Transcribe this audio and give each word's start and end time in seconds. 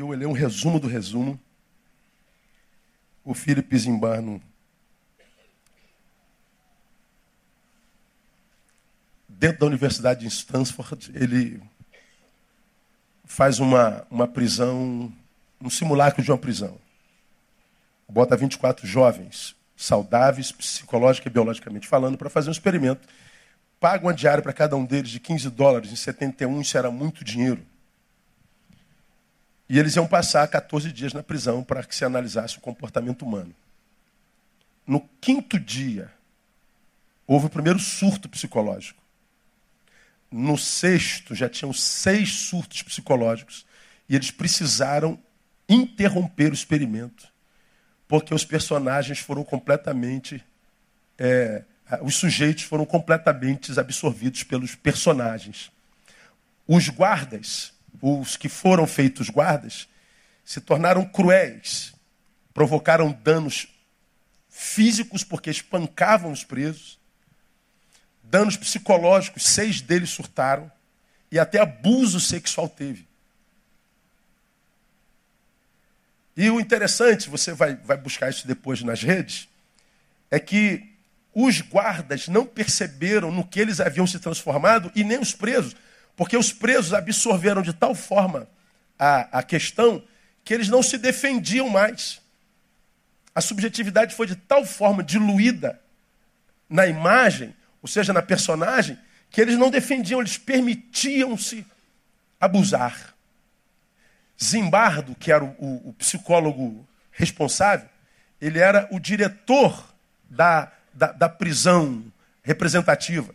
eu 0.00 0.08
olhei 0.08 0.26
um 0.26 0.32
resumo 0.32 0.80
do 0.80 0.88
resumo. 0.88 1.38
O 3.24 3.34
Philip 3.34 3.76
Zimbarno 3.78 4.42
dentro 9.40 9.60
da 9.60 9.66
Universidade 9.66 10.20
de 10.20 10.26
Stanford, 10.26 11.10
ele 11.14 11.62
faz 13.24 13.58
uma, 13.58 14.06
uma 14.10 14.28
prisão, 14.28 15.10
um 15.58 15.70
simulacro 15.70 16.22
de 16.22 16.30
uma 16.30 16.36
prisão. 16.36 16.76
Bota 18.06 18.36
24 18.36 18.86
jovens, 18.86 19.56
saudáveis, 19.74 20.52
psicológica 20.52 21.26
e 21.26 21.32
biologicamente 21.32 21.88
falando, 21.88 22.18
para 22.18 22.28
fazer 22.28 22.50
um 22.50 22.52
experimento. 22.52 23.08
Paga 23.78 24.04
uma 24.04 24.12
diária 24.12 24.42
para 24.42 24.52
cada 24.52 24.76
um 24.76 24.84
deles 24.84 25.10
de 25.10 25.18
15 25.18 25.48
dólares. 25.48 25.90
Em 25.90 25.96
71 25.96 26.60
isso 26.60 26.76
era 26.76 26.90
muito 26.90 27.24
dinheiro. 27.24 27.64
E 29.70 29.78
eles 29.78 29.94
iam 29.94 30.04
passar 30.04 30.48
14 30.48 30.90
dias 30.90 31.12
na 31.12 31.22
prisão 31.22 31.62
para 31.62 31.84
que 31.84 31.94
se 31.94 32.04
analisasse 32.04 32.58
o 32.58 32.60
comportamento 32.60 33.22
humano. 33.22 33.54
No 34.84 35.08
quinto 35.20 35.60
dia, 35.60 36.10
houve 37.24 37.46
o 37.46 37.48
primeiro 37.48 37.78
surto 37.78 38.28
psicológico. 38.28 39.00
No 40.28 40.58
sexto, 40.58 41.36
já 41.36 41.48
tinham 41.48 41.72
seis 41.72 42.32
surtos 42.32 42.82
psicológicos 42.82 43.64
e 44.08 44.16
eles 44.16 44.32
precisaram 44.32 45.16
interromper 45.68 46.50
o 46.50 46.54
experimento, 46.54 47.28
porque 48.08 48.34
os 48.34 48.44
personagens 48.44 49.20
foram 49.20 49.44
completamente. 49.44 50.44
É, 51.16 51.62
os 52.02 52.16
sujeitos 52.16 52.64
foram 52.64 52.84
completamente 52.84 53.78
absorvidos 53.78 54.42
pelos 54.42 54.74
personagens. 54.74 55.70
Os 56.66 56.88
guardas, 56.88 57.72
os 58.00 58.36
que 58.36 58.48
foram 58.48 58.86
feitos 58.86 59.28
guardas, 59.28 59.88
se 60.44 60.60
tornaram 60.60 61.04
cruéis, 61.04 61.94
provocaram 62.52 63.12
danos 63.22 63.68
físicos 64.48 65.22
porque 65.22 65.50
espancavam 65.50 66.32
os 66.32 66.44
presos, 66.44 66.98
danos 68.22 68.56
psicológicos, 68.56 69.44
seis 69.44 69.80
deles 69.80 70.10
surtaram, 70.10 70.70
e 71.30 71.38
até 71.38 71.60
abuso 71.60 72.20
sexual 72.20 72.68
teve. 72.68 73.08
E 76.36 76.50
o 76.50 76.60
interessante, 76.60 77.28
você 77.28 77.52
vai, 77.52 77.76
vai 77.76 77.96
buscar 77.96 78.30
isso 78.30 78.46
depois 78.46 78.82
nas 78.82 79.02
redes, 79.02 79.48
é 80.30 80.38
que 80.38 80.90
os 81.34 81.60
guardas 81.60 82.28
não 82.28 82.46
perceberam 82.46 83.30
no 83.30 83.46
que 83.46 83.60
eles 83.60 83.80
haviam 83.80 84.06
se 84.06 84.18
transformado 84.18 84.90
e 84.94 85.04
nem 85.04 85.18
os 85.18 85.32
presos, 85.32 85.76
porque 86.16 86.36
os 86.36 86.52
presos 86.52 86.92
absorveram 86.92 87.62
de 87.62 87.72
tal 87.72 87.94
forma 87.94 88.48
a, 88.98 89.38
a 89.38 89.42
questão 89.42 90.02
que 90.44 90.52
eles 90.52 90.68
não 90.68 90.82
se 90.82 90.98
defendiam 90.98 91.68
mais. 91.68 92.20
A 93.34 93.40
subjetividade 93.40 94.14
foi 94.14 94.26
de 94.26 94.36
tal 94.36 94.64
forma 94.64 95.02
diluída 95.02 95.80
na 96.68 96.86
imagem 96.86 97.54
ou 97.82 97.88
seja, 97.88 98.12
na 98.12 98.22
personagem, 98.22 98.98
que 99.30 99.40
eles 99.40 99.56
não 99.56 99.70
defendiam, 99.70 100.20
eles 100.20 100.36
permitiam-se 100.36 101.66
abusar. 102.38 103.14
Zimbardo, 104.42 105.14
que 105.14 105.32
era 105.32 105.44
o, 105.44 105.88
o, 105.88 105.92
psicólogo 105.94 106.86
responsável, 107.10 107.88
ele 108.40 108.58
era 108.58 108.88
o 108.90 108.98
diretor 108.98 109.94
da, 110.28 110.72
da, 110.92 111.12
da 111.12 111.28
prisão 111.28 112.04
representativa. 112.42 113.34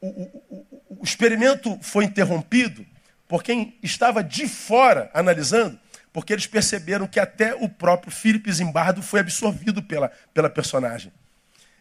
O, 0.00 0.73
o, 1.04 1.06
experimento 1.06 1.78
foi 1.82 2.04
interrompido 2.04 2.84
por 3.28 3.42
quem 3.42 3.76
estava 3.82 4.24
de 4.24 4.48
fora 4.48 5.10
analisando, 5.12 5.78
porque 6.12 6.32
eles 6.32 6.46
perceberam 6.46 7.06
que 7.06 7.20
até 7.20 7.54
o 7.54 7.68
próprio 7.68 8.10
Felipe 8.10 8.50
Zimbardo 8.50 9.02
foi 9.02 9.20
absorvido 9.20 9.82
pela, 9.82 10.10
pela 10.32 10.48
personagem. 10.48 11.12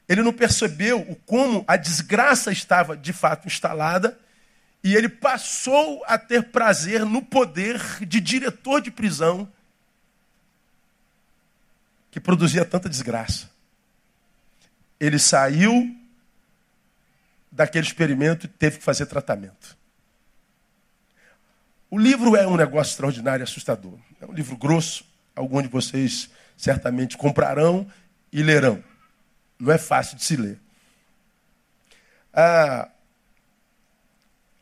Ele 0.10 0.22
não 0.22 0.34
percebeu 0.34 1.00
o 1.00 1.16
como 1.16 1.64
a 1.68 1.78
desgraça 1.78 2.52
estava 2.52 2.98
de 2.98 3.14
fato 3.14 3.48
instalada 3.48 4.20
e 4.84 4.96
ele 4.96 5.08
passou 5.08 6.04
a 6.06 6.18
ter 6.18 6.44
prazer 6.52 7.06
no 7.06 7.22
poder 7.22 7.80
de 8.06 8.20
diretor 8.20 8.82
de 8.82 8.92
prisão 8.92 9.50
que 12.12 12.20
produzia 12.20 12.66
tanta 12.66 12.90
desgraça. 12.90 13.50
Ele 15.00 15.18
saiu 15.18 16.03
daquele 17.54 17.86
experimento 17.86 18.48
e 18.48 18.50
teve 18.50 18.80
que 18.80 18.84
fazer 18.84 19.06
tratamento. 19.06 19.78
O 21.90 22.00
livro 22.00 22.36
é 22.36 22.48
um 22.48 22.58
negócio 22.58 22.92
extraordinário 22.92 23.44
e 23.44 23.46
assustador. 23.46 23.98
É 24.20 24.26
um 24.26 24.34
livro 24.34 24.58
grosso, 24.58 25.06
alguns 25.36 25.62
de 25.64 25.70
vocês 25.70 26.32
certamente 26.58 27.16
comprarão 27.16 27.88
e 28.32 28.42
lerão. 28.42 28.84
Não 29.60 29.72
é 29.72 29.78
fácil 29.78 30.18
de 30.18 30.24
se 30.24 30.36
ler. 30.36 30.60
Ah, 32.34 32.90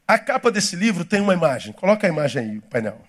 a 0.05 0.19
capa 0.19 0.51
desse 0.51 0.75
livro 0.75 1.05
tem 1.05 1.21
uma 1.21 1.33
imagem. 1.33 1.71
Coloca 1.71 2.05
a 2.05 2.09
imagem 2.09 2.43
aí, 2.43 2.61
painel. 2.61 3.01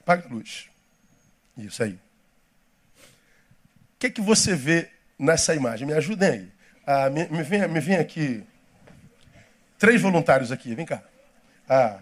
Apaga 0.00 0.26
a 0.26 0.32
luz. 0.32 0.68
Isso 1.56 1.84
aí. 1.84 2.05
Que, 4.06 4.10
que 4.10 4.20
você 4.20 4.54
vê 4.54 4.88
nessa 5.18 5.54
imagem? 5.54 5.86
Me 5.86 5.92
ajudem 5.92 6.28
aí. 6.28 6.52
Ah, 6.86 7.10
me, 7.10 7.26
me, 7.28 7.42
vem, 7.42 7.66
me 7.66 7.80
vem 7.80 7.96
aqui. 7.96 8.44
Três 9.78 10.00
voluntários 10.00 10.52
aqui, 10.52 10.74
vem 10.74 10.86
cá. 10.86 11.02
Ah, 11.68 11.98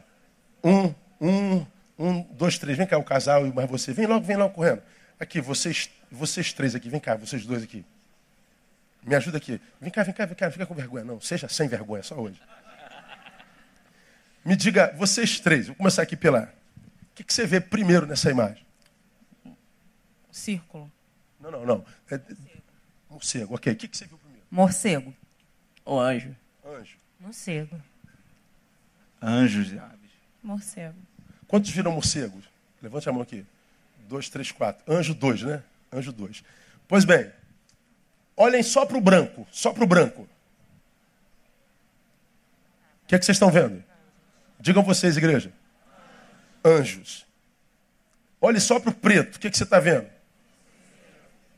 um, 0.63 0.95
um, 1.21 1.67
um, 1.99 2.23
dois, 2.33 2.59
três, 2.59 2.77
vem 2.77 2.87
cá 2.87 2.99
o 2.99 3.05
casal 3.05 3.47
e 3.47 3.53
mais 3.53 3.69
você. 3.69 3.93
Vem 3.93 4.07
logo, 4.07 4.25
vem 4.25 4.37
logo 4.37 4.55
correndo. 4.55 4.83
Aqui, 5.19 5.41
vocês, 5.41 5.91
vocês 6.11 6.53
três 6.53 6.75
aqui, 6.75 6.89
vem 6.89 7.01
cá, 7.01 7.17
vocês 7.17 7.47
dois 7.47 7.63
aqui. 7.63 7.85
Me 9.03 9.15
ajuda 9.15 9.39
aqui. 9.39 9.61
Vem 9.81 9.91
cá, 9.91 10.03
vem 10.03 10.15
cá, 10.15 10.27
vem 10.27 10.35
cá, 10.35 10.47
não 10.47 10.53
fica 10.53 10.67
com 10.67 10.75
vergonha, 10.75 11.05
não. 11.05 11.21
Seja 11.21 11.49
sem 11.49 11.69
vergonha, 11.69 12.03
só 12.03 12.17
hoje. 12.17 12.41
Me 14.45 14.57
diga, 14.57 14.95
vocês 14.99 15.41
três, 15.41 15.69
vou 15.69 15.77
começar 15.77 16.03
aqui 16.03 16.17
pela. 16.17 16.53
O 17.13 17.15
que, 17.15 17.25
que 17.25 17.33
você 17.33 17.47
vê 17.47 17.61
primeiro 17.61 18.07
nessa 18.07 18.31
imagem? 18.31 18.65
Círculo. 20.31 20.94
Não, 21.45 21.51
não, 21.51 21.67
não. 21.67 21.85
É, 22.11 22.19
morcego, 23.11 23.55
ok. 23.55 23.73
O 23.73 23.77
que, 23.77 23.87
que 23.87 23.97
você 23.97 24.07
viu 24.07 24.17
primeiro? 24.17 24.47
Morcego. 24.51 25.15
O 25.85 26.01
anjo. 26.01 26.35
Anjo. 26.65 26.97
Morcego. 27.21 27.83
Anjos 29.21 29.73
e 29.73 29.79
aves. 29.79 30.11
Morcego. 30.43 30.99
Quantos 31.47 31.71
viram 31.71 31.93
morcegos? 31.93 32.49
Levante 32.81 33.09
a 33.11 33.13
mão 33.13 33.21
aqui. 33.21 33.45
Dois, 34.09 34.31
três, 34.31 34.51
quatro. 34.51 34.91
Anjo 34.91 35.15
dois, 35.15 35.43
né? 35.43 35.63
Anjo 35.93 36.13
dois. 36.13 36.43
Pois 36.89 37.05
bem, 37.05 37.31
olhem 38.37 38.63
só 38.63 38.87
para 38.87 38.97
o 38.97 39.01
branco, 39.01 39.47
só 39.53 39.73
para 39.73 39.85
o 39.85 39.87
branco. 39.87 40.23
O 43.03 43.07
que 43.07 43.15
é 43.15 43.19
que 43.19 43.25
vocês 43.25 43.37
estão 43.37 43.51
vendo? 43.51 43.85
Digam 44.59 44.83
vocês, 44.83 45.17
igreja. 45.19 45.53
Anjos. 46.65 47.27
Olhe 48.41 48.61
só 48.61 48.81
para 48.81 48.91
o 48.91 48.95
preto. 48.95 49.37
O 49.37 49.39
que, 49.39 49.47
é 49.47 49.51
que 49.51 49.59
você 49.59 49.65
está 49.65 49.79
vendo? 49.79 50.14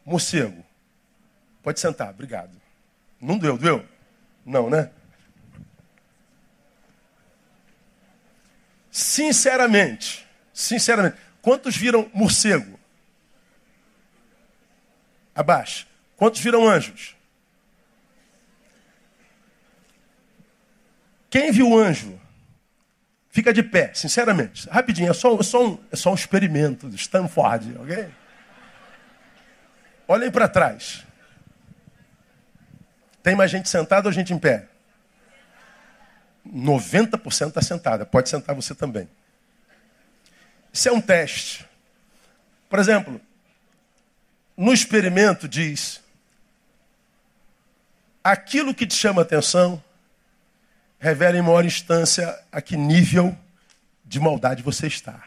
Morcego. 0.06 0.64
Pode 1.62 1.80
sentar, 1.80 2.10
obrigado. 2.10 2.56
Não 3.20 3.36
doeu, 3.36 3.58
doeu? 3.58 3.84
Não, 4.44 4.70
né? 4.70 4.90
Sinceramente, 8.88 10.24
sinceramente, 10.54 11.16
quantos 11.42 11.76
viram 11.76 12.08
morcego? 12.14 12.78
Abaixo. 15.34 15.86
Quantos 16.16 16.40
viram 16.40 16.66
anjos? 16.66 17.14
Quem 21.28 21.50
viu 21.50 21.76
anjo? 21.76 22.18
Fica 23.28 23.52
de 23.52 23.62
pé, 23.62 23.92
sinceramente. 23.92 24.66
Rapidinho, 24.70 25.10
é 25.10 25.12
só, 25.12 25.38
é 25.38 25.42
só, 25.42 25.66
um, 25.66 25.84
é 25.92 25.96
só 25.96 26.10
um 26.10 26.14
experimento 26.14 26.88
de 26.88 26.96
Stanford, 26.96 27.76
ok? 27.78 28.08
Olhem 30.08 30.30
para 30.30 30.48
trás. 30.48 31.04
Tem 33.22 33.34
mais 33.34 33.50
gente 33.50 33.68
sentada 33.68 34.08
ou 34.08 34.12
gente 34.12 34.32
em 34.32 34.38
pé? 34.38 34.68
90% 36.46 37.48
está 37.48 37.60
sentada. 37.60 38.06
Pode 38.06 38.28
sentar 38.28 38.54
você 38.54 38.74
também. 38.74 39.08
Isso 40.72 40.88
é 40.88 40.92
um 40.92 41.00
teste. 41.00 41.66
Por 42.68 42.78
exemplo, 42.78 43.20
no 44.56 44.72
experimento 44.72 45.48
diz: 45.48 46.00
aquilo 48.22 48.74
que 48.74 48.86
te 48.86 48.94
chama 48.94 49.22
atenção 49.22 49.82
revela 50.98 51.36
em 51.36 51.42
maior 51.42 51.64
instância 51.64 52.38
a 52.50 52.60
que 52.60 52.76
nível 52.76 53.36
de 54.04 54.20
maldade 54.20 54.62
você 54.62 54.86
está. 54.86 55.24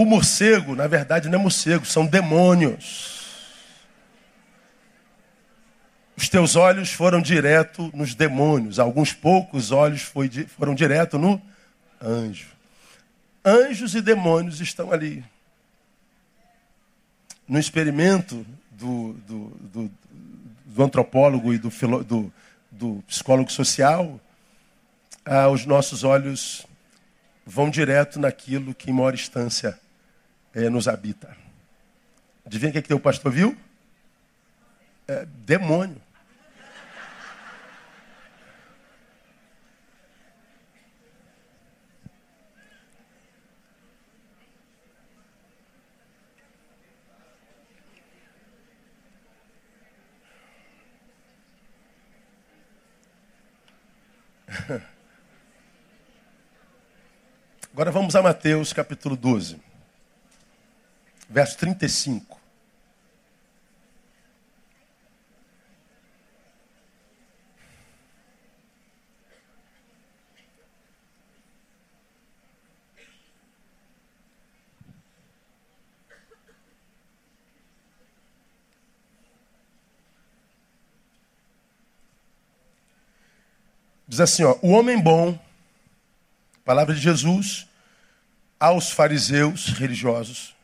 O 0.00 0.06
morcego, 0.06 0.74
na 0.74 0.86
verdade, 0.86 1.28
não 1.28 1.38
é 1.38 1.42
morcego, 1.42 1.84
são 1.84 2.06
demônios. 2.06 3.20
Os 6.16 6.26
teus 6.26 6.56
olhos 6.56 6.90
foram 6.90 7.20
direto 7.20 7.90
nos 7.92 8.14
demônios, 8.14 8.78
alguns 8.78 9.12
poucos 9.12 9.72
olhos 9.72 10.00
foram 10.00 10.74
direto 10.74 11.18
no 11.18 11.38
anjo. 12.00 12.48
Anjos 13.44 13.94
e 13.94 14.00
demônios 14.00 14.62
estão 14.62 14.90
ali. 14.90 15.22
No 17.46 17.58
experimento 17.58 18.46
do, 18.70 19.12
do, 19.28 19.48
do, 19.60 19.90
do 20.64 20.82
antropólogo 20.82 21.52
e 21.52 21.58
do, 21.58 21.68
do, 22.04 22.32
do 22.70 23.04
psicólogo 23.06 23.52
social, 23.52 24.18
ah, 25.26 25.50
os 25.50 25.66
nossos 25.66 26.04
olhos 26.04 26.66
vão 27.44 27.68
direto 27.68 28.18
naquilo 28.18 28.72
que 28.72 28.90
em 28.90 28.94
maior 28.94 29.12
instância 29.12 29.78
eh, 30.54 30.70
nos 30.70 30.88
habita. 30.88 31.36
Adivinha 32.44 32.70
o 32.70 32.72
que, 32.72 32.78
é 32.78 32.82
que 32.82 32.94
o 32.94 33.00
pastor 33.00 33.32
viu? 33.32 33.56
É, 35.06 35.26
demônio. 35.46 36.00
Agora 57.72 57.90
vamos 57.90 58.16
a 58.16 58.22
Mateus 58.22 58.72
capítulo 58.72 59.16
12, 59.16 59.69
verso 61.30 61.56
35. 61.58 62.40
Diz 84.08 84.18
assim, 84.18 84.42
ó, 84.42 84.58
o 84.60 84.70
homem 84.70 85.00
bom, 85.00 85.38
palavra 86.64 86.92
de 86.92 87.00
Jesus, 87.00 87.68
aos 88.58 88.90
fariseus 88.90 89.66
religiosos, 89.68 90.56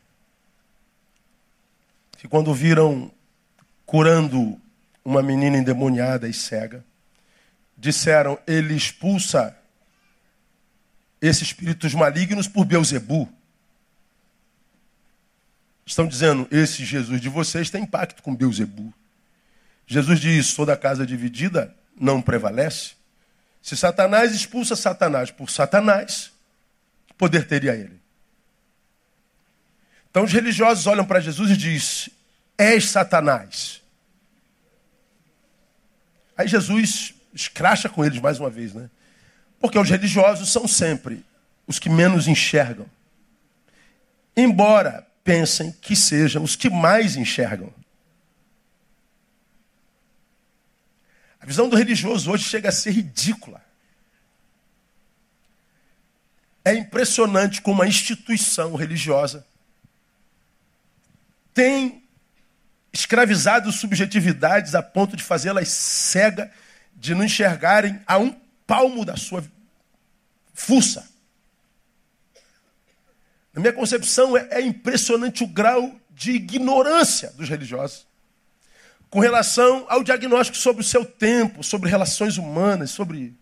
que 2.17 2.27
quando 2.27 2.53
viram 2.53 3.11
curando 3.85 4.59
uma 5.05 5.21
menina 5.21 5.57
endemoniada 5.57 6.27
e 6.27 6.33
cega, 6.33 6.83
disseram, 7.77 8.37
ele 8.45 8.75
expulsa 8.75 9.55
esses 11.21 11.43
espíritos 11.43 11.93
malignos 11.93 12.47
por 12.47 12.65
Beuzebu. 12.65 13.29
Estão 15.85 16.07
dizendo, 16.07 16.47
esse 16.51 16.83
Jesus 16.83 17.21
de 17.21 17.29
vocês 17.29 17.69
tem 17.69 17.85
pacto 17.85 18.21
com 18.21 18.35
Beuzebu. 18.35 18.93
Jesus 19.85 20.19
diz, 20.19 20.53
toda 20.53 20.75
casa 20.75 21.05
dividida 21.05 21.73
não 21.97 22.21
prevalece. 22.21 22.95
Se 23.61 23.77
Satanás 23.77 24.33
expulsa 24.33 24.75
Satanás 24.75 25.31
por 25.31 25.49
Satanás, 25.49 26.31
poder 27.17 27.47
teria 27.47 27.73
ele? 27.73 28.01
Então 30.17 30.25
os 30.25 30.33
religiosos 30.33 30.87
olham 30.87 31.05
para 31.05 31.19
Jesus 31.19 31.51
e 31.51 31.55
dizem: 31.55 32.11
És 32.57 32.89
Satanás. 32.89 33.83
Aí 36.35 36.47
Jesus 36.47 37.13
escracha 37.31 37.87
com 37.87 38.03
eles 38.03 38.19
mais 38.19 38.39
uma 38.39 38.49
vez, 38.49 38.73
né? 38.73 38.89
Porque 39.59 39.77
os 39.77 39.87
religiosos 39.87 40.51
são 40.51 40.67
sempre 40.67 41.23
os 41.67 41.77
que 41.77 41.87
menos 41.87 42.27
enxergam. 42.27 42.87
Embora 44.35 45.05
pensem 45.23 45.71
que 45.71 45.95
sejam 45.95 46.43
os 46.43 46.55
que 46.55 46.67
mais 46.67 47.15
enxergam. 47.15 47.71
A 51.39 51.45
visão 51.45 51.69
do 51.69 51.75
religioso 51.75 52.31
hoje 52.31 52.43
chega 52.43 52.69
a 52.69 52.71
ser 52.71 52.89
ridícula. 52.89 53.63
É 56.65 56.73
impressionante 56.73 57.61
como 57.61 57.83
a 57.83 57.87
instituição 57.87 58.73
religiosa 58.73 59.45
tem 61.57 62.03
escravizado 62.93 63.71
subjetividades 63.71 64.75
a 64.75 64.83
ponto 64.83 65.17
de 65.17 65.23
fazê-las 65.23 65.69
cega, 65.69 66.51
de 66.95 67.15
não 67.15 67.23
enxergarem 67.23 67.99
a 68.05 68.19
um 68.19 68.29
palmo 68.67 69.03
da 69.03 69.17
sua 69.17 69.43
fuça. 70.53 71.09
Na 73.51 73.59
minha 73.59 73.73
concepção, 73.73 74.37
é, 74.37 74.47
é 74.51 74.61
impressionante 74.61 75.43
o 75.43 75.47
grau 75.47 75.99
de 76.11 76.33
ignorância 76.33 77.31
dos 77.31 77.49
religiosos 77.49 78.05
com 79.09 79.19
relação 79.19 79.83
ao 79.89 80.03
diagnóstico 80.03 80.59
sobre 80.59 80.83
o 80.83 80.85
seu 80.85 81.03
tempo, 81.03 81.63
sobre 81.63 81.89
relações 81.89 82.37
humanas, 82.37 82.91
sobre 82.91 83.35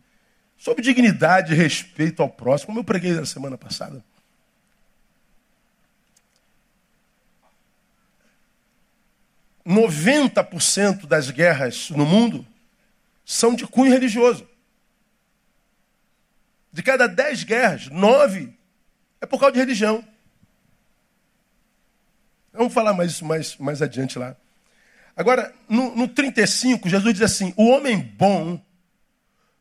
sobre 0.58 0.82
dignidade 0.82 1.52
e 1.52 1.56
respeito 1.56 2.24
ao 2.24 2.30
próximo, 2.30 2.68
como 2.68 2.80
eu 2.80 2.84
preguei 2.86 3.12
na 3.12 3.26
semana 3.26 3.58
passada. 3.58 4.02
Noventa 9.66 10.44
por 10.44 10.62
cento 10.62 11.08
das 11.08 11.32
guerras 11.32 11.90
no 11.90 12.06
mundo 12.06 12.46
são 13.26 13.56
de 13.56 13.66
cunho 13.66 13.92
religioso. 13.92 14.48
De 16.72 16.84
cada 16.84 17.08
dez 17.08 17.44
guerras, 17.44 17.90
nove 17.90 18.54
é 19.20 19.26
por 19.26 19.40
causa 19.40 19.54
de 19.54 19.60
religião. 19.60 20.06
Vamos 22.54 22.74
falar 22.74 22.94
mais, 22.94 23.22
mais, 23.22 23.58
mais 23.58 23.82
adiante 23.82 24.20
lá. 24.20 24.36
Agora, 25.16 25.54
no, 25.70 25.96
no 25.96 26.08
35, 26.08 26.88
Jesus 26.90 27.14
diz 27.14 27.24
assim: 27.24 27.54
o 27.58 27.70
homem 27.70 27.98
bom 27.98 28.62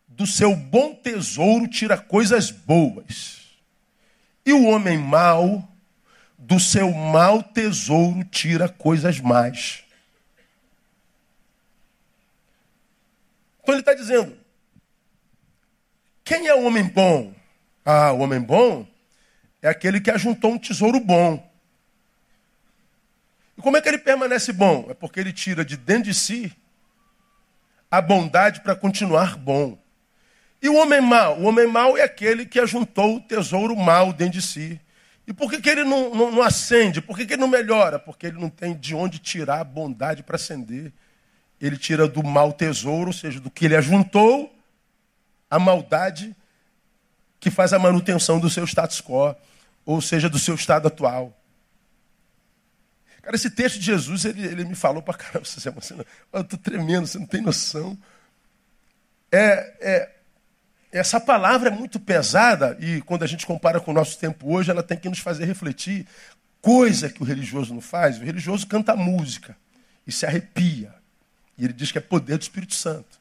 do 0.09 0.27
seu 0.27 0.55
bom 0.55 0.95
tesouro 0.95 1.69
tira 1.69 1.97
coisas 1.97 2.50
boas. 2.50 3.43
E 4.45 4.53
o 4.53 4.65
homem 4.65 4.99
mau, 4.99 5.67
do 6.37 6.61
seu 6.61 6.93
mau 6.93 7.43
tesouro 7.43 8.23
tira 8.25 8.69
coisas 8.69 9.21
más. 9.21 9.84
Então 13.64 13.75
ele 13.75 13.80
está 13.80 13.94
dizendo: 13.94 14.37
quem 16.23 16.47
é 16.47 16.54
o 16.54 16.64
homem 16.64 16.85
bom? 16.85 17.35
Ah, 17.83 18.12
o 18.12 18.21
homem 18.21 18.40
bom 18.40 18.87
é 19.62 19.68
aquele 19.68 20.00
que 20.00 20.11
ajuntou 20.11 20.52
um 20.52 20.59
tesouro 20.59 21.00
bom. 21.00 21.50
E 23.56 23.62
como 23.62 23.78
é 23.78 23.80
que 23.80 23.88
ele 23.88 23.99
permanece 23.99 24.52
bom? 24.52 24.87
É 24.90 24.94
porque 24.94 25.18
ele 25.18 25.33
tira 25.33 25.64
de 25.64 25.78
dentro 25.78 26.04
de 26.04 26.14
si 26.14 26.54
a 27.90 28.02
bondade 28.02 28.61
para 28.61 28.76
continuar 28.76 29.37
bom. 29.38 29.78
E 30.61 30.68
o 30.68 30.76
homem 30.76 31.00
mau? 31.00 31.40
O 31.40 31.44
homem 31.44 31.66
mau 31.66 31.97
é 31.97 32.02
aquele 32.02 32.44
que 32.44 32.61
ajuntou 32.61 33.16
o 33.16 33.21
tesouro 33.21 33.75
mau 33.75 34.12
dentro 34.12 34.35
de 34.35 34.42
si. 34.42 34.78
E 35.26 35.33
por 35.33 35.50
que, 35.50 35.59
que 35.59 35.71
ele 35.71 35.85
não, 35.85 36.14
não, 36.14 36.30
não 36.33 36.42
acende? 36.42 37.00
Por 37.00 37.16
que, 37.16 37.25
que 37.25 37.33
ele 37.33 37.40
não 37.40 37.49
melhora? 37.49 37.99
Porque 37.99 38.26
ele 38.26 38.38
não 38.38 38.50
tem 38.50 38.75
de 38.75 38.94
onde 38.94 39.18
tirar 39.18 39.61
a 39.61 39.64
bondade 39.64 40.23
para 40.23 40.37
acender. 40.37 40.92
Ele 41.64 41.78
tira 41.78 42.06
do 42.06 42.23
mau 42.23 42.52
tesouro, 42.52 43.06
ou 43.06 43.12
seja, 43.12 43.40
do 43.40 43.50
que 43.50 43.64
ele 43.64 43.75
ajuntou, 43.75 44.54
a 45.49 45.59
maldade 45.59 46.37
que 47.40 47.50
faz 47.50 47.73
a 47.73 47.78
manutenção 47.78 48.38
do 48.38 48.50
seu 48.50 48.64
status 48.64 49.00
quo, 49.00 49.35
ou 49.85 50.00
seja, 50.00 50.28
do 50.28 50.38
seu 50.38 50.54
estado 50.54 50.88
atual. 50.88 51.35
Cara, 53.23 53.35
esse 53.35 53.50
texto 53.50 53.78
de 53.78 53.87
Jesus, 53.87 54.26
ele, 54.26 54.47
ele 54.47 54.64
me 54.64 54.75
falou 54.75 55.02
para 55.02 55.14
caramba, 55.14 55.44
você 55.47 55.66
emociona. 55.68 56.04
Eu 56.30 56.42
estou 56.42 56.59
tremendo, 56.59 57.06
você 57.06 57.18
não 57.18 57.26
tem 57.26 57.40
noção. 57.40 57.97
É, 59.33 59.75
é, 59.80 60.11
essa 60.92 61.18
palavra 61.18 61.71
é 61.71 61.73
muito 61.73 61.99
pesada 61.99 62.76
e 62.78 63.00
quando 63.02 63.23
a 63.23 63.26
gente 63.26 63.47
compara 63.47 63.80
com 63.80 63.90
o 63.90 63.94
nosso 63.94 64.18
tempo 64.18 64.54
hoje, 64.54 64.71
ela 64.71 64.83
tem 64.83 64.99
que 64.99 65.09
nos 65.09 65.18
fazer 65.18 65.47
refletir. 65.47 66.06
Coisa 66.61 67.09
que 67.09 67.23
o 67.23 67.26
religioso 67.26 67.73
não 67.73 67.80
faz. 67.80 68.18
O 68.18 68.25
religioso 68.25 68.66
canta 68.66 68.94
música 68.94 69.56
e 70.06 70.12
se 70.12 70.26
arrepia. 70.26 71.03
E 71.56 71.64
ele 71.64 71.73
diz 71.73 71.92
que 71.92 71.99
é 71.99 72.00
poder 72.00 72.38
do 72.38 72.42
Espírito 72.42 72.75
Santo. 72.75 73.20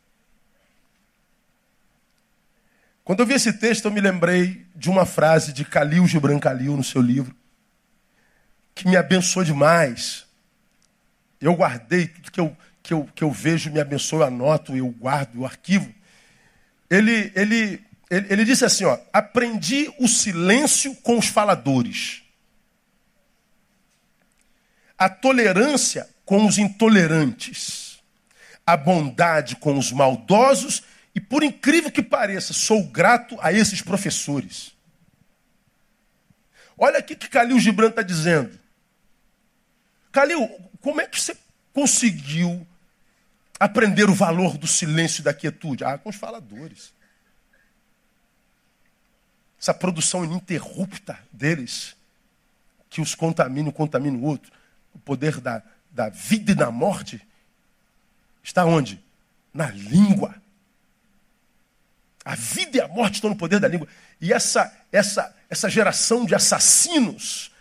Quando 3.03 3.19
eu 3.19 3.25
vi 3.25 3.33
esse 3.33 3.53
texto, 3.53 3.85
eu 3.85 3.91
me 3.91 3.99
lembrei 3.99 4.65
de 4.75 4.89
uma 4.89 5.05
frase 5.05 5.51
de 5.51 5.65
Calil 5.65 6.07
Gibran 6.07 6.39
Calil 6.39 6.77
no 6.77 6.83
seu 6.83 7.01
livro, 7.01 7.35
que 8.73 8.87
me 8.87 8.95
abençoou 8.95 9.43
demais. 9.43 10.25
Eu 11.39 11.53
guardei 11.53 12.07
tudo 12.07 12.31
que 12.31 12.39
eu, 12.39 12.57
que 12.81 12.93
eu, 12.93 13.09
que 13.13 13.23
eu 13.23 13.31
vejo, 13.31 13.71
me 13.71 13.79
abençoa, 13.79 14.19
eu 14.19 14.27
anoto, 14.27 14.75
eu 14.75 14.87
guardo, 14.87 15.35
eu 15.35 15.45
arquivo 15.45 15.93
ele, 16.93 17.31
ele, 17.35 17.83
ele, 18.09 18.27
ele 18.29 18.45
disse 18.45 18.63
assim: 18.63 18.85
ó, 18.85 18.97
aprendi 19.11 19.91
o 19.99 20.07
silêncio 20.07 20.95
com 20.97 21.17
os 21.17 21.27
faladores. 21.27 22.21
a 24.95 25.09
tolerância 25.09 26.07
com 26.23 26.45
os 26.45 26.57
intolerantes, 26.57 27.92
a 28.65 28.77
bondade 28.77 29.55
com 29.55 29.77
os 29.77 29.91
maldosos, 29.91 30.83
e 31.15 31.19
por 31.19 31.43
incrível 31.43 31.91
que 31.91 32.01
pareça, 32.01 32.53
sou 32.53 32.83
grato 32.83 33.37
a 33.41 33.51
esses 33.51 33.81
professores. 33.81 34.73
Olha 36.77 36.97
aqui 36.97 37.15
que 37.15 37.29
Calil 37.29 37.59
Gibran 37.59 37.89
está 37.89 38.01
dizendo. 38.01 38.57
Calil, 40.11 40.49
como 40.81 41.01
é 41.01 41.07
que 41.07 41.19
você 41.19 41.37
conseguiu 41.71 42.65
aprender 43.59 44.09
o 44.09 44.13
valor 44.13 44.57
do 44.57 44.67
silêncio 44.67 45.21
e 45.21 45.23
da 45.23 45.33
quietude? 45.33 45.83
Ah, 45.83 45.97
com 45.97 46.09
os 46.09 46.15
faladores. 46.15 46.93
Essa 49.59 49.73
produção 49.73 50.25
ininterrupta 50.25 51.17
deles, 51.31 51.95
que 52.89 53.01
os 53.01 53.15
contamina, 53.15 53.71
contamina 53.71 54.17
o 54.17 54.23
outro. 54.23 54.51
O 54.93 54.99
poder 54.99 55.39
da, 55.39 55.63
da 55.89 56.09
vida 56.09 56.51
e 56.51 56.55
da 56.55 56.69
morte 56.69 57.25
está 58.43 58.65
onde? 58.65 59.01
Na 59.53 59.71
língua. 59.71 60.35
A 62.25 62.35
vida 62.35 62.77
e 62.77 62.81
a 62.81 62.87
morte 62.87 63.15
estão 63.15 63.29
no 63.29 63.35
poder 63.35 63.59
da 63.59 63.67
língua. 63.67 63.87
E 64.19 64.31
essa, 64.31 64.71
essa, 64.91 65.35
essa 65.49 65.69
geração 65.69 66.25
de 66.25 66.35
assassinos 66.35 67.51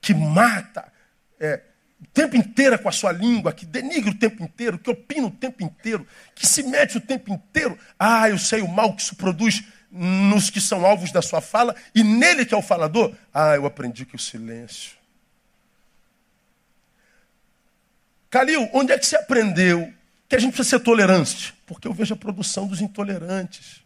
que 0.00 0.12
mata 0.12 0.92
é, 1.40 1.62
o 2.00 2.06
tempo 2.08 2.36
inteiro 2.36 2.78
com 2.78 2.88
a 2.88 2.92
sua 2.92 3.12
língua, 3.12 3.52
que 3.52 3.64
denigre 3.64 4.10
o 4.10 4.18
tempo 4.18 4.42
inteiro, 4.42 4.78
que 4.78 4.90
opina 4.90 5.26
o 5.26 5.30
tempo 5.30 5.62
inteiro, 5.64 6.06
que 6.34 6.46
se 6.46 6.62
mete 6.62 6.98
o 6.98 7.00
tempo 7.00 7.32
inteiro. 7.32 7.78
Ah, 7.98 8.28
eu 8.28 8.38
sei 8.38 8.60
o 8.60 8.68
mal 8.68 8.94
que 8.94 9.02
isso 9.02 9.16
produz 9.16 9.64
nos 9.90 10.50
que 10.50 10.60
são 10.60 10.84
alvos 10.84 11.12
da 11.12 11.22
sua 11.22 11.40
fala 11.40 11.74
e 11.94 12.02
nele 12.02 12.44
que 12.44 12.52
é 12.52 12.56
o 12.56 12.62
falador. 12.62 13.14
Ah, 13.32 13.54
eu 13.54 13.64
aprendi 13.64 14.04
que 14.04 14.16
o 14.16 14.18
silêncio. 14.18 14.92
Calil, 18.28 18.68
onde 18.72 18.92
é 18.92 18.98
que 18.98 19.06
você 19.06 19.16
aprendeu 19.16 19.92
que 20.34 20.38
a 20.38 20.40
gente 20.40 20.54
precisa 20.54 20.78
ser 20.78 20.84
tolerante? 20.84 21.54
Porque 21.64 21.86
eu 21.86 21.94
vejo 21.94 22.12
a 22.12 22.16
produção 22.16 22.66
dos 22.66 22.80
intolerantes. 22.80 23.82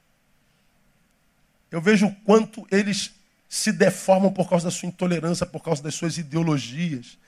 Eu 1.71 1.81
vejo 1.81 2.07
o 2.07 2.15
quanto 2.25 2.67
eles 2.71 3.13
se 3.49 3.71
deformam 3.71 4.33
por 4.33 4.49
causa 4.49 4.65
da 4.65 4.71
sua 4.71 4.89
intolerância, 4.89 5.45
por 5.45 5.63
causa 5.63 5.83
das 5.83 5.95
suas 5.95 6.17
ideologias. 6.17 7.19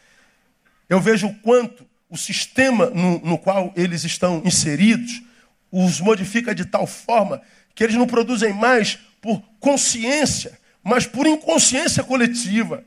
Eu 0.89 1.01
vejo 1.01 1.27
o 1.27 1.35
quanto 1.41 1.87
o 2.09 2.17
sistema 2.17 2.87
no, 2.87 3.21
no 3.21 3.39
qual 3.39 3.73
eles 3.77 4.05
estão 4.05 4.43
inseridos 4.45 5.23
os 5.71 6.01
modifica 6.01 6.55
de 6.55 6.65
tal 6.65 6.87
forma 6.87 7.43
que 7.75 7.85
eles 7.85 7.97
não 7.97 8.07
produzem 8.07 8.55
mais 8.55 8.99
por 9.21 9.41
consciência, 9.61 10.59
mas 10.83 11.07
por 11.07 11.27
inconsciência 11.27 12.03
coletiva. 12.03 12.85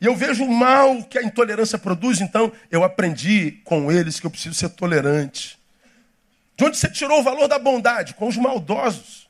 E 0.00 0.06
eu 0.06 0.16
vejo 0.16 0.44
o 0.44 0.52
mal 0.52 1.02
que 1.04 1.18
a 1.18 1.22
intolerância 1.22 1.78
produz, 1.78 2.20
então 2.20 2.50
eu 2.70 2.82
aprendi 2.82 3.60
com 3.64 3.92
eles 3.92 4.18
que 4.18 4.26
eu 4.26 4.30
preciso 4.30 4.54
ser 4.54 4.70
tolerante. 4.70 5.58
De 6.56 6.64
onde 6.64 6.78
você 6.78 6.88
tirou 6.88 7.20
o 7.20 7.22
valor 7.22 7.48
da 7.48 7.58
bondade? 7.58 8.14
Com 8.14 8.26
os 8.26 8.36
maldosos. 8.36 9.28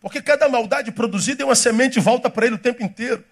Porque 0.00 0.22
cada 0.22 0.48
maldade 0.48 0.92
produzida 0.92 1.42
é 1.42 1.46
uma 1.46 1.54
semente 1.54 1.98
e 1.98 2.02
volta 2.02 2.30
para 2.30 2.46
ele 2.46 2.54
o 2.54 2.58
tempo 2.58 2.82
inteiro. 2.82 3.24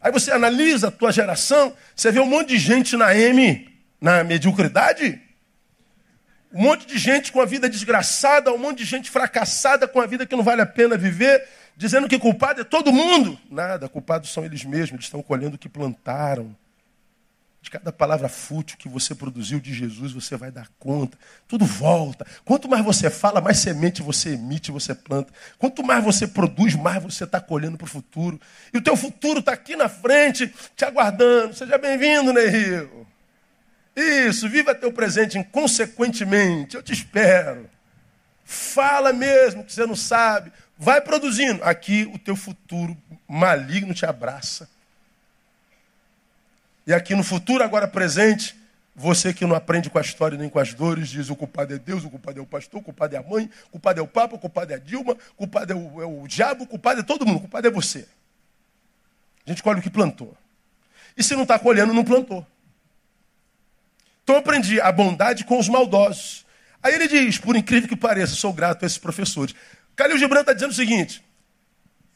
Aí 0.00 0.12
você 0.12 0.30
analisa 0.30 0.88
a 0.88 0.90
tua 0.90 1.10
geração, 1.10 1.74
você 1.96 2.12
vê 2.12 2.20
um 2.20 2.26
monte 2.26 2.50
de 2.50 2.58
gente 2.58 2.96
na 2.96 3.14
M, 3.16 3.68
na 4.00 4.22
mediocridade. 4.22 5.20
Um 6.52 6.62
monte 6.62 6.86
de 6.86 6.96
gente 6.96 7.32
com 7.32 7.40
a 7.40 7.44
vida 7.44 7.68
desgraçada, 7.68 8.52
um 8.52 8.58
monte 8.58 8.78
de 8.78 8.84
gente 8.84 9.10
fracassada 9.10 9.88
com 9.88 10.00
a 10.00 10.06
vida 10.06 10.24
que 10.24 10.36
não 10.36 10.44
vale 10.44 10.62
a 10.62 10.66
pena 10.66 10.96
viver, 10.96 11.46
dizendo 11.78 12.08
que 12.08 12.18
culpado 12.18 12.60
é 12.60 12.64
todo 12.64 12.92
mundo. 12.92 13.38
Nada, 13.48 13.88
culpados 13.88 14.32
são 14.32 14.44
eles 14.44 14.64
mesmos, 14.64 14.94
eles 14.94 15.04
estão 15.04 15.22
colhendo 15.22 15.54
o 15.54 15.58
que 15.58 15.68
plantaram. 15.68 16.54
De 17.60 17.70
cada 17.70 17.92
palavra 17.92 18.28
fútil 18.28 18.76
que 18.76 18.88
você 18.88 19.14
produziu 19.14 19.60
de 19.60 19.72
Jesus, 19.72 20.12
você 20.12 20.36
vai 20.36 20.50
dar 20.50 20.68
conta. 20.78 21.16
Tudo 21.46 21.64
volta. 21.64 22.26
Quanto 22.44 22.68
mais 22.68 22.84
você 22.84 23.10
fala, 23.10 23.40
mais 23.40 23.58
semente 23.58 24.02
você 24.02 24.30
emite, 24.30 24.72
você 24.72 24.94
planta. 24.94 25.32
Quanto 25.56 25.82
mais 25.84 26.02
você 26.02 26.26
produz, 26.26 26.74
mais 26.74 27.02
você 27.02 27.24
está 27.24 27.40
colhendo 27.40 27.76
para 27.76 27.84
o 27.84 27.88
futuro. 27.88 28.40
E 28.72 28.78
o 28.78 28.82
teu 28.82 28.96
futuro 28.96 29.38
está 29.40 29.52
aqui 29.52 29.76
na 29.76 29.88
frente, 29.88 30.52
te 30.74 30.84
aguardando. 30.84 31.54
Seja 31.54 31.78
bem-vindo, 31.78 32.32
Ney 32.32 32.48
Rio. 32.48 33.06
Isso, 33.94 34.48
viva 34.48 34.74
teu 34.74 34.92
presente 34.92 35.38
inconsequentemente. 35.38 36.76
Eu 36.76 36.82
te 36.82 36.92
espero. 36.92 37.68
Fala 38.44 39.12
mesmo 39.12 39.62
que 39.62 39.72
você 39.72 39.84
não 39.84 39.96
sabe. 39.96 40.50
Vai 40.78 41.00
produzindo. 41.00 41.62
Aqui 41.64 42.08
o 42.14 42.18
teu 42.18 42.36
futuro 42.36 42.96
maligno 43.26 43.92
te 43.92 44.06
abraça. 44.06 44.70
E 46.86 46.94
aqui 46.94 47.14
no 47.14 47.24
futuro, 47.24 47.64
agora 47.64 47.88
presente, 47.88 48.56
você 48.94 49.34
que 49.34 49.44
não 49.44 49.54
aprende 49.54 49.90
com 49.90 49.98
a 49.98 50.00
história 50.00 50.38
nem 50.38 50.48
com 50.48 50.58
as 50.58 50.72
dores, 50.72 51.08
diz 51.08 51.28
o 51.28 51.36
culpado 51.36 51.74
é 51.74 51.78
Deus, 51.78 52.04
o 52.04 52.10
culpado 52.10 52.38
é 52.38 52.42
o 52.42 52.46
pastor, 52.46 52.80
o 52.80 52.82
culpado 52.82 53.14
é 53.14 53.18
a 53.18 53.22
mãe, 53.22 53.50
o 53.66 53.72
culpado 53.72 54.00
é 54.00 54.02
o 54.02 54.06
Papa, 54.06 54.36
o 54.36 54.38
culpado 54.38 54.72
é 54.72 54.76
a 54.76 54.78
Dilma, 54.78 55.12
o 55.12 55.34
culpado 55.36 55.72
é 55.72 55.76
o, 55.76 56.02
é 56.02 56.06
o 56.06 56.26
diabo, 56.26 56.64
o 56.64 56.66
culpado 56.66 57.00
é 57.00 57.02
todo 57.02 57.26
mundo, 57.26 57.36
o 57.36 57.40
culpado 57.40 57.66
é 57.66 57.70
você. 57.70 58.08
A 59.44 59.50
gente 59.50 59.62
colhe 59.62 59.80
o 59.80 59.82
que 59.82 59.90
plantou. 59.90 60.36
E 61.16 61.22
se 61.22 61.34
não 61.34 61.42
está 61.42 61.58
colhendo, 61.58 61.92
não 61.92 62.04
plantou. 62.04 62.46
Então 64.22 64.36
eu 64.36 64.40
aprendi 64.40 64.80
a 64.80 64.92
bondade 64.92 65.44
com 65.44 65.58
os 65.58 65.68
maldosos. 65.68 66.46
Aí 66.82 66.94
ele 66.94 67.08
diz, 67.08 67.38
por 67.38 67.56
incrível 67.56 67.88
que 67.88 67.96
pareça, 67.96 68.34
sou 68.34 68.52
grato 68.52 68.84
a 68.84 68.86
esses 68.86 68.98
professores. 68.98 69.54
Calil 69.98 70.16
Gibran 70.16 70.42
está 70.42 70.52
dizendo 70.52 70.70
o 70.70 70.74
seguinte: 70.74 71.24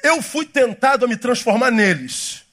eu 0.00 0.22
fui 0.22 0.46
tentado 0.46 1.04
a 1.04 1.08
me 1.08 1.16
transformar 1.16 1.72
neles. 1.72 2.46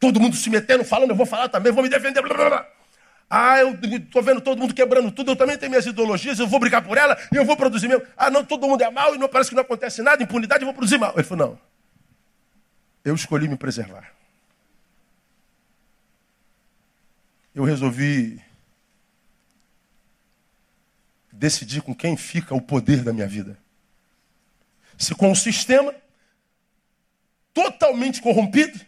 Todo 0.00 0.18
mundo 0.18 0.34
se 0.36 0.48
metendo, 0.48 0.84
falando, 0.84 1.10
eu 1.10 1.16
vou 1.16 1.26
falar 1.26 1.50
também, 1.50 1.70
vou 1.70 1.82
me 1.82 1.90
defender. 1.90 2.22
Blá, 2.22 2.34
blá, 2.34 2.48
blá. 2.48 2.68
Ah, 3.28 3.58
eu 3.58 3.78
estou 3.82 4.22
vendo 4.22 4.40
todo 4.40 4.58
mundo 4.58 4.72
quebrando 4.72 5.10
tudo, 5.12 5.32
eu 5.32 5.36
também 5.36 5.58
tenho 5.58 5.68
minhas 5.68 5.84
ideologias, 5.84 6.38
eu 6.38 6.46
vou 6.46 6.58
brigar 6.58 6.82
por 6.82 6.96
ela 6.96 7.18
e 7.30 7.36
eu 7.36 7.44
vou 7.44 7.58
produzir 7.58 7.86
mesmo. 7.86 8.06
Ah, 8.16 8.30
não, 8.30 8.42
todo 8.42 8.66
mundo 8.66 8.82
é 8.82 8.90
mal 8.90 9.14
e 9.14 9.18
não 9.18 9.28
parece 9.28 9.50
que 9.50 9.56
não 9.56 9.62
acontece 9.62 10.00
nada, 10.00 10.22
impunidade, 10.22 10.62
eu 10.62 10.66
vou 10.66 10.74
produzir 10.74 10.96
mal. 10.96 11.12
Ele 11.14 11.24
falou, 11.24 11.48
não. 11.48 11.60
Eu 13.04 13.14
escolhi 13.14 13.46
me 13.46 13.56
preservar. 13.56 14.10
Eu 17.54 17.64
resolvi 17.64 18.40
decidir 21.38 21.82
com 21.82 21.94
quem 21.94 22.16
fica 22.16 22.54
o 22.54 22.60
poder 22.60 23.02
da 23.02 23.12
minha 23.12 23.26
vida. 23.26 23.56
Se 24.96 25.14
com 25.14 25.30
o 25.30 25.36
sistema 25.36 25.94
totalmente 27.54 28.20
corrompido, 28.20 28.78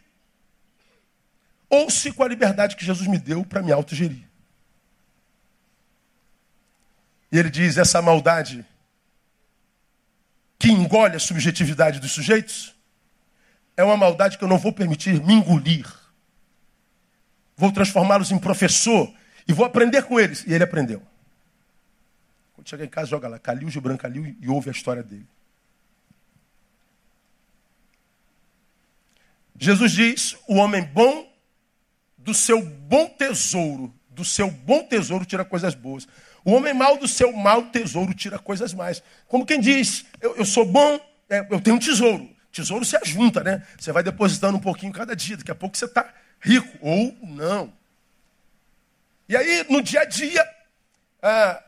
ou 1.69 1.89
se 1.89 2.13
com 2.13 2.25
a 2.25 2.29
liberdade 2.29 2.75
que 2.75 2.85
Jesus 2.85 3.07
me 3.07 3.19
deu 3.19 3.45
para 3.45 3.63
me 3.63 3.71
autogerir. 3.71 4.29
E 7.31 7.39
ele 7.39 7.49
diz: 7.49 7.79
essa 7.79 8.03
maldade 8.03 8.67
que 10.59 10.71
engole 10.71 11.15
a 11.15 11.21
subjetividade 11.21 12.01
dos 12.01 12.11
sujeitos 12.11 12.75
é 13.77 13.85
uma 13.85 13.97
maldade 13.97 14.37
que 14.37 14.43
eu 14.43 14.49
não 14.49 14.59
vou 14.59 14.73
permitir 14.73 15.23
me 15.23 15.35
engolir. 15.35 15.87
Vou 17.57 17.71
transformá-los 17.71 18.33
em 18.33 18.39
professor 18.39 19.13
e 19.47 19.53
vou 19.53 19.65
aprender 19.65 20.03
com 20.03 20.19
eles. 20.19 20.45
E 20.47 20.53
ele 20.53 20.65
aprendeu. 20.65 21.10
Quando 22.61 22.69
chega 22.69 22.85
em 22.85 22.89
casa, 22.89 23.09
joga 23.09 23.27
lá, 23.27 23.39
Calil 23.39 23.71
Gibran 23.71 23.97
Calil 23.97 24.37
e 24.39 24.49
ouve 24.49 24.69
a 24.69 24.73
história 24.73 25.03
dele. 25.03 25.27
Jesus 29.59 29.93
diz: 29.93 30.37
o 30.47 30.57
homem 30.57 30.83
bom 30.83 31.27
do 32.19 32.35
seu 32.35 32.63
bom 32.63 33.09
tesouro, 33.09 33.95
do 34.11 34.27
seu 34.27 34.51
bom 34.51 34.83
tesouro 34.83 35.25
tira 35.25 35.43
coisas 35.43 35.75
boas. 35.75 36.07
O 36.45 36.53
homem 36.53 36.75
mau 36.75 36.99
do 36.99 37.09
seu 37.09 37.33
mau 37.33 37.71
tesouro 37.71 38.13
tira 38.13 38.39
coisas 38.39 38.75
mais. 38.75 39.03
Como 39.27 39.47
quem 39.47 39.59
diz, 39.59 40.05
eu, 40.21 40.37
eu 40.37 40.45
sou 40.45 40.67
bom, 40.67 41.01
é, 41.31 41.47
eu 41.51 41.63
tenho 41.63 41.77
um 41.77 41.81
tesouro. 41.81 42.29
Tesouro 42.53 42.85
se 42.85 42.95
ajunta, 42.97 43.43
né? 43.43 43.67
Você 43.79 43.91
vai 43.91 44.03
depositando 44.03 44.59
um 44.59 44.61
pouquinho 44.61 44.93
cada 44.93 45.17
dia, 45.17 45.39
daqui 45.39 45.51
a 45.51 45.55
pouco 45.55 45.79
você 45.79 45.87
está 45.87 46.13
rico, 46.39 46.77
ou 46.83 47.17
não. 47.23 47.73
E 49.27 49.35
aí, 49.35 49.65
no 49.71 49.81
dia 49.81 50.01
a 50.01 50.05
dia, 50.05 50.47
ah, 51.23 51.63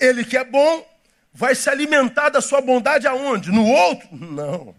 ele 0.00 0.24
que 0.24 0.36
é 0.36 0.44
bom, 0.44 0.86
vai 1.32 1.54
se 1.54 1.68
alimentar 1.68 2.28
da 2.30 2.40
sua 2.40 2.60
bondade 2.60 3.06
aonde? 3.06 3.50
No 3.50 3.64
outro? 3.66 4.08
Não. 4.12 4.74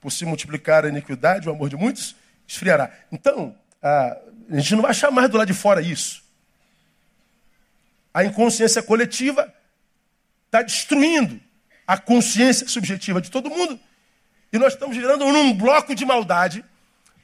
Por 0.00 0.10
se 0.10 0.24
multiplicar 0.24 0.84
a 0.84 0.88
iniquidade, 0.88 1.48
o 1.48 1.52
amor 1.52 1.68
de 1.68 1.76
muitos 1.76 2.16
esfriará. 2.46 2.90
Então, 3.10 3.54
a 3.82 4.18
gente 4.50 4.74
não 4.74 4.82
vai 4.82 4.90
achar 4.90 5.10
mais 5.10 5.30
do 5.30 5.38
lado 5.38 5.46
de 5.46 5.54
fora 5.54 5.80
isso. 5.80 6.22
A 8.12 8.24
inconsciência 8.24 8.82
coletiva 8.82 9.52
está 10.46 10.60
destruindo 10.60 11.40
a 11.86 11.96
consciência 11.96 12.68
subjetiva 12.68 13.20
de 13.20 13.30
todo 13.30 13.48
mundo. 13.48 13.80
E 14.52 14.58
nós 14.58 14.74
estamos 14.74 14.96
virando 14.96 15.24
num 15.32 15.54
bloco 15.54 15.94
de 15.94 16.04
maldade, 16.04 16.62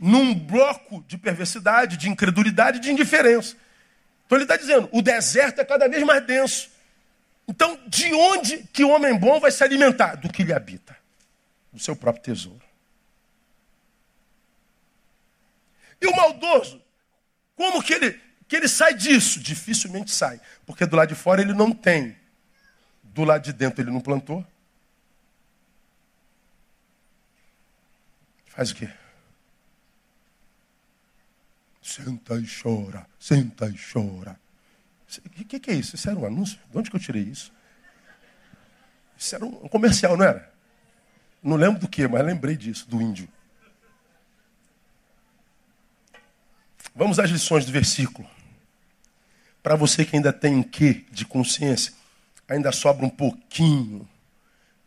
num 0.00 0.34
bloco 0.34 1.04
de 1.06 1.18
perversidade, 1.18 1.96
de 1.96 2.08
incredulidade, 2.08 2.80
de 2.80 2.90
indiferença. 2.90 3.54
Então 4.24 4.38
ele 4.38 4.44
está 4.44 4.56
dizendo, 4.56 4.88
o 4.92 5.02
deserto 5.02 5.60
é 5.60 5.64
cada 5.64 5.88
vez 5.88 6.02
mais 6.04 6.24
denso. 6.24 6.70
Então, 7.48 7.80
de 7.88 8.12
onde 8.12 8.64
que 8.64 8.84
o 8.84 8.90
homem 8.90 9.18
bom 9.18 9.40
vai 9.40 9.50
se 9.50 9.64
alimentar? 9.64 10.16
Do 10.16 10.30
que 10.30 10.44
lhe 10.44 10.52
habita, 10.52 10.94
do 11.72 11.80
seu 11.80 11.96
próprio 11.96 12.22
tesouro. 12.22 12.62
E 15.98 16.06
o 16.06 16.14
maldoso? 16.14 16.80
Como 17.56 17.82
que 17.82 17.94
ele, 17.94 18.20
que 18.46 18.54
ele 18.54 18.68
sai 18.68 18.94
disso? 18.94 19.40
Dificilmente 19.40 20.10
sai. 20.10 20.38
Porque 20.66 20.84
do 20.84 20.94
lado 20.94 21.08
de 21.08 21.14
fora 21.14 21.40
ele 21.40 21.54
não 21.54 21.72
tem. 21.72 22.16
Do 23.02 23.24
lado 23.24 23.42
de 23.42 23.52
dentro 23.52 23.82
ele 23.82 23.90
não 23.90 24.00
plantou. 24.00 24.46
Faz 28.46 28.70
o 28.70 28.74
quê? 28.74 28.90
Senta 31.80 32.34
e 32.34 32.46
chora, 32.46 33.06
senta 33.18 33.66
e 33.66 33.74
chora. 33.78 34.38
O 35.16 35.30
que, 35.30 35.58
que, 35.58 35.70
é 35.70 35.74
isso? 35.74 35.96
Isso 35.96 36.10
era 36.10 36.18
um 36.18 36.26
anúncio? 36.26 36.58
De 36.70 36.78
onde 36.78 36.90
que 36.90 36.96
eu 36.96 37.00
tirei 37.00 37.22
isso? 37.22 37.52
Isso 39.16 39.34
era 39.34 39.44
um 39.44 39.68
comercial, 39.68 40.16
não 40.16 40.24
era? 40.24 40.52
Não 41.42 41.56
lembro 41.56 41.80
do 41.80 41.88
que, 41.88 42.06
mas 42.06 42.24
lembrei 42.24 42.56
disso, 42.56 42.88
do 42.88 43.00
índio. 43.00 43.28
Vamos 46.94 47.18
às 47.18 47.30
lições 47.30 47.64
do 47.64 47.72
versículo. 47.72 48.28
Para 49.62 49.76
você 49.76 50.04
que 50.04 50.16
ainda 50.16 50.32
tem 50.32 50.56
um 50.56 50.62
quê 50.62 51.04
de 51.10 51.24
consciência, 51.24 51.92
ainda 52.48 52.72
sobra 52.72 53.06
um 53.06 53.10
pouquinho 53.10 54.08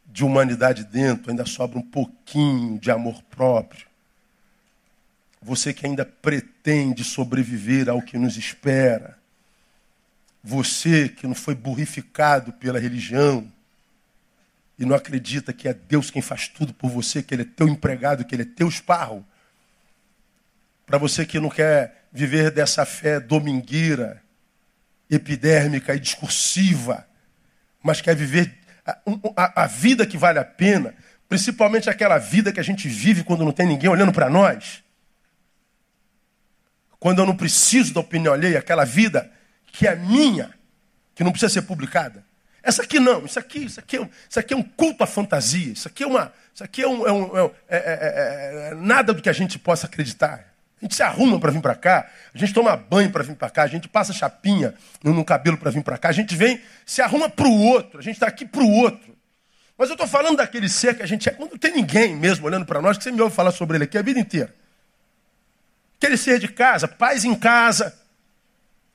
de 0.05 0.23
humanidade 0.25 0.83
dentro, 0.83 1.31
ainda 1.31 1.45
sobra 1.45 1.79
um 1.79 1.81
pouquinho 1.81 2.77
de 2.79 2.91
amor 2.91 3.21
próprio. 3.23 3.87
Você 5.41 5.73
que 5.73 5.85
ainda 5.85 6.05
pretende 6.05 7.03
sobreviver 7.03 7.89
ao 7.89 8.01
que 8.01 8.17
nos 8.17 8.37
espera. 8.37 9.20
Você 10.43 11.09
que 11.09 11.27
não 11.27 11.35
foi 11.35 11.53
burrificado 11.53 12.51
pela 12.53 12.79
religião 12.79 13.51
e 14.77 14.85
não 14.85 14.95
acredita 14.95 15.53
que 15.53 15.67
é 15.67 15.73
Deus 15.73 16.09
quem 16.09 16.21
faz 16.21 16.47
tudo 16.47 16.73
por 16.73 16.89
você, 16.89 17.21
que 17.21 17.35
Ele 17.35 17.43
é 17.43 17.45
teu 17.45 17.67
empregado, 17.67 18.25
que 18.25 18.33
Ele 18.33 18.41
é 18.41 18.45
teu 18.45 18.67
esparro. 18.67 19.25
Para 20.85 20.97
você 20.97 21.25
que 21.25 21.39
não 21.39 21.49
quer 21.49 22.07
viver 22.11 22.49
dessa 22.49 22.85
fé 22.85 23.19
domingueira, 23.19 24.21
epidérmica 25.09 25.93
e 25.93 25.99
discursiva, 25.99 27.05
mas 27.83 28.01
quer 28.01 28.15
viver 28.15 28.57
a, 28.85 28.97
a, 29.35 29.63
a 29.63 29.67
vida 29.67 30.05
que 30.05 30.17
vale 30.17 30.39
a 30.39 30.45
pena, 30.45 30.95
principalmente 31.29 31.89
aquela 31.89 32.17
vida 32.17 32.51
que 32.51 32.59
a 32.59 32.63
gente 32.63 32.87
vive 32.87 33.23
quando 33.23 33.45
não 33.45 33.51
tem 33.51 33.67
ninguém 33.67 33.89
olhando 33.89 34.11
para 34.11 34.29
nós. 34.29 34.83
Quando 36.99 37.19
eu 37.19 37.25
não 37.25 37.35
preciso 37.35 37.93
da 37.93 37.99
opinião 37.99 38.33
alheia, 38.33 38.59
aquela 38.59 38.85
vida 38.85 39.31
que 39.71 39.87
é 39.87 39.95
minha, 39.95 40.51
que 41.15 41.23
não 41.23 41.31
precisa 41.31 41.51
ser 41.51 41.61
publicada. 41.63 42.23
Essa 42.63 42.83
aqui 42.83 42.99
não, 42.99 43.25
isso 43.25 43.39
aqui, 43.39 43.65
isso 43.65 43.79
aqui, 43.79 43.97
é, 43.97 44.09
isso 44.29 44.39
aqui 44.39 44.53
é 44.53 44.57
um 44.57 44.61
culto 44.61 45.03
à 45.03 45.07
fantasia, 45.07 45.73
isso 45.73 45.87
aqui 45.87 46.03
é 46.03 46.07
uma, 46.07 46.31
isso 46.53 46.63
aqui 46.63 46.83
é, 46.83 46.87
um, 46.87 47.07
é, 47.07 47.11
um, 47.11 47.45
é, 47.45 47.51
é, 47.69 48.69
é 48.71 48.75
nada 48.75 49.13
do 49.13 49.21
que 49.21 49.29
a 49.29 49.33
gente 49.33 49.57
possa 49.57 49.87
acreditar. 49.87 50.51
A 50.79 50.85
gente 50.85 50.95
se 50.95 51.03
arruma 51.03 51.39
para 51.39 51.51
vir 51.51 51.61
para 51.61 51.75
cá, 51.75 52.09
a 52.33 52.37
gente 52.37 52.53
toma 52.53 52.75
banho 52.75 53.11
para 53.11 53.23
vir 53.23 53.35
para 53.35 53.49
cá, 53.49 53.63
a 53.63 53.67
gente 53.67 53.87
passa 53.87 54.13
chapinha 54.13 54.73
no, 55.03 55.13
no 55.13 55.23
cabelo 55.23 55.57
para 55.57 55.69
vir 55.69 55.83
para 55.83 55.97
cá, 55.97 56.09
a 56.09 56.11
gente 56.11 56.35
vem, 56.35 56.61
se 56.85 57.01
arruma 57.01 57.29
para 57.29 57.47
o 57.47 57.61
outro, 57.65 57.99
a 57.99 58.01
gente 58.01 58.15
está 58.15 58.27
aqui 58.27 58.45
para 58.45 58.61
o 58.61 58.69
outro. 58.69 59.15
Mas 59.77 59.89
eu 59.89 59.93
estou 59.93 60.07
falando 60.07 60.37
daquele 60.37 60.69
ser 60.69 60.95
que 60.95 61.01
a 61.01 61.07
gente 61.07 61.27
é, 61.29 61.31
quando 61.31 61.51
não 61.51 61.57
tem 61.57 61.73
ninguém 61.73 62.15
mesmo 62.15 62.45
olhando 62.45 62.65
para 62.65 62.81
nós, 62.81 62.97
que 62.97 63.03
você 63.03 63.11
me 63.11 63.21
ouve 63.21 63.35
falar 63.35 63.51
sobre 63.51 63.77
ele 63.77 63.85
aqui 63.85 63.97
a 63.97 64.01
vida 64.01 64.19
inteira. 64.19 64.53
Aquele 65.97 66.17
ser 66.17 66.39
de 66.39 66.47
casa, 66.47 66.87
paz 66.87 67.25
em 67.25 67.33
casa, 67.35 67.95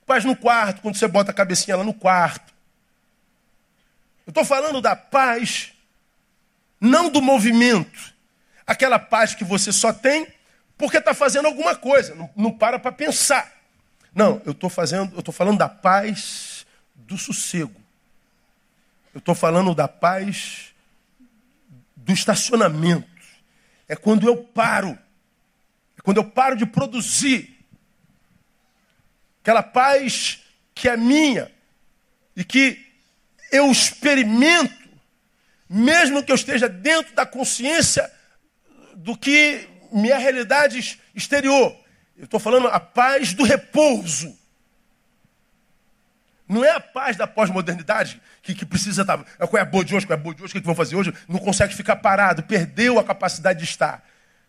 paz 0.07 0.23
no 0.23 0.35
quarto, 0.35 0.81
quando 0.81 0.95
você 0.95 1.07
bota 1.07 1.31
a 1.31 1.33
cabecinha 1.33 1.77
lá 1.77 1.83
no 1.83 1.93
quarto. 1.93 2.53
Eu 4.25 4.31
estou 4.31 4.45
falando 4.45 4.81
da 4.81 4.95
paz, 4.95 5.73
não 6.79 7.09
do 7.09 7.21
movimento. 7.21 8.15
Aquela 8.65 8.97
paz 8.97 9.35
que 9.35 9.43
você 9.43 9.71
só 9.71 9.93
tem 9.93 10.27
porque 10.77 10.97
está 10.97 11.13
fazendo 11.13 11.47
alguma 11.47 11.75
coisa, 11.75 12.15
não, 12.15 12.29
não 12.35 12.51
para 12.51 12.79
para 12.79 12.91
pensar. 12.91 13.51
Não, 14.13 14.41
eu 14.45 14.51
estou 14.51 14.69
fazendo, 14.69 15.13
eu 15.13 15.19
estou 15.19 15.33
falando 15.33 15.57
da 15.57 15.69
paz 15.69 16.65
do 16.95 17.17
sossego. 17.17 17.79
Eu 19.13 19.19
estou 19.19 19.35
falando 19.35 19.73
da 19.73 19.87
paz 19.87 20.73
do 21.95 22.13
estacionamento. 22.13 23.07
É 23.87 23.95
quando 23.95 24.27
eu 24.27 24.37
paro. 24.37 24.97
É 25.97 26.01
quando 26.01 26.17
eu 26.17 26.23
paro 26.23 26.55
de 26.55 26.65
produzir. 26.65 27.56
Aquela 29.47 29.63
paz 29.63 30.43
que 30.75 30.89
é 30.89 30.97
minha 30.97 31.49
e 32.35 32.43
que 32.43 32.85
eu 33.49 33.71
experimento, 33.71 34.89
mesmo 35.69 36.21
que 36.21 36.29
eu 36.29 36.35
esteja 36.35 36.67
dentro 36.67 37.15
da 37.15 37.25
consciência 37.25 38.11
do 38.93 39.17
que 39.17 39.65
minha 39.89 40.17
realidade 40.17 40.99
exterior. 41.15 41.73
Eu 42.17 42.25
estou 42.25 42.41
falando 42.41 42.67
a 42.67 42.77
paz 42.77 43.33
do 43.33 43.45
repouso. 43.45 44.37
Não 46.45 46.65
é 46.65 46.71
a 46.71 46.81
paz 46.81 47.15
da 47.15 47.25
pós-modernidade 47.25 48.21
que, 48.41 48.53
que, 48.53 48.65
precisa 48.65 49.03
estar. 49.03 49.17
Tá, 49.17 49.47
qual 49.47 49.59
é 49.61 49.61
a 49.61 49.65
boa 49.65 49.85
de 49.85 49.95
hoje? 49.95 50.05
Qual 50.05 50.17
é 50.17 50.19
a 50.19 50.21
boa 50.21 50.35
de 50.35 50.43
hoje? 50.43 50.51
O 50.51 50.51
que, 50.51 50.57
é 50.57 50.61
que 50.61 50.67
vão 50.67 50.75
fazer 50.75 50.97
hoje? 50.97 51.13
Não 51.25 51.39
consegue 51.39 51.73
ficar 51.73 51.95
parado, 51.95 52.43
perdeu 52.43 52.99
a 52.99 53.03
capacidade 53.05 53.59
de 53.59 53.65
estar. 53.65 54.05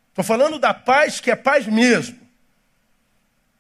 Estou 0.09 0.25
falando 0.25 0.59
da 0.59 0.75
paz 0.75 1.21
que 1.21 1.31
é 1.31 1.37
paz 1.37 1.69
mesmo. 1.69 2.28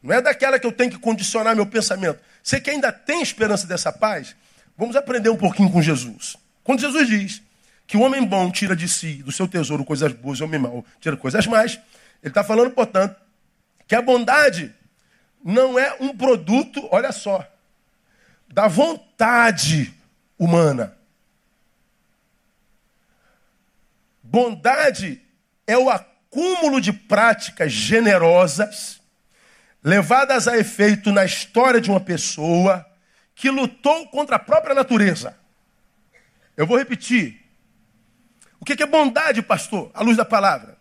Não 0.02 0.14
é 0.14 0.22
daquela 0.22 0.58
que 0.58 0.66
eu 0.66 0.72
tenho 0.72 0.90
que 0.90 0.98
condicionar 0.98 1.56
meu 1.56 1.66
pensamento. 1.66 2.20
Você 2.42 2.60
que 2.60 2.70
ainda 2.70 2.92
tem 2.92 3.20
esperança 3.20 3.66
dessa 3.66 3.92
paz, 3.92 4.34
vamos 4.76 4.96
aprender 4.96 5.28
um 5.28 5.36
pouquinho 5.36 5.70
com 5.70 5.82
Jesus. 5.82 6.36
Quando 6.62 6.80
Jesus 6.80 7.08
diz 7.08 7.42
que 7.86 7.96
o 7.96 8.02
homem 8.02 8.24
bom 8.24 8.50
tira 8.50 8.76
de 8.76 8.88
si, 8.88 9.22
do 9.22 9.32
seu 9.32 9.48
tesouro, 9.48 9.84
coisas 9.84 10.12
boas, 10.12 10.38
e 10.38 10.42
o 10.42 10.44
homem 10.44 10.60
mau 10.60 10.84
tira 11.00 11.16
coisas 11.16 11.46
más. 11.46 11.80
Ele 12.22 12.30
está 12.30 12.44
falando, 12.44 12.70
portanto, 12.70 13.16
que 13.86 13.94
a 13.94 14.02
bondade 14.02 14.74
não 15.42 15.78
é 15.78 15.96
um 15.98 16.16
produto, 16.16 16.86
olha 16.90 17.10
só, 17.10 17.46
da 18.46 18.68
vontade 18.68 19.94
humana. 20.38 20.96
Bondade 24.22 25.22
é 25.66 25.76
o 25.78 25.88
acúmulo 25.88 26.80
de 26.80 26.92
práticas 26.92 27.72
generosas 27.72 28.97
levadas 29.82 30.48
a 30.48 30.56
efeito 30.56 31.12
na 31.12 31.24
história 31.24 31.80
de 31.80 31.90
uma 31.90 32.00
pessoa 32.00 32.84
que 33.34 33.50
lutou 33.50 34.08
contra 34.08 34.36
a 34.36 34.38
própria 34.38 34.74
natureza. 34.74 35.36
Eu 36.56 36.66
vou 36.66 36.76
repetir. 36.76 37.40
O 38.60 38.64
que 38.64 38.82
é 38.82 38.86
bondade, 38.86 39.40
pastor? 39.42 39.90
À 39.94 40.02
luz 40.02 40.16
da 40.16 40.24
palavra. 40.24 40.76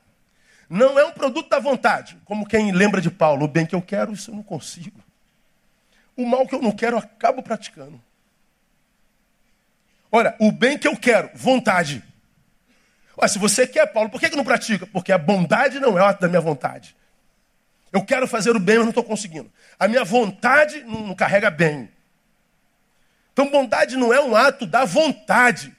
Não 0.69 0.99
é 0.99 1.05
um 1.05 1.11
produto 1.11 1.49
da 1.49 1.59
vontade, 1.59 2.17
como 2.25 2.47
quem 2.47 2.71
lembra 2.71 2.99
de 2.99 3.09
Paulo. 3.09 3.45
O 3.45 3.47
bem 3.47 3.65
que 3.65 3.75
eu 3.75 3.81
quero, 3.81 4.11
isso 4.11 4.31
eu 4.31 4.35
não 4.35 4.43
consigo. 4.43 4.99
O 6.15 6.25
mal 6.25 6.47
que 6.47 6.55
eu 6.55 6.61
não 6.61 6.71
quero, 6.71 6.95
eu 6.95 6.99
acabo 6.99 7.43
praticando. 7.43 8.01
Olha, 10.11 10.35
o 10.39 10.51
bem 10.51 10.77
que 10.77 10.87
eu 10.87 10.97
quero, 10.97 11.29
vontade. 11.35 12.03
Se 13.27 13.37
você 13.37 13.67
quer, 13.67 13.85
Paulo, 13.87 14.09
por 14.09 14.19
que, 14.19 14.29
que 14.29 14.35
não 14.35 14.43
pratica? 14.43 14.85
Porque 14.87 15.11
a 15.11 15.17
bondade 15.17 15.79
não 15.79 15.97
é 15.97 16.03
ato 16.03 16.21
da 16.21 16.27
minha 16.27 16.41
vontade. 16.41 16.95
Eu 17.91 18.03
quero 18.03 18.27
fazer 18.27 18.55
o 18.55 18.59
bem, 18.59 18.77
mas 18.77 18.85
não 18.85 18.89
estou 18.89 19.03
conseguindo. 19.03 19.51
A 19.79 19.87
minha 19.87 20.03
vontade 20.03 20.83
não, 20.83 21.15
carrega 21.15 21.49
bem. 21.49 21.89
Então, 23.33 23.49
bondade 23.49 23.95
não 23.95 24.13
é 24.13 24.19
um 24.21 24.35
ato 24.35 24.65
da 24.65 24.83
vontade 24.85 25.77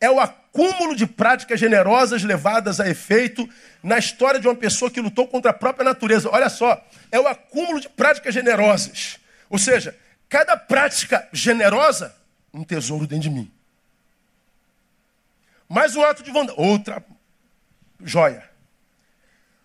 é 0.00 0.10
o 0.10 0.18
acúmulo 0.18 0.96
de 0.96 1.06
práticas 1.06 1.60
generosas 1.60 2.22
levadas 2.22 2.80
a 2.80 2.88
efeito 2.88 3.48
na 3.82 3.98
história 3.98 4.40
de 4.40 4.48
uma 4.48 4.56
pessoa 4.56 4.90
que 4.90 5.00
lutou 5.00 5.28
contra 5.28 5.50
a 5.50 5.54
própria 5.54 5.84
natureza. 5.84 6.30
Olha 6.32 6.48
só, 6.48 6.82
é 7.12 7.20
o 7.20 7.28
acúmulo 7.28 7.80
de 7.80 7.88
práticas 7.88 8.32
generosas. 8.32 9.18
Ou 9.50 9.58
seja, 9.58 9.96
cada 10.28 10.56
prática 10.56 11.28
generosa, 11.32 12.16
um 12.52 12.64
tesouro 12.64 13.06
dentro 13.06 13.28
de 13.28 13.30
mim. 13.30 13.52
Mais 15.68 15.94
um 15.94 16.02
ato 16.02 16.22
de 16.22 16.32
bondade, 16.32 16.58
outra 16.58 17.04
joia. 18.02 18.49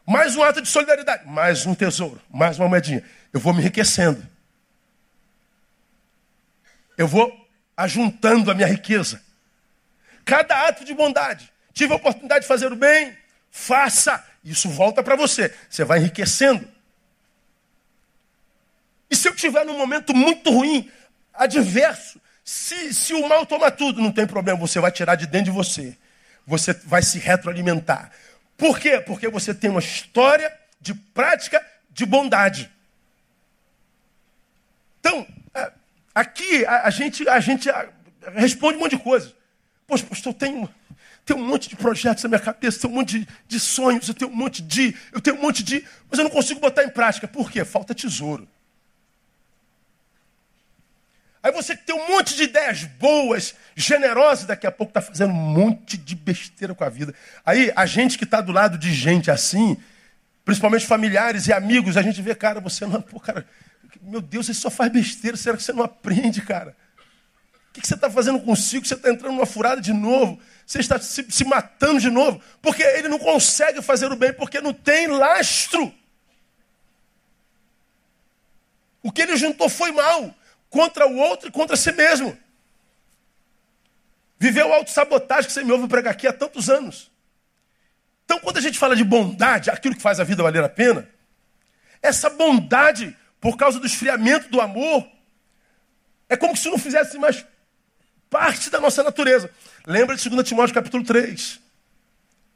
Mais 0.05 0.35
um 0.35 0.43
ato 0.43 0.61
de 0.61 0.67
solidariedade, 0.67 1.25
mais 1.25 1.65
um 1.65 1.73
tesouro, 1.73 2.21
mais 2.29 2.59
uma 2.59 2.67
moedinha. 2.67 3.03
Eu 3.33 3.39
vou 3.39 3.53
me 3.53 3.59
enriquecendo. 3.59 4.25
Eu 6.97 7.07
vou 7.07 7.33
ajuntando 7.75 8.51
a 8.51 8.53
minha 8.53 8.67
riqueza. 8.67 9.21
Cada 10.23 10.67
ato 10.67 10.85
de 10.85 10.93
bondade. 10.93 11.51
Tive 11.73 11.93
a 11.93 11.97
oportunidade 11.97 12.41
de 12.41 12.47
fazer 12.47 12.71
o 12.71 12.75
bem, 12.75 13.17
faça. 13.49 14.23
Isso 14.43 14.69
volta 14.69 15.03
para 15.03 15.15
você. 15.15 15.53
Você 15.69 15.83
vai 15.83 15.99
enriquecendo. 15.99 16.67
E 19.09 19.15
se 19.15 19.27
eu 19.27 19.35
tiver 19.35 19.65
num 19.65 19.77
momento 19.77 20.13
muito 20.13 20.51
ruim, 20.51 20.89
adverso, 21.33 22.21
se, 22.43 22.93
se 22.93 23.13
o 23.13 23.27
mal 23.27 23.45
toma 23.45 23.71
tudo, 23.71 24.01
não 24.01 24.11
tem 24.11 24.27
problema, 24.27 24.59
você 24.59 24.79
vai 24.79 24.91
tirar 24.91 25.15
de 25.15 25.25
dentro 25.25 25.45
de 25.45 25.51
você. 25.51 25.97
Você 26.45 26.73
vai 26.73 27.01
se 27.01 27.17
retroalimentar. 27.17 28.11
Por 28.57 28.79
quê? 28.79 28.99
Porque 28.99 29.27
você 29.27 29.53
tem 29.53 29.69
uma 29.69 29.79
história 29.79 30.51
de 30.79 30.93
prática 30.93 31.65
de 31.89 32.05
bondade. 32.05 32.71
Então, 34.99 35.25
é, 35.53 35.71
aqui 36.13 36.65
a, 36.65 36.89
gente, 36.89 37.27
a 37.27 37.39
gente 37.39 37.69
responde 38.33 38.77
um 38.77 38.81
monte 38.81 38.97
de 38.97 39.03
coisas. 39.03 39.33
Poxa, 39.87 40.05
pastor, 40.05 40.33
tem, 40.33 40.67
tenho 41.25 41.39
um 41.39 41.47
monte 41.47 41.69
de 41.69 41.75
projetos 41.75 42.23
na 42.23 42.29
minha 42.29 42.41
cabeça, 42.41 42.79
tenho 42.81 42.93
um 42.93 42.97
monte 42.97 43.19
de, 43.19 43.27
de 43.47 43.59
sonhos, 43.59 44.07
eu 44.07 44.13
tenho 44.13 44.31
um 44.31 44.35
monte 44.35 44.61
de, 44.61 44.95
eu 45.11 45.21
tenho 45.21 45.37
um 45.37 45.41
monte 45.41 45.63
de, 45.63 45.85
mas 46.09 46.17
eu 46.19 46.23
não 46.23 46.31
consigo 46.31 46.59
botar 46.59 46.83
em 46.83 46.89
prática. 46.89 47.27
Por 47.27 47.51
quê? 47.51 47.63
Falta 47.63 47.93
tesouro. 47.93 48.47
Aí 51.45 51.51
você 51.51 51.77
tem 51.77 51.95
um 51.95 52.07
monte 52.07 52.35
de 52.35 52.41
ideias 52.41 52.85
boas, 52.85 53.53
generosas, 53.75 54.45
daqui 54.45 54.65
a 54.65 54.71
pouco 54.71 54.89
está 54.89 54.99
fazendo 54.99 55.29
um 55.29 55.33
monte 55.35 55.95
de 55.95 56.15
besteira 56.15 56.73
com 56.73 56.83
a 56.83 56.89
vida. 56.89 57.13
Aí 57.45 57.71
a 57.75 57.85
gente 57.85 58.17
que 58.17 58.23
está 58.23 58.41
do 58.41 58.51
lado 58.51 58.79
de 58.79 58.91
gente 58.91 59.29
assim, 59.29 59.77
principalmente 60.43 60.87
familiares 60.87 61.45
e 61.45 61.53
amigos, 61.53 61.97
a 61.97 62.01
gente 62.01 62.19
vê, 62.19 62.33
cara, 62.33 62.59
você 62.59 62.87
não. 62.87 62.99
Pô, 62.99 63.19
cara, 63.19 63.45
meu 64.01 64.21
Deus, 64.21 64.47
você 64.47 64.55
só 64.55 64.71
faz 64.71 64.91
besteira, 64.91 65.37
será 65.37 65.55
que 65.55 65.61
você 65.61 65.71
não 65.71 65.83
aprende, 65.83 66.41
cara? 66.41 66.75
O 67.69 67.79
que 67.79 67.87
você 67.87 67.93
está 67.93 68.09
fazendo 68.09 68.39
consigo? 68.39 68.83
Você 68.83 68.95
está 68.95 69.11
entrando 69.11 69.33
numa 69.33 69.45
furada 69.45 69.79
de 69.79 69.93
novo. 69.93 70.39
Você 70.65 70.79
está 70.79 70.99
se, 70.99 71.27
se 71.29 71.45
matando 71.45 71.99
de 71.99 72.09
novo. 72.09 72.41
Porque 72.59 72.81
ele 72.81 73.07
não 73.07 73.19
consegue 73.19 73.83
fazer 73.83 74.11
o 74.11 74.15
bem, 74.15 74.33
porque 74.33 74.59
não 74.61 74.73
tem 74.73 75.05
lastro. 75.05 75.93
O 79.03 79.11
que 79.11 79.21
ele 79.21 79.37
juntou 79.37 79.69
foi 79.69 79.91
mal 79.91 80.35
contra 80.75 81.07
o 81.07 81.15
outro 81.15 81.47
e 81.47 81.51
contra 81.51 81.77
si 81.77 81.89
mesmo. 81.93 82.37
Viveu 84.37 84.73
autossabotagem 84.73 85.45
que 85.45 85.53
você 85.53 85.63
me 85.63 85.71
ouve 85.71 85.87
pregar 85.87 86.11
aqui 86.11 86.27
há 86.27 86.33
tantos 86.33 86.69
anos. 86.69 87.09
Então, 88.25 88.41
quando 88.41 88.57
a 88.57 88.61
gente 88.61 88.77
fala 88.77 88.93
de 88.93 89.03
bondade, 89.05 89.69
aquilo 89.69 89.95
que 89.95 90.01
faz 90.01 90.19
a 90.19 90.25
vida 90.25 90.43
valer 90.43 90.61
a 90.61 90.67
pena, 90.67 91.07
essa 92.01 92.29
bondade, 92.29 93.15
por 93.39 93.55
causa 93.55 93.79
do 93.79 93.85
esfriamento 93.85 94.49
do 94.49 94.59
amor, 94.59 95.07
é 96.27 96.35
como 96.35 96.57
se 96.57 96.69
não 96.69 96.77
fizesse 96.77 97.17
mais 97.17 97.45
parte 98.29 98.69
da 98.69 98.81
nossa 98.81 99.01
natureza. 99.01 99.49
Lembra 99.87 100.17
de 100.17 100.29
2 100.29 100.45
Timóteo 100.45 100.75
capítulo 100.75 101.05
3. 101.05 101.61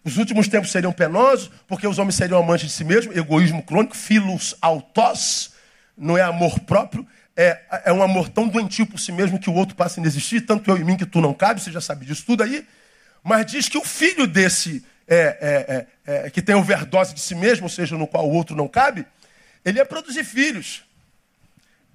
Os 0.04 0.18
últimos 0.18 0.50
tempos 0.50 0.72
seriam 0.72 0.92
penosos, 0.92 1.50
porque 1.70 1.88
os 1.88 1.98
homens 1.98 2.16
seriam 2.16 2.40
amantes 2.40 2.68
de 2.68 2.74
si 2.74 2.84
mesmos, 2.84 3.16
egoísmo 3.16 3.64
crônico, 3.64 3.96
filos 3.96 4.56
autos, 4.62 5.54
não 5.96 6.18
é 6.18 6.22
amor 6.22 6.60
próprio, 6.62 7.08
é, 7.42 7.82
é 7.86 7.94
um 7.94 8.04
amor 8.04 8.28
tão 8.28 8.50
doentio 8.50 8.86
por 8.86 9.00
si 9.00 9.14
mesmo 9.14 9.40
que 9.40 9.50
o 9.50 9.54
outro 9.54 9.74
passa 9.74 9.98
a 9.98 10.02
inexistir, 10.02 10.42
tanto 10.42 10.70
eu 10.70 10.78
e 10.78 10.84
mim 10.84 10.98
que 10.98 11.06
tu 11.06 11.22
não 11.22 11.34
cabe, 11.34 11.62
você 11.62 11.72
já 11.72 11.80
sabe 11.80 12.06
disso 12.06 12.26
tudo 12.26 12.44
aí. 12.44 12.68
Mas 13.24 13.46
diz 13.46 13.70
que 13.70 13.78
o 13.78 13.84
filho 13.86 14.28
desse 14.28 14.86
é, 15.08 15.16
é, 15.18 15.88
é, 16.06 16.28
é 16.28 16.30
que 16.30 16.42
tem 16.42 16.54
overdose 16.54 17.14
de 17.14 17.22
si 17.22 17.34
mesmo, 17.36 17.64
ou 17.64 17.70
seja, 17.70 17.98
no 17.98 18.06
qual 18.06 18.28
o 18.28 18.34
outro 18.34 18.58
não 18.58 18.68
cabe, 18.68 19.06
ele 19.64 19.78
ia 19.80 19.86
produzir 19.86 20.26
filhos. 20.26 20.84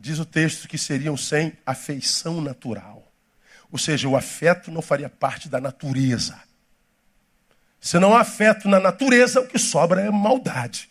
Diz 0.00 0.18
o 0.18 0.24
texto 0.24 0.66
que 0.66 0.78
seriam 0.78 1.14
sem 1.14 1.52
afeição 1.66 2.40
natural. 2.40 3.06
Ou 3.70 3.76
seja, 3.78 4.08
o 4.08 4.16
afeto 4.16 4.70
não 4.70 4.80
faria 4.80 5.10
parte 5.10 5.46
da 5.46 5.60
natureza. 5.60 6.40
Se 7.78 7.98
não 7.98 8.16
há 8.16 8.22
afeto 8.22 8.66
na 8.66 8.80
natureza, 8.80 9.42
o 9.42 9.46
que 9.46 9.58
sobra 9.58 10.00
é 10.00 10.10
maldade. 10.10 10.88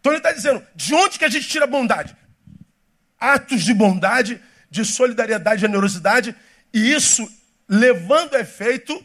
Então 0.00 0.10
ele 0.10 0.18
está 0.18 0.32
dizendo: 0.32 0.60
de 0.74 0.92
onde 0.92 1.20
que 1.20 1.24
a 1.24 1.28
gente 1.28 1.46
tira 1.46 1.68
bondade? 1.68 2.16
Atos 3.22 3.62
de 3.62 3.72
bondade, 3.72 4.40
de 4.70 4.84
solidariedade, 4.84 5.60
generosidade, 5.60 6.34
e 6.72 6.92
isso 6.92 7.30
levando 7.68 8.34
a 8.34 8.40
efeito, 8.40 9.04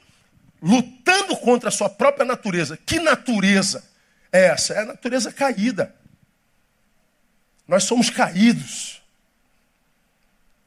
lutando 0.61 1.37
contra 1.37 1.69
a 1.69 1.71
sua 1.71 1.89
própria 1.89 2.25
natureza. 2.25 2.77
Que 2.85 2.99
natureza 2.99 3.83
é 4.31 4.47
essa? 4.47 4.73
É 4.73 4.79
a 4.79 4.85
natureza 4.85 5.31
caída. 5.31 5.93
Nós 7.67 7.83
somos 7.83 8.09
caídos. 8.09 9.01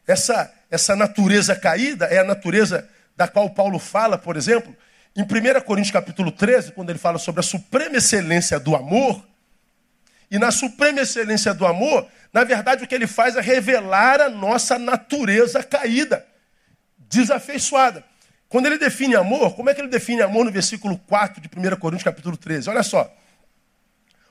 Essa 0.06 0.54
essa 0.70 0.94
natureza 0.94 1.56
caída 1.56 2.06
é 2.06 2.18
a 2.18 2.24
natureza 2.24 2.88
da 3.16 3.26
qual 3.26 3.50
Paulo 3.50 3.78
fala, 3.78 4.16
por 4.16 4.36
exemplo, 4.36 4.74
em 5.16 5.22
1 5.22 5.60
Coríntios 5.62 5.92
capítulo 5.92 6.30
13, 6.30 6.72
quando 6.72 6.90
ele 6.90 6.98
fala 6.98 7.18
sobre 7.18 7.40
a 7.40 7.42
suprema 7.42 7.96
excelência 7.96 8.60
do 8.60 8.76
amor. 8.76 9.22
E 10.30 10.38
na 10.38 10.52
suprema 10.52 11.00
excelência 11.00 11.52
do 11.52 11.66
amor, 11.66 12.06
na 12.32 12.44
verdade, 12.44 12.84
o 12.84 12.86
que 12.86 12.94
ele 12.94 13.06
faz 13.06 13.36
é 13.36 13.40
revelar 13.40 14.20
a 14.20 14.28
nossa 14.28 14.78
natureza 14.78 15.62
caída, 15.62 16.24
desafeiçoada. 16.98 18.04
Quando 18.48 18.66
ele 18.66 18.78
define 18.78 19.16
amor, 19.16 19.54
como 19.54 19.70
é 19.70 19.74
que 19.74 19.80
ele 19.80 19.88
define 19.88 20.22
amor 20.22 20.44
no 20.44 20.50
versículo 20.50 20.98
4 20.98 21.40
de 21.40 21.48
1 21.48 21.76
Coríntios 21.76 22.04
capítulo 22.04 22.36
13? 22.36 22.70
Olha 22.70 22.82
só. 22.82 23.12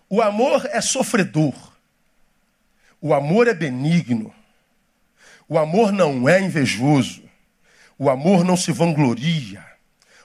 O 0.10 0.22
amor 0.22 0.68
é 0.72 0.82
sofredor. 0.82 1.54
O 3.02 3.14
amor 3.14 3.48
é 3.48 3.54
benigno. 3.54 4.34
O 5.48 5.58
amor 5.58 5.92
não 5.92 6.28
é 6.28 6.42
invejoso. 6.42 7.24
O 7.98 8.10
amor 8.10 8.44
não 8.44 8.56
se 8.56 8.72
vangloria. 8.72 9.66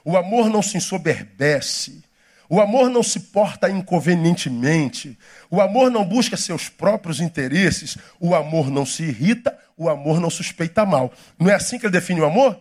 O 0.05 0.17
amor 0.17 0.49
não 0.49 0.63
se 0.63 0.77
ensoberbece. 0.77 2.05
O 2.49 2.61
amor 2.61 2.91
não 2.91 3.03
se 3.03 3.21
porta 3.21 3.71
inconvenientemente. 3.71 5.19
O 5.51 5.61
amor 5.61 5.91
não 5.91 6.05
busca 6.05 6.37
seus 6.37 6.69
próprios 6.69 7.21
interesses. 7.21 7.97
O 8.21 8.35
amor 8.35 8.71
não 8.71 8.85
se 8.85 9.03
irrita. 9.03 9.59
O 9.77 9.89
amor 9.89 10.21
não 10.21 10.31
suspeita 10.31 10.85
mal. 10.85 11.13
Não 11.39 11.51
é 11.51 11.55
assim 11.55 11.79
que 11.79 11.87
ele 11.87 11.93
define 11.93 12.21
o 12.21 12.27
amor? 12.27 12.61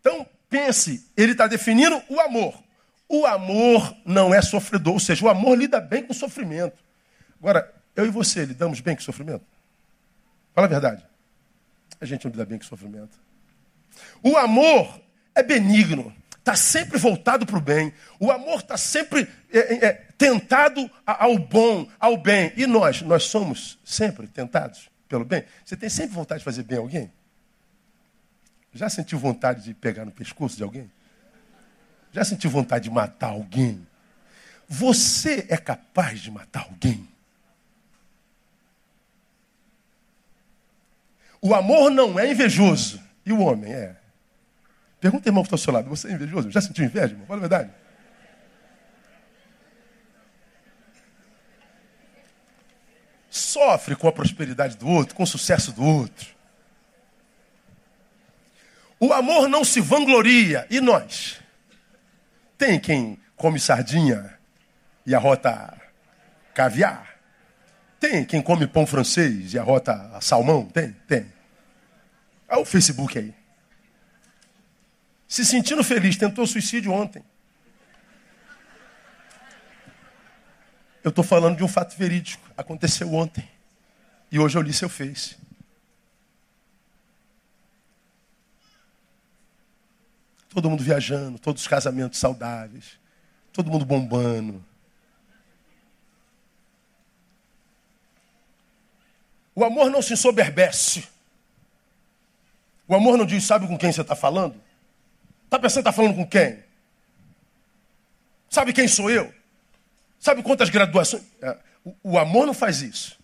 Então, 0.00 0.26
pense, 0.48 1.08
ele 1.16 1.32
está 1.32 1.46
definindo 1.46 2.00
o 2.08 2.20
amor. 2.20 2.54
O 3.08 3.26
amor 3.26 3.94
não 4.04 4.32
é 4.32 4.40
sofredor, 4.40 4.94
ou 4.94 5.00
seja, 5.00 5.24
o 5.24 5.28
amor 5.28 5.58
lida 5.58 5.80
bem 5.80 6.02
com 6.02 6.12
o 6.12 6.16
sofrimento. 6.16 6.82
Agora, 7.38 7.70
eu 7.94 8.06
e 8.06 8.10
você 8.10 8.44
lidamos 8.44 8.80
bem 8.80 8.94
com 8.94 9.02
o 9.02 9.04
sofrimento? 9.04 9.44
Fala 10.54 10.66
a 10.66 10.70
verdade 10.70 11.12
a 12.02 12.04
gente 12.04 12.24
não 12.24 12.32
lida 12.32 12.44
bem 12.44 12.58
com 12.58 12.64
o 12.64 12.68
sofrimento. 12.68 13.16
O 14.24 14.36
amor 14.36 15.00
é 15.36 15.42
benigno, 15.42 16.12
está 16.42 16.56
sempre 16.56 16.98
voltado 16.98 17.46
para 17.46 17.56
o 17.56 17.60
bem. 17.60 17.94
O 18.18 18.30
amor 18.30 18.58
está 18.58 18.76
sempre 18.76 19.28
é, 19.52 19.58
é, 19.58 19.84
é, 19.86 19.92
tentado 20.18 20.90
ao 21.06 21.38
bom, 21.38 21.88
ao 21.98 22.16
bem. 22.16 22.52
E 22.56 22.66
nós, 22.66 23.00
nós 23.02 23.24
somos 23.24 23.78
sempre 23.84 24.26
tentados 24.26 24.90
pelo 25.08 25.24
bem. 25.24 25.44
Você 25.64 25.76
tem 25.76 25.88
sempre 25.88 26.14
vontade 26.14 26.40
de 26.40 26.44
fazer 26.44 26.64
bem 26.64 26.78
a 26.78 26.80
alguém? 26.80 27.12
Já 28.74 28.88
sentiu 28.88 29.18
vontade 29.18 29.62
de 29.62 29.72
pegar 29.72 30.04
no 30.04 30.10
pescoço 30.10 30.56
de 30.56 30.64
alguém? 30.64 30.90
Já 32.10 32.24
sentiu 32.24 32.50
vontade 32.50 32.84
de 32.84 32.90
matar 32.90 33.28
alguém? 33.28 33.86
Você 34.68 35.46
é 35.48 35.56
capaz 35.56 36.20
de 36.20 36.30
matar 36.30 36.64
alguém? 36.64 37.08
O 41.40 41.54
amor 41.54 41.90
não 41.90 42.18
é 42.18 42.30
invejoso. 42.30 43.00
E 43.24 43.32
o 43.32 43.40
homem 43.40 43.72
é. 43.72 44.01
Pergunta, 45.02 45.28
irmão, 45.28 45.42
que 45.42 45.48
está 45.48 45.54
ao 45.56 45.58
seu 45.58 45.72
lado. 45.72 45.88
Você 45.88 46.06
é 46.06 46.12
invejoso? 46.12 46.48
Já 46.48 46.60
sentiu 46.60 46.84
inveja, 46.84 47.12
irmão? 47.12 47.26
Fala 47.26 47.40
a 47.40 47.40
verdade. 47.40 47.70
Sofre 53.28 53.96
com 53.96 54.06
a 54.06 54.12
prosperidade 54.12 54.76
do 54.76 54.86
outro, 54.86 55.16
com 55.16 55.24
o 55.24 55.26
sucesso 55.26 55.72
do 55.72 55.84
outro. 55.84 56.28
O 59.00 59.12
amor 59.12 59.48
não 59.48 59.64
se 59.64 59.80
vangloria. 59.80 60.68
E 60.70 60.80
nós? 60.80 61.40
Tem 62.56 62.78
quem 62.78 63.18
come 63.34 63.58
sardinha 63.58 64.38
e 65.04 65.16
arrota 65.16 65.82
caviar? 66.54 67.18
Tem 67.98 68.24
quem 68.24 68.40
come 68.40 68.68
pão 68.68 68.86
francês 68.86 69.52
e 69.52 69.58
arrota 69.58 70.16
salmão? 70.20 70.64
Tem? 70.66 70.92
Tem. 71.08 71.26
Olha 72.48 72.60
o 72.60 72.64
Facebook 72.64 73.18
aí. 73.18 73.41
Se 75.32 75.46
sentindo 75.46 75.82
feliz, 75.82 76.14
tentou 76.14 76.46
suicídio 76.46 76.92
ontem. 76.92 77.24
Eu 81.02 81.08
estou 81.08 81.24
falando 81.24 81.56
de 81.56 81.64
um 81.64 81.68
fato 81.68 81.96
verídico. 81.96 82.46
Aconteceu 82.54 83.10
ontem. 83.14 83.48
E 84.30 84.38
hoje 84.38 84.58
eu 84.58 84.60
li 84.60 84.74
seu 84.74 84.90
Face. 84.90 85.38
Todo 90.50 90.68
mundo 90.68 90.84
viajando, 90.84 91.38
todos 91.38 91.62
os 91.62 91.66
casamentos 91.66 92.18
saudáveis, 92.18 93.00
todo 93.54 93.70
mundo 93.70 93.86
bombando. 93.86 94.62
O 99.54 99.64
amor 99.64 99.90
não 99.90 100.02
se 100.02 100.12
ensoberbece. 100.12 101.08
O 102.86 102.94
amor 102.94 103.16
não 103.16 103.24
diz, 103.24 103.44
sabe 103.44 103.66
com 103.66 103.78
quem 103.78 103.90
você 103.90 104.02
está 104.02 104.14
falando? 104.14 104.61
Está 105.52 105.58
pensando 105.58 105.82
que 105.82 105.90
está 105.90 105.92
falando 105.92 106.16
com 106.16 106.26
quem? 106.26 106.64
Sabe 108.48 108.72
quem 108.72 108.88
sou 108.88 109.10
eu? 109.10 109.30
Sabe 110.18 110.42
quantas 110.42 110.70
graduações? 110.70 111.22
É, 111.42 111.58
o, 112.02 112.18
amor 112.18 112.46
não 112.46 112.54
faz 112.54 112.80
isso. 112.80 113.18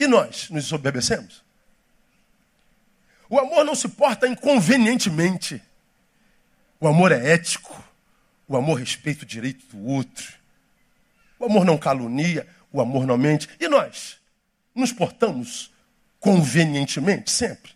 E 0.00 0.08
nós 0.08 0.50
nos 0.50 0.64
ensoberbecemos? 0.64 1.44
O 3.30 3.38
amor 3.38 3.64
não 3.64 3.76
se 3.76 3.86
porta 3.86 4.26
inconvenientemente. 4.26 5.62
O 6.80 6.88
amor 6.88 7.12
é 7.12 7.32
ético. 7.34 7.84
O 8.48 8.56
amor 8.56 8.80
respeita 8.80 9.22
o 9.22 9.26
direito 9.26 9.64
do 9.76 9.86
outro. 9.86 10.34
O 11.38 11.44
amor 11.44 11.64
não 11.64 11.78
calunia. 11.78 12.48
O 12.72 12.80
amor 12.80 13.06
não 13.06 13.16
mente. 13.16 13.48
E 13.60 13.68
nós? 13.68 14.18
nos 14.74 14.92
portamos 14.92 15.72
convenientemente 16.18 17.30
sempre? 17.30 17.73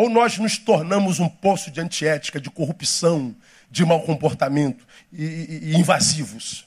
Ou 0.00 0.08
nós 0.08 0.38
nos 0.38 0.56
tornamos 0.56 1.20
um 1.20 1.28
poço 1.28 1.70
de 1.70 1.78
antiética, 1.78 2.40
de 2.40 2.48
corrupção, 2.48 3.36
de 3.70 3.84
mau 3.84 4.00
comportamento 4.00 4.82
e, 5.12 5.22
e, 5.22 5.60
e 5.64 5.76
invasivos? 5.76 6.66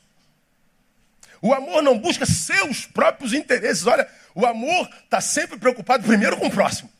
O 1.41 1.51
amor 1.51 1.81
não 1.81 1.97
busca 1.97 2.27
seus 2.27 2.85
próprios 2.85 3.33
interesses. 3.33 3.87
Olha, 3.87 4.07
o 4.35 4.45
amor 4.45 4.87
está 5.03 5.19
sempre 5.19 5.57
preocupado 5.57 6.03
primeiro 6.03 6.37
com 6.37 6.45
o 6.45 6.51
próximo. 6.51 6.91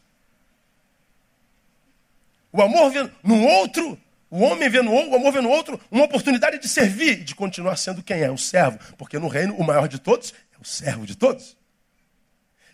O 2.51 2.63
amor 2.63 2.89
vê 2.89 3.07
no 3.23 3.39
outro, 3.39 3.95
o 4.27 4.39
homem 4.39 4.67
vê 4.69 4.81
no 4.81 4.91
outro, 4.91 5.11
o 5.11 5.15
amor 5.15 5.33
vê 5.33 5.39
no 5.39 5.49
outro 5.49 5.79
uma 5.91 6.05
oportunidade 6.05 6.57
de 6.57 6.67
servir, 6.67 7.23
de 7.23 7.35
continuar 7.35 7.75
sendo 7.75 8.01
quem 8.01 8.21
é, 8.23 8.31
um 8.31 8.37
servo. 8.37 8.79
Porque 8.97 9.19
no 9.19 9.27
reino, 9.27 9.55
o 9.55 9.63
maior 9.63 9.87
de 9.87 9.99
todos 9.99 10.33
é 10.51 10.59
o 10.59 10.65
servo 10.65 11.05
de 11.05 11.15
todos. 11.15 11.55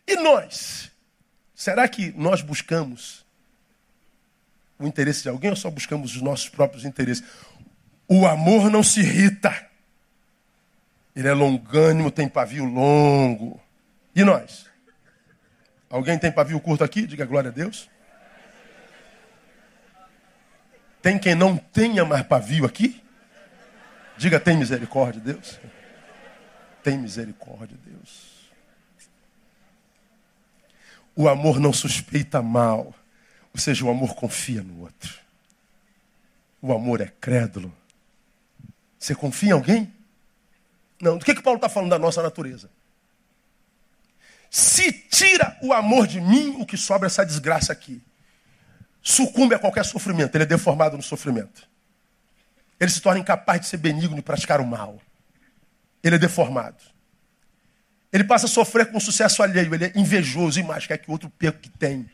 E 0.08 0.16
nós? 0.16 0.90
Será 1.54 1.90
que 1.90 2.14
nós 2.16 2.42
buscamos 2.42 3.28
o 4.80 4.88
interesse 4.88 5.24
de 5.24 5.30
alguém 5.30 5.50
ou 5.50 5.56
só 5.56 5.70
buscamos 5.70 6.16
os 6.16 6.22
nossos 6.22 6.48
próprios 6.50 6.86
interesses? 6.86 7.24
O 8.08 8.26
amor 8.26 8.72
não 8.72 8.82
se 8.82 9.02
irrita. 9.02 9.68
Ele 11.16 11.28
é 11.28 11.34
longânimo, 11.34 12.10
tem 12.10 12.28
pavio 12.28 12.64
longo. 12.64 13.62
E 14.16 14.24
nós? 14.24 14.68
Alguém 15.90 16.18
tem 16.18 16.32
pavio 16.32 16.60
curto 16.60 16.84
aqui? 16.84 17.06
Diga 17.06 17.26
glória 17.26 17.50
a 17.50 17.54
Deus. 17.54 17.90
Tem 21.02 21.18
quem 21.18 21.36
não 21.36 21.58
tenha 21.58 22.06
mais 22.06 22.26
pavio 22.26 22.66
aqui? 22.66 23.02
Diga, 24.18 24.40
tem 24.40 24.58
misericórdia, 24.58 25.22
Deus. 25.22 25.60
Tem 26.84 26.98
misericórdia, 26.98 27.78
Deus. 27.86 28.50
O 31.16 31.28
amor 31.28 31.60
não 31.60 31.74
suspeita 31.74 32.42
mal. 32.42 32.94
Ou 33.60 33.62
seja, 33.62 33.84
o 33.84 33.90
amor 33.90 34.16
confia 34.16 34.64
no 34.64 34.80
outro. 34.80 35.20
O 36.62 36.72
amor 36.72 37.02
é 37.02 37.12
crédulo. 37.20 37.76
Você 38.98 39.14
confia 39.14 39.50
em 39.50 39.52
alguém? 39.52 39.94
Não. 41.02 41.18
Do 41.18 41.26
que, 41.26 41.36
que 41.36 41.42
Paulo 41.42 41.58
está 41.58 41.68
falando 41.68 41.90
da 41.90 42.00
nossa 42.00 42.24
natureza? 42.24 42.70
Se 44.50 44.94
tira 44.94 45.58
o 45.62 45.74
amor 45.74 46.08
de 46.08 46.22
mim, 46.22 46.56
o 46.58 46.66
que 46.66 46.78
sobra 46.78 47.08
é 47.08 47.10
essa 47.10 47.26
desgraça 47.26 47.74
aqui. 47.74 48.02
Sucumbe 49.02 49.56
a 49.56 49.60
qualquer 49.60 49.84
sofrimento, 49.84 50.34
ele 50.36 50.46
é 50.46 50.48
deformado 50.48 50.96
no 50.96 51.04
sofrimento. 51.04 51.68
Ele 52.80 52.90
se 52.90 53.02
torna 53.02 53.20
incapaz 53.20 53.60
de 53.60 53.68
ser 53.68 53.78
benigno 53.78 54.18
e 54.18 54.22
praticar 54.22 54.62
o 54.62 54.66
mal. 54.66 55.02
Ele 56.02 56.16
é 56.16 56.20
deformado. 56.20 56.82
Ele 58.12 58.24
passa 58.24 58.46
a 58.46 58.50
sofrer 58.50 58.86
com 58.90 59.00
o 59.00 59.02
sucesso 59.02 59.44
alheio, 59.44 59.76
ele 59.76 59.84
é 59.84 59.92
invejoso 59.96 60.62
e 60.62 60.64
mais 60.64 60.88
quer 60.88 60.98
que 60.98 61.10
o 61.10 61.12
outro 61.12 61.30
perca 61.30 61.60
que 61.60 61.70
tem. 61.70 62.10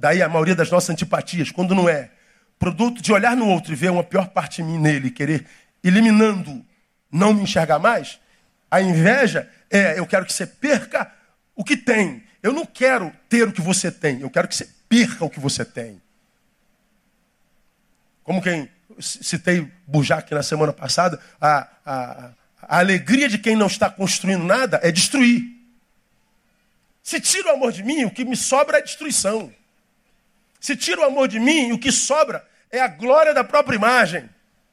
Daí 0.00 0.22
a 0.22 0.28
maioria 0.30 0.54
das 0.54 0.70
nossas 0.70 0.88
antipatias, 0.88 1.50
quando 1.50 1.74
não 1.74 1.86
é 1.86 2.10
produto 2.58 3.02
de 3.02 3.12
olhar 3.12 3.36
no 3.36 3.46
outro 3.46 3.70
e 3.70 3.76
ver 3.76 3.90
uma 3.90 4.02
pior 4.02 4.28
parte 4.28 4.62
de 4.62 4.62
mim 4.62 4.78
nele, 4.78 5.10
querer 5.10 5.46
eliminando, 5.84 6.64
não 7.12 7.34
me 7.34 7.42
enxergar 7.42 7.78
mais, 7.78 8.18
a 8.70 8.80
inveja 8.80 9.46
é 9.68 9.98
eu 9.98 10.06
quero 10.06 10.24
que 10.24 10.32
você 10.32 10.46
perca 10.46 11.12
o 11.54 11.62
que 11.62 11.76
tem. 11.76 12.22
Eu 12.42 12.50
não 12.50 12.64
quero 12.64 13.12
ter 13.28 13.46
o 13.46 13.52
que 13.52 13.60
você 13.60 13.92
tem, 13.92 14.22
eu 14.22 14.30
quero 14.30 14.48
que 14.48 14.54
você 14.54 14.70
perca 14.88 15.22
o 15.22 15.28
que 15.28 15.38
você 15.38 15.66
tem. 15.66 16.00
Como 18.24 18.40
quem 18.40 18.70
citei 18.98 19.70
Burjac 19.86 20.32
na 20.32 20.42
semana 20.42 20.72
passada, 20.72 21.20
a, 21.38 21.68
a, 21.84 22.30
a 22.62 22.78
alegria 22.78 23.28
de 23.28 23.36
quem 23.36 23.54
não 23.54 23.66
está 23.66 23.90
construindo 23.90 24.44
nada 24.44 24.80
é 24.82 24.90
destruir. 24.90 25.44
Se 27.02 27.20
tira 27.20 27.48
o 27.48 27.56
amor 27.56 27.70
de 27.70 27.82
mim, 27.82 28.04
o 28.04 28.10
que 28.10 28.24
me 28.24 28.36
sobra 28.36 28.78
é 28.78 28.82
destruição. 28.82 29.52
Se 30.60 30.76
tira 30.76 31.00
o 31.00 31.04
amor 31.04 31.26
de 31.26 31.40
mim, 31.40 31.72
o 31.72 31.78
que 31.78 31.90
sobra 31.90 32.46
é 32.70 32.80
a 32.80 32.88
glória 32.88 33.32
da 33.32 33.42
própria 33.42 33.76
imagem. 33.76 34.28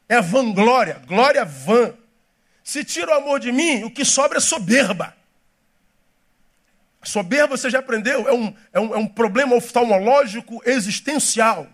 É 0.08 0.16
a 0.16 0.20
vanglória, 0.20 1.02
glória 1.06 1.44
vã. 1.44 1.94
Se 2.62 2.84
tira 2.84 3.12
o 3.12 3.14
amor 3.14 3.40
de 3.40 3.50
mim, 3.50 3.84
o 3.84 3.90
que 3.90 4.04
sobra 4.04 4.38
é 4.38 4.40
soberba. 4.40 5.16
Soberba, 7.02 7.56
você 7.56 7.70
já 7.70 7.78
aprendeu, 7.78 8.28
é 8.28 8.32
um, 8.32 8.54
é, 8.72 8.80
um, 8.80 8.94
é 8.94 8.98
um 8.98 9.06
problema 9.06 9.56
oftalmológico 9.56 10.60
existencial. 10.66 11.66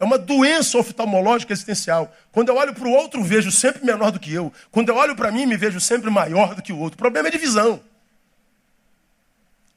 É 0.00 0.04
uma 0.04 0.18
doença 0.18 0.78
oftalmológica 0.78 1.52
existencial. 1.52 2.12
Quando 2.32 2.48
eu 2.48 2.56
olho 2.56 2.74
para 2.74 2.88
o 2.88 2.90
outro, 2.90 3.22
vejo 3.22 3.52
sempre 3.52 3.84
menor 3.84 4.10
do 4.10 4.18
que 4.18 4.32
eu. 4.32 4.52
Quando 4.70 4.88
eu 4.88 4.96
olho 4.96 5.14
para 5.14 5.30
mim, 5.30 5.44
me 5.44 5.56
vejo 5.56 5.78
sempre 5.78 6.10
maior 6.10 6.54
do 6.54 6.62
que 6.62 6.72
o 6.72 6.78
outro. 6.78 6.94
O 6.94 6.98
problema 6.98 7.28
é 7.28 7.30
divisão. 7.30 7.80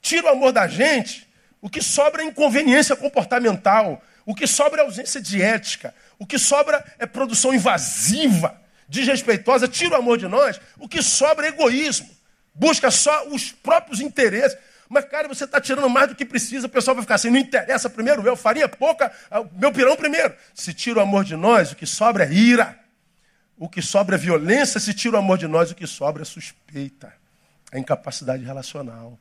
Tira 0.01 0.27
o 0.27 0.29
amor 0.29 0.53
da 0.53 0.67
gente, 0.67 1.22
o 1.63 1.69
que 1.69 1.81
sobra 1.81 2.21
é 2.21 2.25
inconveniência 2.25 2.93
comportamental. 2.93 4.03
O 4.25 4.35
que 4.35 4.45
sobra 4.45 4.81
é 4.81 4.83
ausência 4.83 5.21
de 5.21 5.41
ética. 5.41 5.95
O 6.19 6.25
que 6.25 6.37
sobra 6.37 6.83
é 6.99 7.05
produção 7.05 7.53
invasiva, 7.53 8.59
desrespeitosa. 8.85 9.65
Tira 9.65 9.95
o 9.95 9.97
amor 9.97 10.17
de 10.17 10.27
nós, 10.27 10.59
o 10.77 10.89
que 10.89 11.01
sobra 11.01 11.45
é 11.45 11.49
egoísmo. 11.49 12.09
Busca 12.53 12.91
só 12.91 13.29
os 13.29 13.53
próprios 13.53 14.01
interesses. 14.01 14.57
Mas, 14.89 15.05
cara, 15.05 15.25
você 15.29 15.45
está 15.45 15.61
tirando 15.61 15.89
mais 15.89 16.09
do 16.09 16.15
que 16.15 16.25
precisa, 16.25 16.67
o 16.67 16.69
pessoal 16.69 16.95
vai 16.95 17.01
ficar 17.01 17.15
assim, 17.15 17.29
não 17.29 17.39
interessa 17.39 17.89
primeiro 17.89 18.27
eu, 18.27 18.35
farinha 18.35 18.67
pouca, 18.67 19.09
ah, 19.31 19.41
meu 19.53 19.71
pirão 19.71 19.95
primeiro. 19.95 20.35
Se 20.53 20.73
tira 20.73 20.99
o 20.99 21.01
amor 21.01 21.23
de 21.23 21.37
nós, 21.37 21.71
o 21.71 21.77
que 21.77 21.85
sobra 21.85 22.25
é 22.25 22.33
ira. 22.33 22.77
O 23.57 23.69
que 23.69 23.81
sobra 23.81 24.17
é 24.17 24.19
violência, 24.19 24.81
se 24.81 24.93
tira 24.93 25.15
o 25.15 25.19
amor 25.19 25.37
de 25.37 25.47
nós, 25.47 25.71
o 25.71 25.75
que 25.75 25.87
sobra 25.87 26.23
é 26.23 26.25
suspeita. 26.25 27.13
É 27.71 27.79
incapacidade 27.79 28.43
relacional. 28.43 29.17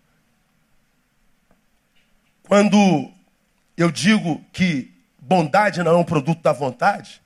Quando 2.53 3.11
eu 3.79 3.91
digo 3.91 4.45
que 4.53 4.93
bondade 5.19 5.83
não 5.83 5.93
é 5.93 5.97
um 5.97 6.05
produto 6.05 6.43
da 6.43 6.53
vontade, 6.53 7.23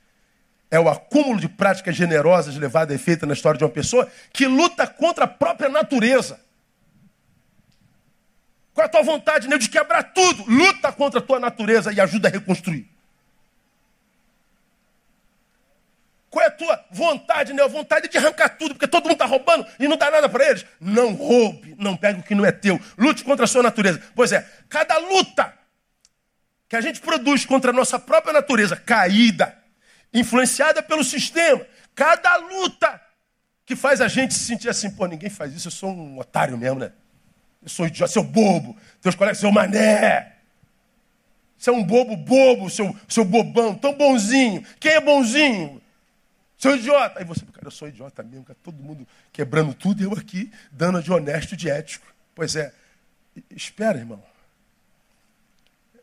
é 0.71 0.79
o 0.79 0.87
acúmulo 0.87 1.37
de 1.37 1.49
práticas 1.49 1.97
generosas 1.97 2.55
levado 2.55 2.91
a 2.91 2.95
efeito 2.95 3.25
na 3.25 3.33
história 3.33 3.57
de 3.57 3.65
uma 3.65 3.69
pessoa 3.69 4.09
que 4.31 4.47
luta 4.47 4.87
contra 4.87 5.25
a 5.25 5.27
própria 5.27 5.67
natureza. 5.67 6.39
Qual 8.73 8.83
é 8.83 8.87
a 8.87 8.89
tua 8.89 9.03
vontade, 9.03 9.49
né? 9.49 9.57
De 9.57 9.67
quebrar 9.67 10.13
tudo. 10.13 10.45
Luta 10.47 10.93
contra 10.93 11.19
a 11.19 11.21
tua 11.21 11.41
natureza 11.41 11.91
e 11.91 11.99
ajuda 11.99 12.29
a 12.29 12.31
reconstruir. 12.31 12.89
Qual 16.29 16.43
é 16.43 16.47
a 16.47 16.51
tua 16.51 16.85
vontade, 16.91 17.53
né? 17.53 17.63
A 17.63 17.67
vontade 17.67 18.09
de 18.09 18.17
arrancar 18.17 18.49
tudo, 18.49 18.75
porque 18.75 18.87
todo 18.87 19.03
mundo 19.03 19.13
está 19.13 19.25
roubando 19.25 19.65
e 19.79 19.87
não 19.87 19.97
dá 19.97 20.11
nada 20.11 20.27
para 20.27 20.49
eles. 20.49 20.65
Não 20.79 21.13
roube, 21.13 21.75
não 21.77 21.95
pegue 21.95 22.19
o 22.19 22.23
que 22.23 22.35
não 22.35 22.45
é 22.45 22.51
teu. 22.51 22.79
Lute 22.97 23.23
contra 23.23 23.45
a 23.45 23.47
sua 23.47 23.63
natureza. 23.63 24.01
Pois 24.13 24.31
é, 24.31 24.47
cada 24.67 24.97
luta 24.97 25.53
que 26.67 26.75
a 26.75 26.81
gente 26.81 26.99
produz 26.99 27.45
contra 27.45 27.71
a 27.71 27.73
nossa 27.73 27.97
própria 27.97 28.33
natureza, 28.33 28.75
caída, 28.75 29.57
influenciada 30.13 30.83
pelo 30.83 31.03
sistema, 31.03 31.65
cada 31.95 32.35
luta 32.35 33.01
que 33.65 33.75
faz 33.75 34.01
a 34.01 34.07
gente 34.07 34.33
se 34.33 34.41
sentir 34.41 34.69
assim, 34.69 34.89
pô, 34.91 35.05
ninguém 35.05 35.29
faz 35.29 35.53
isso, 35.53 35.67
eu 35.67 35.71
sou 35.71 35.89
um 35.89 36.19
otário 36.19 36.57
mesmo, 36.57 36.79
né? 36.79 36.91
Eu 37.61 37.69
sou 37.69 37.85
idiota, 37.85 38.11
seu 38.11 38.23
bobo. 38.23 38.77
Teus 39.01 39.15
colegas, 39.15 39.39
seu 39.39 39.51
mané. 39.51 40.33
Você 41.57 41.69
é 41.69 41.73
um 41.73 41.83
bobo 41.83 42.15
bobo, 42.15 42.69
seu, 42.69 42.95
seu 43.09 43.25
bobão, 43.25 43.73
tão 43.73 43.93
bonzinho. 43.93 44.63
Quem 44.79 44.91
é 44.93 45.01
bonzinho? 45.01 45.81
Seu 46.57 46.75
idiota. 46.75 47.19
Aí 47.19 47.25
você, 47.25 47.45
cara, 47.45 47.67
eu 47.67 47.71
sou 47.71 47.87
idiota 47.87 48.23
mesmo, 48.23 48.43
cara, 48.43 48.57
todo 48.63 48.81
mundo 48.81 49.07
quebrando 49.31 49.73
tudo 49.73 50.01
e 50.01 50.05
eu 50.05 50.13
aqui 50.13 50.51
dando 50.71 51.01
de 51.01 51.11
honesto 51.11 51.53
e 51.53 51.57
de 51.57 51.69
ético. 51.69 52.07
Pois 52.33 52.55
é. 52.55 52.73
Espera, 53.51 53.99
irmão. 53.99 54.23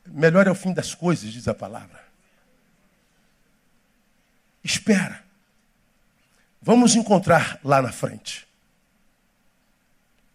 Melhor 0.06 0.46
é 0.46 0.50
o 0.50 0.54
fim 0.54 0.72
das 0.72 0.94
coisas, 0.94 1.32
diz 1.32 1.48
a 1.48 1.54
palavra. 1.54 2.04
Espera. 4.62 5.24
Vamos 6.62 6.94
encontrar 6.94 7.58
lá 7.64 7.82
na 7.82 7.92
frente. 7.92 8.46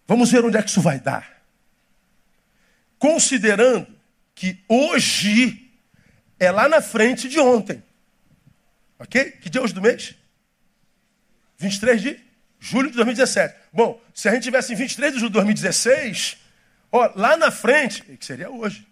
Vamos 0.08 0.32
ver 0.32 0.44
onde 0.44 0.58
é 0.58 0.62
que 0.62 0.70
isso 0.70 0.82
vai 0.82 1.00
dar. 1.00 1.42
Considerando 2.98 3.88
que 4.36 4.64
hoje 4.68 5.72
é 6.40 6.52
lá 6.52 6.68
na 6.68 6.82
frente 6.82 7.30
de 7.30 7.40
ontem. 7.40 7.84
Ok? 9.00 9.32
Que 9.32 9.50
dia 9.50 9.62
é 9.62 9.64
hoje 9.64 9.74
do 9.74 9.82
mês? 9.82 10.14
23 11.58 12.02
de 12.02 12.20
julho 12.60 12.90
de 12.90 12.98
2017. 12.98 13.56
Bom, 13.72 14.02
se 14.14 14.28
a 14.28 14.34
gente 14.34 14.44
tivesse 14.44 14.74
em 14.74 14.76
23 14.76 15.14
de 15.14 15.20
julho 15.20 15.30
de 15.30 15.34
2016, 15.36 16.38
ó, 16.92 17.12
lá 17.16 17.38
na 17.38 17.50
frente, 17.50 18.04
que 18.04 18.26
seria 18.26 18.50
hoje. 18.50 18.86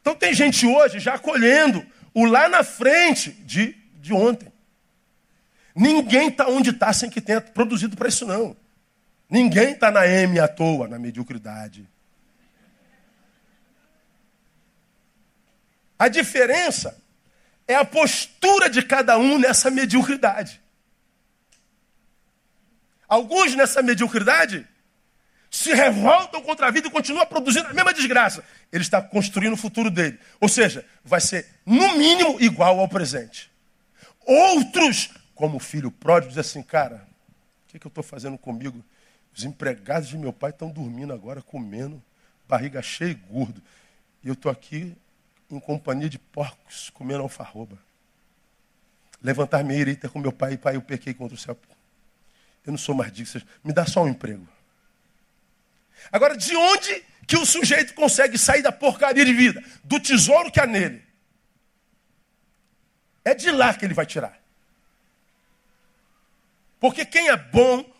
Então 0.00 0.14
tem 0.14 0.34
gente 0.34 0.66
hoje 0.66 0.98
já 0.98 1.18
colhendo 1.18 1.86
o 2.12 2.24
lá 2.24 2.48
na 2.48 2.64
frente 2.64 3.30
de, 3.30 3.76
de 4.00 4.12
ontem. 4.12 4.52
Ninguém 5.74 6.28
está 6.28 6.46
onde 6.48 6.70
está 6.70 6.92
sem 6.92 7.08
que 7.08 7.20
tenha 7.20 7.40
produzido 7.40 7.96
para 7.96 8.08
isso, 8.08 8.26
não. 8.26 8.56
Ninguém 9.30 9.72
está 9.72 9.90
na 9.90 10.06
M 10.06 10.38
à 10.38 10.46
toa, 10.46 10.86
na 10.86 10.98
mediocridade. 10.98 11.88
A 15.98 16.08
diferença 16.08 17.02
é 17.66 17.74
a 17.74 17.84
postura 17.84 18.68
de 18.68 18.82
cada 18.82 19.18
um 19.18 19.38
nessa 19.38 19.70
mediocridade. 19.70 20.60
Alguns 23.08 23.54
nessa 23.54 23.82
mediocridade 23.82 24.66
se 25.50 25.72
revoltam 25.72 26.42
contra 26.42 26.66
a 26.66 26.70
vida 26.70 26.88
e 26.88 26.90
continuam 26.90 27.24
produzindo 27.26 27.68
a 27.68 27.72
mesma 27.72 27.94
desgraça. 27.94 28.44
Ele 28.72 28.82
está 28.82 29.00
construindo 29.00 29.52
o 29.52 29.56
futuro 29.56 29.90
dele. 29.90 30.18
Ou 30.40 30.48
seja, 30.48 30.84
vai 31.04 31.20
ser, 31.20 31.46
no 31.64 31.96
mínimo, 31.96 32.40
igual 32.40 32.80
ao 32.80 32.88
presente. 32.88 33.50
Outros, 34.26 35.10
como 35.34 35.58
o 35.58 35.60
filho 35.60 35.90
pródigo, 35.92 36.30
dizem 36.30 36.40
assim, 36.40 36.62
cara, 36.62 37.06
o 37.68 37.70
que, 37.70 37.78
que 37.78 37.86
eu 37.86 37.88
estou 37.88 38.02
fazendo 38.02 38.36
comigo? 38.36 38.84
Os 39.32 39.44
empregados 39.44 40.08
de 40.08 40.18
meu 40.18 40.32
pai 40.32 40.50
estão 40.50 40.70
dormindo 40.70 41.12
agora, 41.12 41.40
comendo, 41.40 42.02
barriga 42.48 42.82
cheia 42.82 43.10
e 43.10 43.14
gordo. 43.14 43.62
E 44.24 44.28
eu 44.28 44.34
estou 44.34 44.50
aqui 44.50 44.96
em 45.54 45.60
companhia 45.60 46.08
de 46.08 46.18
porcos, 46.18 46.90
comendo 46.90 47.22
alfarroba. 47.22 47.78
Levantar 49.22 49.64
minha 49.64 49.78
ira 49.78 49.90
com 50.08 50.18
meu 50.18 50.32
pai, 50.32 50.56
pai, 50.56 50.76
eu 50.76 50.82
pequei 50.82 51.14
contra 51.14 51.34
o 51.34 51.38
céu. 51.38 51.58
Eu 52.66 52.72
não 52.72 52.78
sou 52.78 52.94
mais 52.94 53.12
me 53.62 53.72
dá 53.72 53.86
só 53.86 54.02
um 54.02 54.08
emprego. 54.08 54.46
Agora, 56.10 56.36
de 56.36 56.54
onde 56.56 57.04
que 57.26 57.36
o 57.36 57.46
sujeito 57.46 57.94
consegue 57.94 58.36
sair 58.36 58.62
da 58.62 58.72
porcaria 58.72 59.24
de 59.24 59.32
vida? 59.32 59.62
Do 59.82 59.98
tesouro 60.00 60.50
que 60.50 60.60
há 60.60 60.66
nele. 60.66 61.02
É 63.24 63.34
de 63.34 63.50
lá 63.50 63.72
que 63.72 63.84
ele 63.84 63.94
vai 63.94 64.04
tirar. 64.04 64.38
Porque 66.78 67.06
quem 67.06 67.28
é 67.28 67.36
bom 67.36 67.90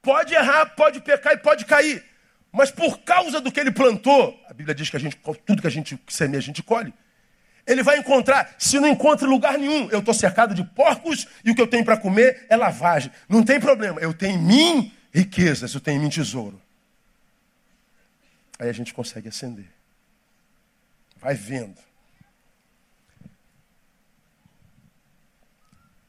pode 0.00 0.34
errar, 0.34 0.66
pode 0.76 1.00
pecar 1.00 1.32
e 1.32 1.38
pode 1.38 1.64
cair. 1.64 2.04
Mas 2.52 2.70
por 2.70 2.98
causa 3.00 3.40
do 3.40 3.52
que 3.52 3.60
ele 3.60 3.70
plantou, 3.70 4.38
a 4.48 4.52
Bíblia 4.52 4.74
diz 4.74 4.90
que 4.90 4.96
a 4.96 5.00
gente, 5.00 5.16
tudo 5.46 5.62
que 5.62 5.68
a 5.68 5.70
gente 5.70 5.98
semeia, 6.08 6.38
a 6.38 6.42
gente 6.42 6.62
colhe. 6.62 6.92
Ele 7.66 7.82
vai 7.82 7.98
encontrar, 7.98 8.54
se 8.58 8.80
não 8.80 8.88
encontra 8.88 9.28
lugar 9.28 9.56
nenhum, 9.56 9.88
eu 9.90 10.00
estou 10.00 10.14
cercado 10.14 10.54
de 10.54 10.64
porcos 10.64 11.28
e 11.44 11.50
o 11.50 11.54
que 11.54 11.62
eu 11.62 11.66
tenho 11.66 11.84
para 11.84 11.96
comer 11.96 12.46
é 12.48 12.56
lavagem. 12.56 13.12
Não 13.28 13.44
tem 13.44 13.60
problema, 13.60 14.00
eu 14.00 14.12
tenho 14.12 14.36
em 14.36 14.42
mim 14.42 14.92
riquezas, 15.12 15.72
eu 15.74 15.80
tenho 15.80 15.98
em 15.98 16.00
mim 16.00 16.08
tesouro. 16.08 16.60
Aí 18.58 18.68
a 18.68 18.72
gente 18.72 18.92
consegue 18.92 19.28
acender. 19.28 19.66
Vai 21.16 21.34
vendo. 21.34 21.78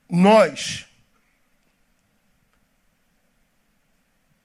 Nós, 0.10 0.86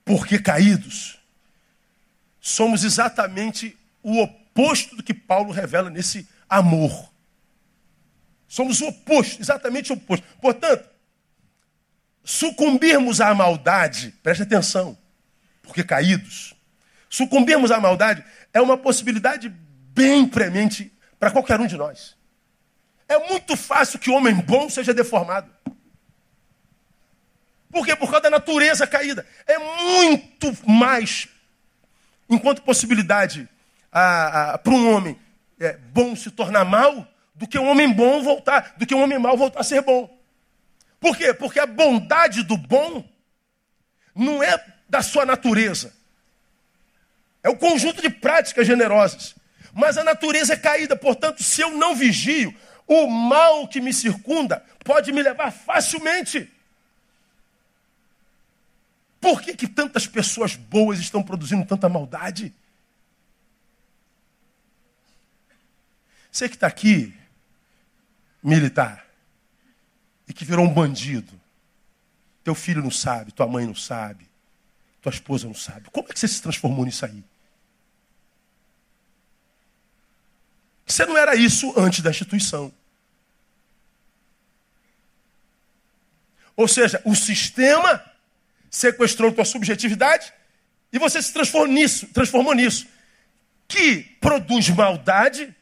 porque 0.04 0.38
caídos, 0.38 1.15
somos 2.46 2.84
exatamente 2.84 3.76
o 4.00 4.22
oposto 4.22 4.94
do 4.94 5.02
que 5.02 5.12
Paulo 5.12 5.50
revela 5.50 5.90
nesse 5.90 6.28
amor. 6.48 7.12
Somos 8.46 8.80
o 8.80 8.86
oposto, 8.86 9.42
exatamente 9.42 9.90
o 9.90 9.96
oposto. 9.96 10.24
Portanto, 10.40 10.88
sucumbirmos 12.22 13.20
à 13.20 13.34
maldade, 13.34 14.14
preste 14.22 14.44
atenção, 14.44 14.96
porque 15.60 15.82
caídos, 15.82 16.54
sucumbirmos 17.10 17.72
à 17.72 17.80
maldade 17.80 18.24
é 18.54 18.60
uma 18.60 18.78
possibilidade 18.78 19.48
bem 19.48 20.24
premente 20.24 20.96
para 21.18 21.32
qualquer 21.32 21.58
um 21.58 21.66
de 21.66 21.76
nós. 21.76 22.16
É 23.08 23.18
muito 23.28 23.56
fácil 23.56 23.98
que 23.98 24.08
o 24.08 24.14
homem 24.14 24.36
bom 24.36 24.70
seja 24.70 24.94
deformado. 24.94 25.50
Por 27.72 27.84
quê? 27.84 27.96
Por 27.96 28.06
causa 28.06 28.20
da 28.20 28.30
natureza 28.30 28.86
caída. 28.86 29.26
É 29.48 29.58
muito 29.58 30.56
mais, 30.64 31.28
enquanto 32.28 32.62
possibilidade 32.62 33.48
para 33.90 34.72
um 34.72 34.94
homem 34.94 35.18
é, 35.58 35.76
bom 35.92 36.14
se 36.14 36.30
tornar 36.30 36.64
mal, 36.64 37.06
do 37.34 37.46
que 37.46 37.58
um 37.58 37.68
homem 37.68 37.92
bom 37.92 38.22
voltar, 38.22 38.74
do 38.76 38.86
que 38.86 38.94
um 38.94 39.02
homem 39.02 39.18
mau 39.18 39.36
voltar 39.36 39.60
a 39.60 39.64
ser 39.64 39.82
bom. 39.82 40.14
Por 40.98 41.16
quê? 41.16 41.34
Porque 41.34 41.60
a 41.60 41.66
bondade 41.66 42.42
do 42.42 42.56
bom 42.56 43.04
não 44.14 44.42
é 44.42 44.62
da 44.88 45.02
sua 45.02 45.26
natureza. 45.26 45.94
É 47.42 47.48
o 47.48 47.56
conjunto 47.56 48.00
de 48.00 48.10
práticas 48.10 48.66
generosas. 48.66 49.34
Mas 49.72 49.98
a 49.98 50.04
natureza 50.04 50.54
é 50.54 50.56
caída, 50.56 50.96
portanto, 50.96 51.42
se 51.42 51.60
eu 51.60 51.70
não 51.72 51.94
vigio, 51.94 52.54
o 52.86 53.06
mal 53.06 53.68
que 53.68 53.80
me 53.80 53.92
circunda 53.92 54.64
pode 54.82 55.12
me 55.12 55.22
levar 55.22 55.50
facilmente. 55.50 56.50
Por 59.26 59.42
que, 59.42 59.56
que 59.56 59.66
tantas 59.66 60.06
pessoas 60.06 60.54
boas 60.54 61.00
estão 61.00 61.20
produzindo 61.20 61.66
tanta 61.66 61.88
maldade? 61.88 62.54
Você 66.30 66.48
que 66.48 66.54
está 66.54 66.68
aqui, 66.68 67.12
militar, 68.40 69.04
e 70.28 70.32
que 70.32 70.44
virou 70.44 70.64
um 70.64 70.72
bandido, 70.72 71.32
teu 72.44 72.54
filho 72.54 72.80
não 72.80 72.90
sabe, 72.92 73.32
tua 73.32 73.48
mãe 73.48 73.66
não 73.66 73.74
sabe, 73.74 74.30
tua 75.02 75.10
esposa 75.10 75.48
não 75.48 75.54
sabe. 75.56 75.90
Como 75.90 76.06
é 76.08 76.12
que 76.12 76.20
você 76.20 76.28
se 76.28 76.40
transformou 76.40 76.84
nisso 76.84 77.04
aí? 77.04 77.24
Você 80.86 81.04
não 81.04 81.18
era 81.18 81.34
isso 81.34 81.74
antes 81.76 82.00
da 82.00 82.10
instituição. 82.10 82.72
Ou 86.56 86.68
seja, 86.68 87.02
o 87.04 87.16
sistema 87.16 88.14
sequestrou 88.70 89.32
tua 89.32 89.44
subjetividade 89.44 90.32
e 90.92 90.98
você 90.98 91.20
se 91.20 91.32
transformou 91.32 91.68
nisso, 91.68 92.06
transformou 92.08 92.54
nisso, 92.54 92.86
que 93.68 94.02
produz 94.20 94.68
maldade 94.70 95.54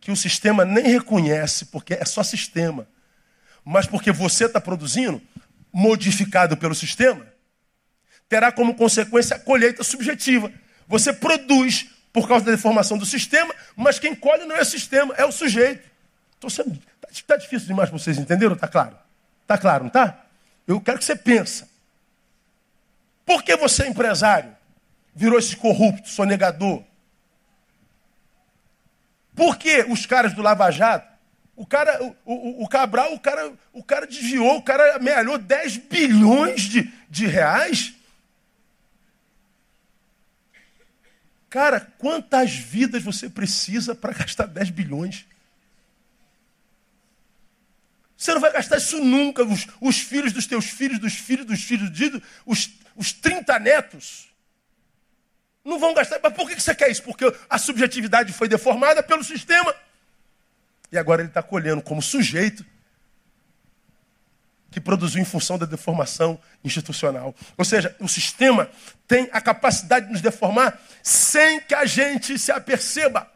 que 0.00 0.10
o 0.10 0.16
sistema 0.16 0.64
nem 0.64 0.86
reconhece, 0.86 1.66
porque 1.66 1.94
é 1.94 2.04
só 2.04 2.22
sistema, 2.22 2.86
mas 3.64 3.86
porque 3.86 4.12
você 4.12 4.44
está 4.44 4.60
produzindo, 4.60 5.20
modificado 5.72 6.56
pelo 6.56 6.74
sistema, 6.74 7.26
terá 8.28 8.52
como 8.52 8.74
consequência 8.74 9.36
a 9.36 9.38
colheita 9.38 9.82
subjetiva. 9.82 10.52
Você 10.86 11.12
produz 11.12 11.88
por 12.12 12.28
causa 12.28 12.44
da 12.44 12.52
deformação 12.52 12.96
do 12.96 13.04
sistema, 13.04 13.54
mas 13.74 13.98
quem 13.98 14.14
colhe 14.14 14.44
não 14.44 14.56
é 14.56 14.62
o 14.62 14.64
sistema, 14.64 15.14
é 15.16 15.24
o 15.24 15.32
sujeito. 15.32 15.86
sendo... 16.48 16.80
Está 17.10 17.34
tá 17.34 17.36
difícil 17.36 17.66
demais 17.66 17.90
para 17.90 17.98
vocês 17.98 18.18
entenderam? 18.18 18.54
Está 18.54 18.68
claro? 18.68 18.96
Está 19.42 19.58
claro, 19.58 19.84
não 19.84 19.88
está? 19.88 20.24
Eu 20.66 20.80
quero 20.80 20.98
que 20.98 21.04
você 21.04 21.16
pense. 21.16 21.64
Por 23.26 23.42
que 23.42 23.56
você, 23.56 23.82
é 23.82 23.88
empresário, 23.88 24.56
virou 25.12 25.36
esse 25.36 25.56
corrupto, 25.56 26.08
sonegador? 26.08 26.84
Por 29.34 29.58
que 29.58 29.82
os 29.82 30.06
caras 30.06 30.32
do 30.32 30.40
Lava 30.40 30.70
Jato, 30.70 31.12
o 31.56 31.66
cara, 31.66 32.02
o, 32.02 32.16
o, 32.24 32.64
o, 32.64 32.68
Cabral, 32.68 33.12
o 33.12 33.18
cara, 33.18 33.52
o 33.72 33.82
cara 33.82 34.06
desviou, 34.06 34.56
o 34.56 34.62
cara 34.62 34.96
amealhou 34.96 35.36
10 35.38 35.78
bilhões 35.78 36.62
de, 36.62 36.90
de 37.10 37.26
reais? 37.26 37.94
Cara, 41.50 41.80
quantas 41.98 42.54
vidas 42.54 43.02
você 43.02 43.28
precisa 43.28 43.94
para 43.94 44.12
gastar 44.12 44.46
10 44.46 44.70
bilhões? 44.70 45.26
Você 48.16 48.32
não 48.32 48.40
vai 48.40 48.52
gastar 48.52 48.78
isso 48.78 48.98
nunca. 48.98 49.44
Os, 49.44 49.66
os, 49.80 49.98
filhos 49.98 50.32
dos 50.32 50.46
teus 50.46 50.66
filhos, 50.66 50.98
dos 50.98 51.14
filhos 51.14 51.46
dos 51.46 51.62
filhos, 51.62 51.90
os, 52.44 52.70
os 52.96 53.12
30 53.12 53.58
netos. 53.58 54.28
Não 55.64 55.78
vão 55.78 55.92
gastar. 55.92 56.18
Mas 56.22 56.32
por 56.32 56.48
que 56.48 56.58
você 56.58 56.74
quer 56.74 56.90
isso? 56.90 57.02
Porque 57.02 57.24
a 57.48 57.58
subjetividade 57.58 58.32
foi 58.32 58.48
deformada 58.48 59.02
pelo 59.02 59.22
sistema. 59.22 59.74
E 60.90 60.96
agora 60.96 61.20
ele 61.20 61.28
está 61.28 61.42
colhendo 61.42 61.82
como 61.82 62.00
sujeito 62.00 62.64
que 64.70 64.80
produziu 64.80 65.22
em 65.22 65.24
função 65.24 65.58
da 65.58 65.64
deformação 65.64 66.38
institucional. 66.62 67.34
Ou 67.56 67.64
seja, 67.64 67.96
o 67.98 68.06
sistema 68.06 68.70
tem 69.08 69.28
a 69.32 69.40
capacidade 69.40 70.06
de 70.06 70.12
nos 70.12 70.20
deformar 70.20 70.78
sem 71.02 71.60
que 71.60 71.74
a 71.74 71.86
gente 71.86 72.38
se 72.38 72.52
aperceba. 72.52 73.30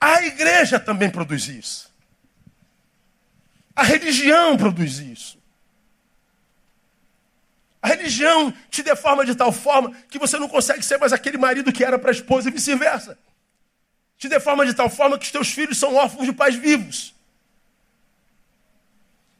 A 0.00 0.22
igreja 0.22 0.78
também 0.78 1.08
produz 1.10 1.48
isso. 1.48 1.90
A 3.78 3.84
religião 3.84 4.56
produz 4.56 4.98
isso. 4.98 5.38
A 7.80 7.86
religião 7.86 8.52
te 8.68 8.82
deforma 8.82 9.24
de 9.24 9.36
tal 9.36 9.52
forma 9.52 9.94
que 10.10 10.18
você 10.18 10.36
não 10.36 10.48
consegue 10.48 10.82
ser 10.82 10.98
mais 10.98 11.12
aquele 11.12 11.38
marido 11.38 11.72
que 11.72 11.84
era 11.84 11.96
para 11.96 12.10
a 12.10 12.12
esposa 12.12 12.48
e 12.48 12.52
vice-versa. 12.52 13.16
Te 14.18 14.28
deforma 14.28 14.66
de 14.66 14.74
tal 14.74 14.90
forma 14.90 15.16
que 15.16 15.26
os 15.26 15.30
teus 15.30 15.52
filhos 15.52 15.78
são 15.78 15.94
órfãos 15.94 16.26
de 16.26 16.32
pais 16.32 16.56
vivos. 16.56 17.14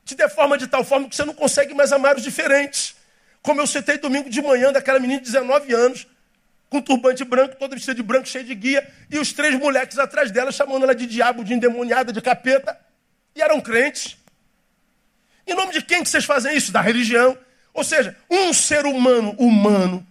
Te 0.05 0.15
deforma 0.15 0.57
de 0.57 0.69
tal 0.69 0.85
forma 0.85 1.09
que 1.09 1.17
você 1.17 1.25
não 1.25 1.35
consegue 1.35 1.75
mais 1.75 1.91
amar 1.91 2.15
os 2.15 2.23
diferentes. 2.23 2.95
Como 3.43 3.61
eu 3.61 3.67
citei 3.67 3.99
domingo 3.99 4.31
de 4.31 4.41
manhã 4.41 4.71
daquela 4.71 5.01
menina 5.01 5.19
de 5.19 5.25
19 5.25 5.75
anos, 5.75 6.07
com 6.71 6.81
turbante 6.81 7.25
branco, 7.25 7.57
toda 7.57 7.75
vestida 7.75 7.97
de 7.97 8.05
branco, 8.05 8.29
cheia 8.29 8.45
de 8.45 8.55
guia, 8.55 8.89
e 9.11 9.19
os 9.19 9.33
três 9.33 9.59
moleques 9.59 9.99
atrás 9.99 10.31
dela, 10.31 10.53
chamando 10.53 10.85
ela 10.85 10.95
de 10.95 11.07
diabo, 11.07 11.43
de 11.43 11.55
endemoniada, 11.55 12.13
de 12.13 12.23
capeta, 12.23 12.79
e 13.35 13.43
eram 13.43 13.61
crentes. 13.61 14.18
Em 15.49 15.55
nome 15.55 15.73
de 15.73 15.83
quem 15.83 16.03
que 16.05 16.11
vocês 16.11 16.25
fazem 16.25 16.55
isso? 16.55 16.71
Da 16.71 16.81
religião. 16.81 17.37
Ou 17.73 17.83
seja, 17.83 18.15
um 18.31 18.53
ser 18.53 18.85
humano 18.85 19.31
humano 19.39 20.07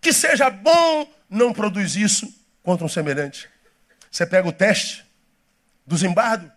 que 0.00 0.12
seja 0.12 0.48
bom 0.48 1.10
não 1.28 1.52
produz 1.52 1.96
isso 1.96 2.32
contra 2.62 2.86
um 2.86 2.88
semelhante. 2.88 3.48
Você 4.10 4.24
pega 4.24 4.48
o 4.48 4.52
teste 4.52 5.04
do 5.84 5.96
Zimbardo, 5.96 6.50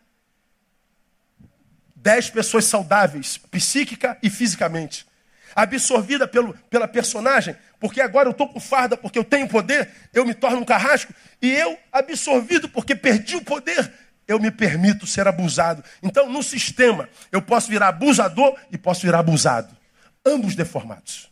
dez 1.96 2.30
pessoas 2.30 2.66
saudáveis, 2.66 3.38
psíquica 3.38 4.18
e 4.22 4.30
fisicamente. 4.30 5.08
absorvida 5.56 6.28
pelo, 6.28 6.54
pela 6.70 6.88
personagem, 6.88 7.56
porque 7.80 8.02
agora 8.02 8.28
eu 8.28 8.32
estou 8.32 8.48
com 8.48 8.60
farda, 8.60 8.96
porque 8.96 9.18
eu 9.18 9.24
tenho 9.24 9.48
poder, 9.48 9.90
eu 10.14 10.26
me 10.26 10.34
torno 10.34 10.60
um 10.60 10.66
carrasco, 10.66 11.14
e 11.42 11.52
eu, 11.52 11.78
absorvido 11.92 12.70
porque 12.70 12.96
perdi 12.96 13.36
o 13.36 13.44
poder, 13.44 13.92
eu 14.30 14.40
me 14.40 14.52
permito 14.52 15.08
ser 15.08 15.28
abusado. 15.28 15.84
Então, 16.04 16.30
no 16.30 16.44
sistema, 16.44 17.10
eu 17.32 17.42
posso 17.42 17.68
virar 17.68 17.88
abusador 17.88 18.56
e 18.72 18.78
posso 18.78 19.02
virar 19.02 19.20
abusado. 19.20 19.76
Ambos 20.24 20.56
deformados. 20.56 21.32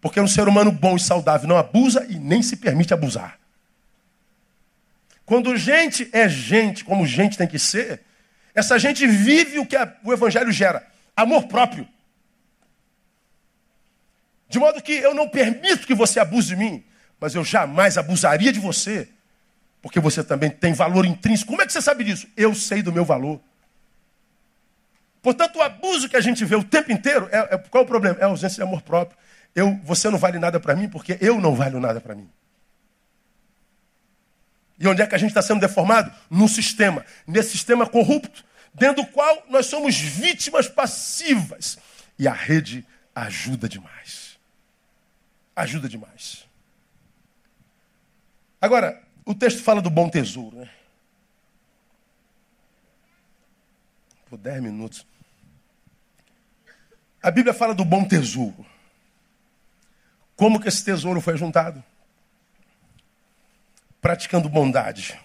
Porque 0.00 0.18
um 0.18 0.26
ser 0.26 0.48
humano 0.48 0.72
bom 0.72 0.96
e 0.96 1.00
saudável 1.00 1.46
não 1.46 1.58
abusa 1.58 2.06
e 2.08 2.18
nem 2.18 2.42
se 2.42 2.56
permite 2.56 2.94
abusar. 2.94 3.38
Quando 5.26 5.54
gente 5.54 6.08
é 6.12 6.26
gente, 6.26 6.82
como 6.82 7.06
gente 7.06 7.36
tem 7.36 7.46
que 7.46 7.58
ser, 7.58 8.02
essa 8.54 8.78
gente 8.78 9.06
vive 9.06 9.58
o 9.58 9.66
que 9.66 9.76
o 10.02 10.12
Evangelho 10.12 10.50
gera: 10.50 10.86
amor 11.14 11.46
próprio. 11.46 11.86
De 14.48 14.58
modo 14.58 14.82
que 14.82 14.92
eu 14.92 15.12
não 15.12 15.28
permito 15.28 15.86
que 15.86 15.94
você 15.94 16.20
abuse 16.20 16.48
de 16.48 16.56
mim, 16.56 16.82
mas 17.20 17.34
eu 17.34 17.44
jamais 17.44 17.98
abusaria 17.98 18.52
de 18.52 18.60
você, 18.60 19.08
porque 19.84 20.00
você 20.00 20.24
também 20.24 20.48
tem 20.48 20.72
valor 20.72 21.04
intrínseco. 21.04 21.50
Como 21.50 21.60
é 21.60 21.66
que 21.66 21.72
você 21.72 21.82
sabe 21.82 22.04
disso? 22.04 22.26
Eu 22.34 22.54
sei 22.54 22.82
do 22.82 22.90
meu 22.90 23.04
valor. 23.04 23.38
Portanto, 25.20 25.56
o 25.56 25.62
abuso 25.62 26.08
que 26.08 26.16
a 26.16 26.22
gente 26.22 26.42
vê 26.42 26.56
o 26.56 26.64
tempo 26.64 26.90
inteiro, 26.90 27.28
é, 27.30 27.54
é 27.54 27.58
qual 27.58 27.82
é 27.82 27.84
o 27.84 27.86
problema? 27.86 28.16
É 28.18 28.24
a 28.24 28.28
ausência 28.28 28.56
de 28.56 28.62
amor 28.62 28.80
próprio. 28.80 29.18
Eu, 29.54 29.78
você 29.84 30.08
não 30.08 30.16
vale 30.16 30.38
nada 30.38 30.58
para 30.58 30.74
mim 30.74 30.88
porque 30.88 31.18
eu 31.20 31.38
não 31.38 31.54
valho 31.54 31.78
nada 31.80 32.00
para 32.00 32.14
mim. 32.14 32.26
E 34.78 34.88
onde 34.88 35.02
é 35.02 35.06
que 35.06 35.14
a 35.14 35.18
gente 35.18 35.28
está 35.32 35.42
sendo 35.42 35.60
deformado? 35.60 36.10
No 36.30 36.48
sistema. 36.48 37.04
Nesse 37.26 37.50
sistema 37.50 37.86
corrupto, 37.86 38.42
dentro 38.72 39.04
do 39.04 39.10
qual 39.10 39.44
nós 39.50 39.66
somos 39.66 39.98
vítimas 39.98 40.66
passivas. 40.66 41.76
E 42.18 42.26
a 42.26 42.32
rede 42.32 42.86
ajuda 43.14 43.68
demais. 43.68 44.38
Ajuda 45.54 45.90
demais. 45.90 46.46
Agora, 48.62 49.04
o 49.24 49.34
texto 49.34 49.62
fala 49.62 49.80
do 49.80 49.90
bom 49.90 50.08
tesouro, 50.08 50.58
né? 50.58 50.70
Por 54.26 54.38
dez 54.38 54.62
minutos. 54.62 55.06
A 57.22 57.30
Bíblia 57.30 57.54
fala 57.54 57.74
do 57.74 57.84
bom 57.84 58.04
tesouro. 58.04 58.66
Como 60.36 60.60
que 60.60 60.68
esse 60.68 60.84
tesouro 60.84 61.20
foi 61.20 61.36
juntado? 61.36 61.82
praticando 64.04 64.50
bondade. 64.50 65.18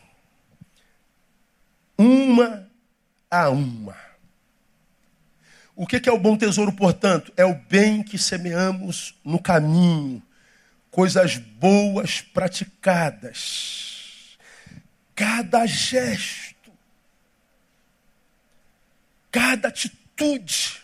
Uma 1.98 2.66
a 3.30 3.50
uma. 3.50 3.98
O 5.76 5.86
que 5.86 6.08
é 6.08 6.12
o 6.14 6.18
bom 6.18 6.38
tesouro, 6.38 6.72
portanto? 6.72 7.34
É 7.36 7.44
o 7.44 7.56
bem 7.56 8.02
que 8.02 8.18
semeamos 8.18 9.20
no 9.22 9.38
caminho, 9.38 10.24
coisas 10.90 11.36
boas 11.36 12.22
praticadas. 12.22 13.89
Cada 15.20 15.66
gesto, 15.66 16.72
cada 19.30 19.68
atitude, 19.68 20.82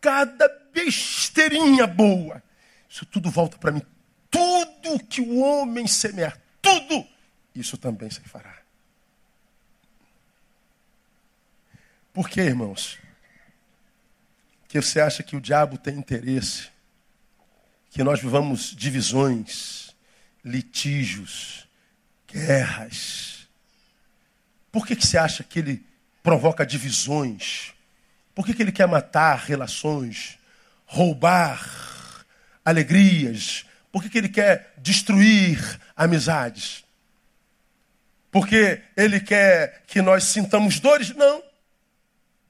cada 0.00 0.48
besteirinha 0.72 1.84
boa, 1.84 2.40
isso 2.88 3.04
tudo 3.04 3.28
volta 3.28 3.58
para 3.58 3.72
mim 3.72 3.82
tudo 4.30 5.02
que 5.04 5.20
o 5.20 5.38
homem 5.38 5.86
semear, 5.86 6.40
tudo, 6.62 7.04
isso 7.54 7.76
também 7.76 8.08
se 8.08 8.20
fará. 8.20 8.56
Por 12.12 12.28
que, 12.28 12.40
irmãos? 12.40 12.98
Que 14.68 14.80
você 14.80 15.00
acha 15.00 15.24
que 15.24 15.34
o 15.34 15.40
diabo 15.40 15.76
tem 15.76 15.96
interesse 15.96 16.68
que 17.90 18.04
nós 18.04 18.20
vivamos 18.20 18.76
divisões, 18.76 19.96
litígios, 20.44 21.65
guerras. 22.36 23.48
Por 24.70 24.86
que, 24.86 24.94
que 24.94 25.06
você 25.06 25.16
acha 25.16 25.42
que 25.42 25.58
ele 25.58 25.86
provoca 26.22 26.66
divisões? 26.66 27.72
Por 28.34 28.44
que, 28.44 28.52
que 28.52 28.62
ele 28.62 28.72
quer 28.72 28.86
matar 28.86 29.36
relações, 29.38 30.38
roubar 30.84 32.24
alegrias, 32.64 33.64
por 33.90 34.02
que, 34.02 34.10
que 34.10 34.18
ele 34.18 34.28
quer 34.28 34.74
destruir 34.76 35.80
amizades? 35.96 36.84
Porque 38.30 38.82
ele 38.94 39.20
quer 39.20 39.84
que 39.86 40.02
nós 40.02 40.24
sintamos 40.24 40.78
dores? 40.78 41.14
Não. 41.14 41.42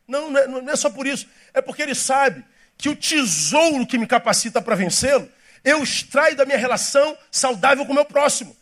Não, 0.09 0.31
não 0.31 0.41
é, 0.41 0.47
não 0.49 0.71
é 0.71 0.77
só 0.77 0.91
por 0.91 1.07
isso. 1.07 1.29
É 1.55 1.63
porque 1.63 1.83
ele 1.83 1.95
sabe 1.95 2.45
que 2.77 2.89
o 2.89 2.97
tesouro 2.97 3.87
que 3.87 3.99
me 3.99 4.07
capacita 4.07 4.61
para 4.61 4.75
vencê-lo, 4.75 5.31
eu 5.63 5.83
extraio 5.83 6.35
da 6.35 6.45
minha 6.45 6.59
relação 6.59 7.17
saudável 7.31 7.87
com 7.87 7.93
o 7.93 7.95
meu 7.95 8.05
próximo. 8.05 8.57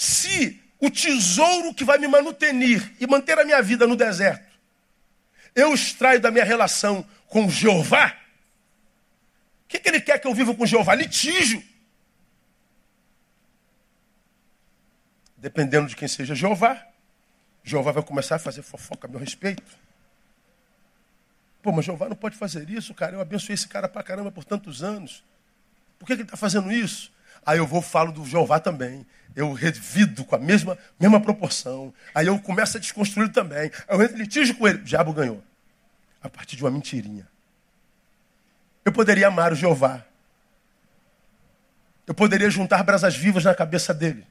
Se 0.00 0.58
o 0.80 0.90
tesouro 0.90 1.74
que 1.74 1.84
vai 1.84 1.98
me 1.98 2.08
manutenir 2.08 2.92
e 2.98 3.06
manter 3.06 3.38
a 3.38 3.44
minha 3.44 3.62
vida 3.62 3.86
no 3.86 3.94
deserto, 3.94 4.50
eu 5.54 5.74
extraio 5.74 6.20
da 6.20 6.30
minha 6.30 6.44
relação 6.44 7.06
com 7.26 7.48
Jeová? 7.48 8.16
O 9.64 9.68
que, 9.68 9.78
que 9.78 9.88
ele 9.88 10.00
quer 10.00 10.18
que 10.18 10.26
eu 10.26 10.34
viva 10.34 10.54
com 10.54 10.66
Jeová? 10.66 10.94
Litígio. 10.94 11.62
Dependendo 15.36 15.88
de 15.88 15.96
quem 15.96 16.08
seja 16.08 16.34
Jeová, 16.34 16.86
Jeová 17.62 17.92
vai 17.92 18.02
começar 18.02 18.36
a 18.36 18.38
fazer 18.38 18.62
fofoca 18.62 19.06
a 19.06 19.10
meu 19.10 19.20
respeito. 19.20 19.62
Pô, 21.62 21.72
mas 21.72 21.84
Jeová 21.84 22.08
não 22.08 22.16
pode 22.16 22.36
fazer 22.36 22.68
isso, 22.70 22.94
cara. 22.94 23.16
Eu 23.16 23.20
abençoei 23.20 23.54
esse 23.54 23.68
cara 23.68 23.88
pra 23.88 24.02
caramba 24.02 24.32
por 24.32 24.44
tantos 24.44 24.82
anos. 24.82 25.22
Por 25.98 26.06
que, 26.06 26.14
que 26.14 26.22
ele 26.22 26.26
está 26.26 26.36
fazendo 26.36 26.72
isso? 26.72 27.12
Aí 27.44 27.58
eu 27.58 27.66
vou 27.66 27.82
falo 27.82 28.12
do 28.12 28.24
Jeová 28.24 28.58
também. 28.58 29.06
Eu 29.34 29.52
revido 29.52 30.24
com 30.24 30.34
a 30.34 30.38
mesma, 30.38 30.76
mesma 30.98 31.20
proporção. 31.20 31.94
Aí 32.14 32.26
eu 32.26 32.38
começo 32.38 32.76
a 32.76 32.80
desconstruir 32.80 33.30
também. 33.30 33.70
Aí 33.88 33.96
eu 33.96 34.02
entro 34.02 34.16
em 34.16 34.20
litígio 34.20 34.56
com 34.56 34.66
ele. 34.66 34.78
O 34.78 34.84
diabo 34.84 35.12
ganhou 35.12 35.42
a 36.22 36.28
partir 36.28 36.56
de 36.56 36.64
uma 36.64 36.70
mentirinha. 36.70 37.26
Eu 38.84 38.92
poderia 38.92 39.28
amar 39.28 39.52
o 39.52 39.56
Jeová. 39.56 40.04
Eu 42.06 42.14
poderia 42.14 42.50
juntar 42.50 42.82
brasas 42.82 43.16
vivas 43.16 43.44
na 43.44 43.54
cabeça 43.54 43.94
dele. 43.94 44.26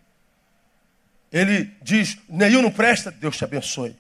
Ele 1.32 1.74
diz: 1.82 2.18
Neil 2.28 2.62
não 2.62 2.72
presta, 2.72 3.12
Deus 3.12 3.38
te 3.38 3.44
abençoe. 3.44 3.96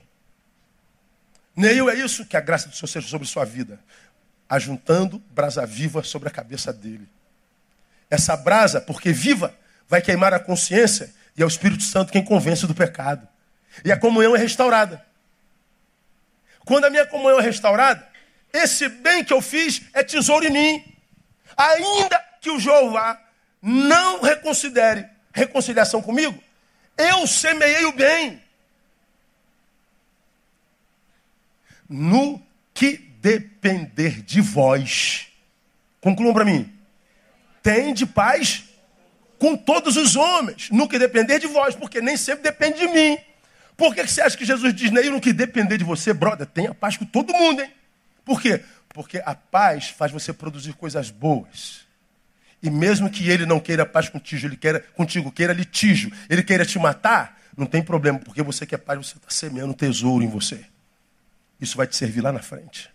Neil 1.55 1.89
é 1.89 1.95
isso 1.95 2.25
que 2.25 2.37
a 2.37 2.41
graça 2.41 2.67
do 2.67 2.75
Senhor 2.75 2.87
seja 2.87 3.07
sobre 3.07 3.27
sua 3.27 3.45
vida. 3.45 3.79
Ajuntando 4.47 5.19
brasa 5.31 5.65
viva 5.65 6.03
sobre 6.03 6.27
a 6.27 6.31
cabeça 6.31 6.73
dele. 6.73 7.07
Essa 8.09 8.35
brasa, 8.35 8.81
porque 8.81 9.11
viva, 9.11 9.53
vai 9.89 10.01
queimar 10.01 10.33
a 10.33 10.39
consciência 10.39 11.11
e 11.35 11.41
é 11.41 11.45
o 11.45 11.47
Espírito 11.47 11.83
Santo 11.83 12.11
quem 12.11 12.23
convence 12.23 12.67
do 12.67 12.75
pecado. 12.75 13.27
E 13.83 13.91
a 13.91 13.97
comunhão 13.97 14.35
é 14.35 14.39
restaurada. 14.39 15.03
Quando 16.63 16.85
a 16.85 16.89
minha 16.89 17.05
comunhão 17.07 17.39
é 17.39 17.41
restaurada, 17.41 18.07
esse 18.53 18.87
bem 18.87 19.23
que 19.23 19.33
eu 19.33 19.41
fiz 19.41 19.81
é 19.93 20.03
tesouro 20.03 20.45
em 20.45 20.51
mim. 20.51 20.95
Ainda 21.57 22.19
que 22.39 22.51
o 22.51 22.59
Jeová 22.59 23.19
não 23.61 24.21
reconsidere 24.21 25.07
reconciliação 25.33 26.01
comigo, 26.01 26.41
eu 26.95 27.25
semeei 27.25 27.85
o 27.85 27.91
bem. 27.91 28.41
No 31.87 32.41
que 32.73 32.97
depender 32.97 34.21
de 34.21 34.39
vós, 34.39 35.27
concluam 35.99 36.33
para 36.33 36.45
mim, 36.45 36.71
tem 37.63 37.93
de 37.93 38.05
paz 38.05 38.68
com 39.39 39.55
todos 39.55 39.95
os 39.95 40.15
homens, 40.15 40.69
no 40.69 40.87
que 40.87 40.99
depender 40.99 41.39
de 41.39 41.47
vós, 41.47 41.73
porque 41.73 42.01
nem 42.01 42.17
sempre 42.17 42.43
depende 42.43 42.79
de 42.79 42.87
mim. 42.87 43.17
Por 43.77 43.95
que 43.95 44.05
você 44.05 44.21
acha 44.21 44.37
que 44.37 44.45
Jesus 44.45 44.73
diz, 44.73 44.91
Neil, 44.91 45.13
no 45.13 45.21
que 45.21 45.31
depender 45.31 45.77
de 45.77 45.85
você, 45.85 46.13
brother, 46.13 46.45
tenha 46.45 46.73
paz 46.73 46.97
com 46.97 47.05
todo 47.05 47.33
mundo, 47.33 47.61
hein? 47.61 47.71
Por 48.25 48.41
quê? 48.41 48.61
Porque 48.89 49.21
a 49.25 49.33
paz 49.33 49.89
faz 49.89 50.11
você 50.11 50.33
produzir 50.33 50.73
coisas 50.73 51.09
boas. 51.09 51.87
E 52.61 52.69
mesmo 52.69 53.09
que 53.09 53.29
ele 53.29 53.45
não 53.45 53.59
queira 53.59 53.85
paz 53.85 54.09
contigo, 54.09 54.45
ele 54.45 54.57
queira, 54.57 54.81
contigo, 54.93 55.31
queira 55.31 55.53
litígio, 55.53 56.11
ele 56.29 56.43
queira 56.43 56.65
te 56.65 56.77
matar, 56.77 57.39
não 57.55 57.65
tem 57.65 57.81
problema, 57.81 58.19
porque 58.19 58.43
você 58.43 58.65
quer 58.65 58.79
paz, 58.79 59.07
você 59.07 59.15
está 59.15 59.29
semeando 59.29 59.73
tesouro 59.73 60.23
em 60.23 60.27
você. 60.27 60.65
Isso 61.61 61.77
vai 61.77 61.87
te 61.87 61.95
servir 61.95 62.19
lá 62.19 62.33
na 62.33 62.41
frente. 62.41 62.89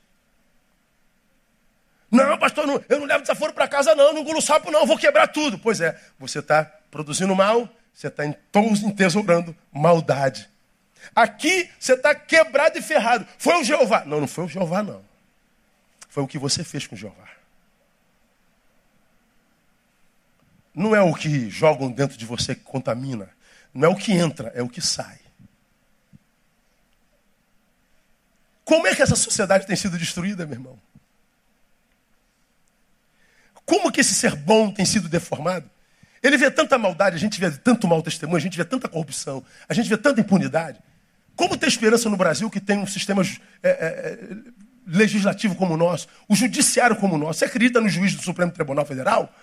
Não, 2.15 2.39
pastor, 2.39 2.65
não, 2.65 2.81
eu 2.89 3.01
não 3.01 3.07
levo 3.07 3.23
desaforo 3.23 3.53
para 3.53 3.67
casa, 3.67 3.93
não, 3.95 4.12
não 4.12 4.21
engulo 4.21 4.41
sapo, 4.41 4.71
não, 4.71 4.87
vou 4.87 4.97
quebrar 4.97 5.27
tudo. 5.27 5.59
Pois 5.59 5.81
é, 5.81 6.01
você 6.17 6.39
está 6.39 6.65
produzindo 6.89 7.35
mal, 7.35 7.69
você 7.93 8.07
está 8.07 8.25
entesourando 8.25 9.55
maldade. 9.73 10.49
Aqui 11.15 11.69
você 11.79 11.95
está 11.95 12.15
quebrado 12.15 12.79
e 12.79 12.83
ferrado. 12.83 13.27
Foi 13.37 13.61
o 13.61 13.65
Jeová. 13.65 14.05
Não, 14.05 14.21
não 14.21 14.29
foi 14.29 14.45
o 14.45 14.49
Jeová, 14.49 14.81
não. 14.81 15.05
Foi 16.09 16.23
o 16.23 16.29
que 16.29 16.39
você 16.39 16.62
fez 16.62 16.87
com 16.87 16.95
o 16.95 16.99
Jeová. 16.99 17.29
Não 20.73 20.95
é 20.95 21.03
o 21.03 21.12
que 21.15 21.51
jogam 21.51 21.91
dentro 21.91 22.17
de 22.17 22.25
você 22.25 22.55
que 22.55 22.62
contamina. 22.62 23.29
Não 23.73 23.89
é 23.89 23.93
o 23.93 23.97
que 23.97 24.12
entra, 24.12 24.53
é 24.55 24.62
o 24.62 24.69
que 24.69 24.81
sai. 24.81 25.19
Como 28.65 28.87
é 28.87 28.95
que 28.95 29.03
essa 29.03 29.17
sociedade 29.17 29.67
tem 29.67 29.75
sido 29.75 29.99
destruída, 29.99 30.47
meu 30.47 30.55
irmão? 30.55 30.79
Como 33.65 33.91
que 33.91 34.01
esse 34.01 34.15
ser 34.15 34.35
bom 34.35 34.71
tem 34.71 34.85
sido 34.85 35.09
deformado? 35.09 35.71
Ele 36.23 36.37
vê 36.39 36.51
tanta 36.51 36.79
maldade, 36.79 37.17
a 37.17 37.19
gente 37.19 37.39
vê 37.39 37.51
tanto 37.51 37.87
mau 37.87 38.03
testemunho, 38.03 38.39
a 38.39 38.41
gente 38.41 38.57
vê 38.57 38.65
tanta 38.65 38.89
corrupção, 38.89 39.45
a 39.69 39.75
gente 39.75 39.89
vê 39.89 39.97
tanta 39.97 40.21
impunidade. 40.21 40.79
Como 41.37 41.57
ter 41.57 41.67
esperança 41.67 42.09
no 42.09 42.17
Brasil 42.17 42.49
que 42.49 42.61
tem 42.61 42.79
um 42.79 42.87
sistema 42.87 43.23
é, 43.62 43.69
é, 43.69 44.19
legislativo 44.87 45.55
como 45.55 45.75
o 45.75 45.77
nosso, 45.77 46.09
o 46.29 46.35
judiciário 46.35 46.97
como 46.97 47.17
o 47.17 47.19
nosso? 47.19 47.41
Você 47.41 47.45
acredita 47.45 47.81
no 47.81 47.89
juiz 47.89 48.15
do 48.15 48.23
Supremo 48.23 48.53
Tribunal 48.53 48.87
Federal? 48.87 49.35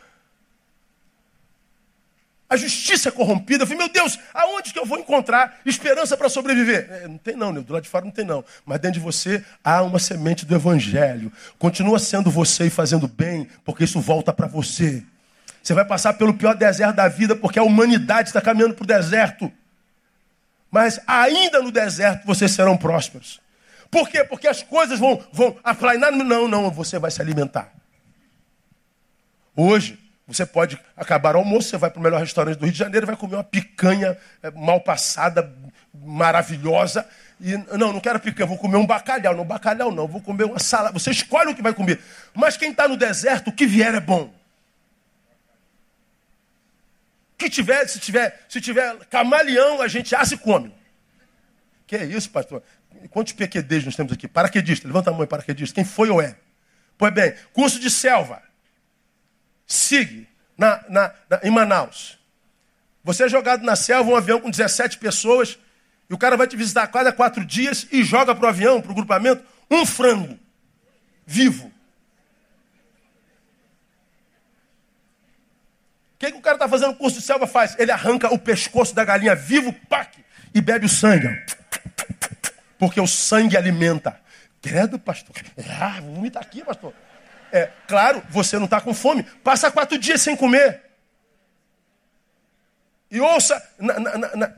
A 2.52 2.58
justiça 2.58 3.08
é 3.08 3.12
corrompida. 3.14 3.64
Eu 3.64 3.68
falei, 3.68 3.78
meu 3.78 3.94
Deus, 3.94 4.20
aonde 4.34 4.74
que 4.74 4.78
eu 4.78 4.86
vou 4.86 5.00
encontrar 5.00 5.62
esperança 5.66 6.18
para 6.18 6.28
sobreviver? 6.28 6.86
É, 6.92 7.08
não 7.08 7.18
tem 7.18 7.34
não, 7.34 7.54
do 7.54 7.72
lado 7.72 7.84
de 7.84 7.88
fora 7.88 8.04
não 8.04 8.12
tem 8.12 8.26
não. 8.26 8.44
Mas 8.66 8.78
dentro 8.82 9.00
de 9.00 9.06
você 9.06 9.42
há 9.64 9.82
uma 9.82 9.98
semente 10.00 10.46
do 10.46 10.54
evangelho. 10.54 11.32
Continua 11.58 11.98
sendo 11.98 12.30
você 12.30 12.66
e 12.66 12.70
fazendo 12.70 13.08
bem, 13.08 13.48
porque 13.64 13.86
isso 13.86 14.02
volta 14.02 14.34
para 14.34 14.48
você. 14.48 15.02
Você 15.64 15.74
vai 15.74 15.86
passar 15.86 16.16
pelo 16.16 16.34
pior 16.34 16.54
deserto 16.54 16.98
da 16.98 17.08
vida, 17.08 17.38
porque 17.38 17.58
a 17.58 17.64
humanidade 17.64 18.28
está 18.28 18.42
caminhando 18.42 18.74
para 18.74 18.84
o 18.84 18.88
deserto. 18.88 19.50
Mas 20.70 21.00
ainda 21.08 21.62
no 21.62 21.72
deserto 21.72 22.26
vocês 22.26 22.52
serão 22.52 22.76
prósperos. 22.76 23.40
Por 23.90 24.10
quê? 24.10 24.26
Porque 24.26 24.50
as 24.50 24.62
coisas 24.62 25.00
vão, 25.00 25.24
vão 25.32 25.56
aplainar. 25.64 26.12
Não, 26.12 26.50
não, 26.50 26.70
você 26.70 27.00
vai 27.00 27.12
se 27.12 27.22
alimentar. 27.22 27.72
Hoje, 29.56 30.01
você 30.34 30.46
pode 30.46 30.80
acabar 30.96 31.36
o 31.36 31.40
almoço, 31.40 31.70
você 31.70 31.78
vai 31.78 31.90
para 31.90 32.00
o 32.00 32.04
melhor 32.04 32.20
restaurante 32.20 32.58
do 32.58 32.66
Rio 32.66 32.74
de 32.74 32.80
Janeiro, 32.80 33.06
vai 33.06 33.16
comer 33.16 33.36
uma 33.36 33.44
picanha 33.44 34.18
é, 34.42 34.52
mal 34.52 34.82
passada, 34.82 35.54
maravilhosa. 35.94 37.08
E 37.40 37.58
não, 37.78 37.94
não 37.94 38.00
quero 38.00 38.20
picanha, 38.20 38.48
vou 38.48 38.58
comer 38.58 38.78
um 38.78 38.86
bacalhau. 38.86 39.36
Não, 39.36 39.46
bacalhau 39.46 39.92
não, 39.92 40.08
vou 40.08 40.22
comer 40.22 40.44
uma 40.44 40.60
salada. 40.60 40.94
Você 40.94 41.12
escolhe 41.12 41.52
o 41.52 41.56
que 41.56 41.62
vai 41.62 41.74
comer. 41.74 42.00
Mas 42.34 42.58
quem 42.58 42.72
está 42.72 42.88
no 42.88 42.96
deserto, 42.96 43.50
o 43.50 43.52
que 43.52 43.66
vier 43.66 43.94
é 43.96 44.00
bom. 44.00 44.32
que 47.42 47.50
tiver, 47.50 47.88
se 47.88 48.00
tiver, 48.00 48.40
se 48.48 48.62
tiver 48.62 48.96
camaleão, 49.10 49.82
a 49.82 49.88
gente 49.88 50.16
assa 50.16 50.36
e 50.36 50.38
come. 50.38 50.72
Que 51.88 51.96
é 51.96 52.06
isso, 52.06 52.30
pastor? 52.30 52.62
Quantos 53.10 53.34
PQDs 53.34 53.86
nós 53.86 53.96
temos 53.96 54.14
aqui? 54.14 54.28
Paraquedista, 54.28 54.88
levanta 54.88 55.10
a 55.10 55.14
mão, 55.14 55.26
paraquedista. 55.26 55.74
Quem 55.74 55.84
foi 55.84 56.10
ou 56.10 56.22
é? 56.22 56.36
Pois 56.98 57.14
bem, 57.14 57.34
curso 57.52 57.80
de 57.80 57.90
selva. 57.90 58.42
SIG, 59.72 60.28
na, 60.58 60.84
na, 60.90 61.14
na, 61.30 61.40
em 61.44 61.50
Manaus. 61.50 62.20
Você 63.04 63.24
é 63.24 63.30
jogado 63.30 63.64
na 63.64 63.76
selva, 63.76 64.12
um 64.12 64.16
avião 64.16 64.40
com 64.40 64.50
17 64.50 64.98
pessoas, 64.98 65.58
e 66.10 66.14
o 66.14 66.18
cara 66.18 66.36
vai 66.36 66.46
te 66.46 66.56
visitar 66.56 66.84
a 66.84 66.88
cada 66.88 67.12
quatro 67.12 67.46
dias 67.46 67.88
e 67.92 68.04
joga 68.04 68.36
para 68.36 68.46
o 68.46 68.50
avião, 68.50 68.82
para 68.82 68.92
o 68.92 68.96
grupamento, 68.96 69.44
um 69.70 69.86
frango 69.86 70.38
vivo. 71.26 71.68
O 76.16 76.20
que, 76.20 76.32
que 76.32 76.38
o 76.38 76.42
cara 76.42 76.58
está 76.58 76.68
fazendo 76.68 76.92
no 76.92 76.98
curso 76.98 77.18
de 77.18 77.26
selva 77.26 77.48
faz? 77.48 77.76
Ele 77.80 77.92
arranca 77.92 78.32
o 78.32 78.38
pescoço 78.38 78.94
da 78.94 79.04
galinha 79.04 79.34
vivo, 79.34 79.74
pac, 79.90 80.24
e 80.54 80.62
bebe 80.62 80.86
o 80.86 80.90
sangue. 80.90 81.28
Porque 82.78 83.00
o 83.00 83.08
sangue 83.08 83.58
alimenta. 83.58 84.20
Credo, 84.62 85.00
pastor. 85.00 85.36
Ah, 85.80 86.00
vou 86.02 86.16
vomitar 86.16 86.44
aqui, 86.44 86.64
pastor. 86.64 86.94
É, 87.52 87.70
claro, 87.88 88.24
você 88.30 88.58
não 88.58 88.66
está 88.66 88.80
com 88.80 88.94
fome. 88.94 89.24
Passa 89.44 89.72
quatro 89.72 89.98
dias 89.98 90.22
sem 90.22 90.36
comer. 90.36 90.82
E 93.10 93.20
ouça 93.20 93.62
na, 93.78 94.00
na, 94.00 94.36
na, 94.36 94.52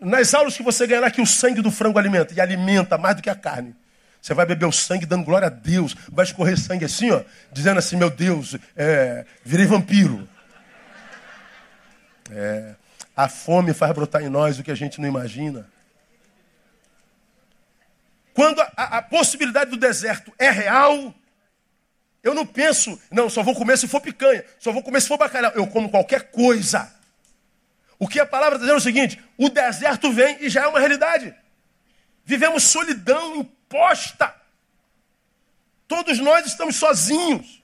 nas 0.00 0.32
aulas 0.32 0.56
que 0.56 0.62
você 0.62 0.86
ganhará 0.86 1.10
que 1.10 1.20
o 1.20 1.26
sangue 1.26 1.60
do 1.60 1.70
frango 1.70 1.98
alimenta. 1.98 2.32
E 2.32 2.40
alimenta 2.40 2.96
mais 2.96 3.16
do 3.16 3.22
que 3.22 3.30
a 3.30 3.34
carne. 3.34 3.76
Você 4.20 4.34
vai 4.34 4.46
beber 4.46 4.66
o 4.66 4.72
sangue 4.72 5.06
dando 5.06 5.24
glória 5.24 5.46
a 5.46 5.50
Deus. 5.50 5.94
Vai 6.10 6.24
escorrer 6.24 6.58
sangue 6.58 6.84
assim, 6.84 7.10
ó, 7.10 7.22
dizendo 7.52 7.78
assim: 7.78 7.96
Meu 7.96 8.10
Deus, 8.10 8.56
é, 8.74 9.24
virei 9.44 9.66
vampiro. 9.66 10.28
É, 12.30 12.74
a 13.16 13.28
fome 13.28 13.72
faz 13.72 13.92
brotar 13.92 14.22
em 14.22 14.28
nós 14.28 14.58
o 14.58 14.62
que 14.62 14.70
a 14.70 14.74
gente 14.74 15.00
não 15.00 15.08
imagina. 15.08 15.68
Quando 18.34 18.60
a, 18.60 18.72
a, 18.76 18.98
a 18.98 19.02
possibilidade 19.02 19.70
do 19.70 19.76
deserto 19.76 20.32
é 20.38 20.50
real, 20.50 21.14
eu 22.26 22.34
não 22.34 22.44
penso, 22.44 23.00
não, 23.08 23.30
só 23.30 23.40
vou 23.40 23.54
comer 23.54 23.78
se 23.78 23.86
for 23.86 24.00
picanha, 24.00 24.44
só 24.58 24.72
vou 24.72 24.82
comer 24.82 25.00
se 25.00 25.06
for 25.06 25.16
bacalhau. 25.16 25.52
Eu 25.54 25.64
como 25.68 25.88
qualquer 25.88 26.32
coisa. 26.32 26.92
O 28.00 28.08
que 28.08 28.18
a 28.18 28.26
palavra 28.26 28.56
está 28.56 28.64
dizendo 28.64 28.74
é 28.74 28.78
o 28.78 28.80
seguinte: 28.80 29.24
o 29.38 29.48
deserto 29.48 30.12
vem 30.12 30.36
e 30.40 30.50
já 30.50 30.64
é 30.64 30.66
uma 30.66 30.80
realidade. 30.80 31.32
Vivemos 32.24 32.64
solidão 32.64 33.36
imposta. 33.36 34.34
Todos 35.86 36.18
nós 36.18 36.44
estamos 36.46 36.74
sozinhos. 36.74 37.62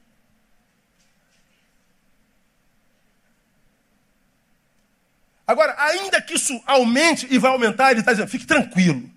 Agora, 5.44 5.74
ainda 5.76 6.22
que 6.22 6.34
isso 6.34 6.62
aumente 6.64 7.26
e 7.28 7.36
vai 7.36 7.50
aumentar, 7.50 7.90
ele 7.90 7.98
está 7.98 8.12
dizendo: 8.12 8.28
fique 8.28 8.46
tranquilo. 8.46 9.10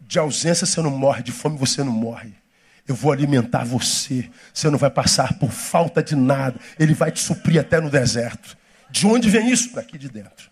De 0.00 0.18
ausência 0.18 0.66
você 0.66 0.80
não 0.80 0.90
morre, 0.90 1.22
de 1.22 1.30
fome 1.30 1.58
você 1.58 1.84
não 1.84 1.92
morre. 1.92 2.45
Eu 2.86 2.94
vou 2.94 3.12
alimentar 3.12 3.64
você. 3.64 4.30
Você 4.52 4.70
não 4.70 4.78
vai 4.78 4.90
passar 4.90 5.38
por 5.38 5.50
falta 5.50 6.02
de 6.02 6.14
nada. 6.14 6.58
Ele 6.78 6.94
vai 6.94 7.10
te 7.10 7.20
suprir 7.20 7.60
até 7.60 7.80
no 7.80 7.90
deserto. 7.90 8.56
De 8.90 9.06
onde 9.06 9.28
vem 9.28 9.50
isso? 9.50 9.74
Daqui 9.74 9.98
de 9.98 10.08
dentro. 10.08 10.50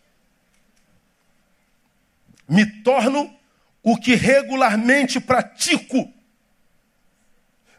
Me 2.49 2.67
torno 2.83 3.35
o 3.83 3.97
que 3.97 4.15
regularmente 4.15 5.21
pratico, 5.21 6.11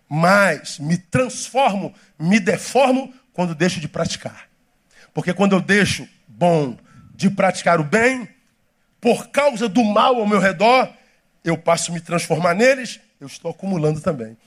mas 0.08 0.78
me 0.80 0.98
transformo, 0.98 1.94
me 2.18 2.40
deformo 2.40 3.14
quando 3.34 3.56
deixo 3.56 3.80
de 3.80 3.88
praticar. 3.88 4.48
Porque 5.14 5.34
quando 5.34 5.54
eu 5.54 5.62
deixo 5.62 6.08
bom 6.28 6.78
de 7.14 7.30
praticar 7.30 7.80
o 7.80 7.84
bem, 7.84 8.28
por 9.02 9.30
causa 9.30 9.68
do 9.68 9.84
mal 9.84 10.16
ao 10.16 10.28
meu 10.28 10.40
redor, 10.40 10.92
eu 11.44 11.58
passo 11.58 11.92
a 11.92 11.94
me 11.94 12.02
transformar 12.02 12.54
neles 12.54 13.00
eu 13.26 13.28
estou 13.28 13.52
acumulando 13.52 14.00
também. 14.00 14.38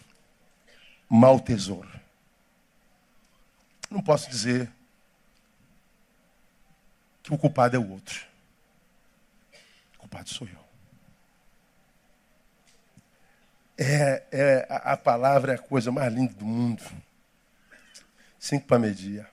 Mal 1.08 1.40
tesouro. 1.40 1.88
Não 3.90 4.00
posso 4.00 4.30
dizer 4.30 4.70
que 7.22 7.34
o 7.34 7.38
culpado 7.38 7.76
é 7.76 7.78
o 7.78 7.90
outro. 7.90 8.24
O 9.96 9.98
culpado 9.98 10.28
sou 10.28 10.46
eu. 10.46 10.68
É, 13.76 14.22
é 14.30 14.66
a, 14.68 14.92
a 14.92 14.96
palavra 14.96 15.52
é 15.52 15.54
a 15.56 15.58
coisa 15.58 15.90
mais 15.90 16.12
linda 16.12 16.34
do 16.34 16.44
mundo. 16.44 16.82
Cinco 18.38 18.66
para 18.66 18.78
medir. 18.78 19.26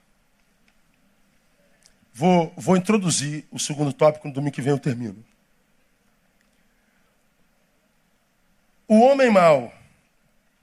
Vou, 2.12 2.52
vou 2.56 2.76
introduzir 2.76 3.46
o 3.50 3.58
segundo 3.58 3.92
tópico, 3.92 4.26
no 4.26 4.34
domingo 4.34 4.54
que 4.54 4.62
vem 4.62 4.72
eu 4.72 4.78
termino. 4.78 5.24
O 8.88 9.00
homem 9.00 9.30
mau, 9.30 9.72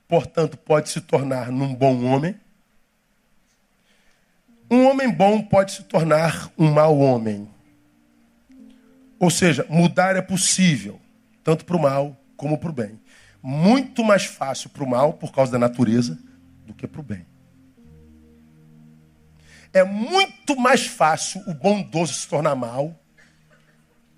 portanto, 0.08 0.56
pode 0.56 0.88
se 0.88 1.00
tornar 1.00 1.52
num 1.52 1.74
bom 1.74 2.04
homem. 2.04 2.34
Um 4.70 4.86
homem 4.86 5.10
bom 5.10 5.42
pode 5.42 5.72
se 5.72 5.84
tornar 5.84 6.50
um 6.56 6.72
mau 6.72 6.98
homem. 6.98 7.48
Ou 9.18 9.30
seja, 9.30 9.66
mudar 9.68 10.16
é 10.16 10.22
possível, 10.22 10.98
tanto 11.42 11.66
para 11.66 11.76
o 11.76 11.80
mal 11.80 12.16
como 12.36 12.58
para 12.58 12.70
o 12.70 12.72
bem. 12.72 12.98
Muito 13.42 14.02
mais 14.02 14.24
fácil 14.24 14.70
para 14.70 14.82
o 14.82 14.88
mal, 14.88 15.12
por 15.12 15.30
causa 15.30 15.52
da 15.52 15.58
natureza, 15.58 16.18
do 16.66 16.72
que 16.72 16.86
para 16.86 17.00
o 17.00 17.04
bem. 17.04 17.26
É 19.70 19.84
muito 19.84 20.56
mais 20.56 20.86
fácil 20.86 21.42
o 21.46 21.52
bondoso 21.52 22.14
se 22.14 22.26
tornar 22.26 22.54
mal 22.54 22.98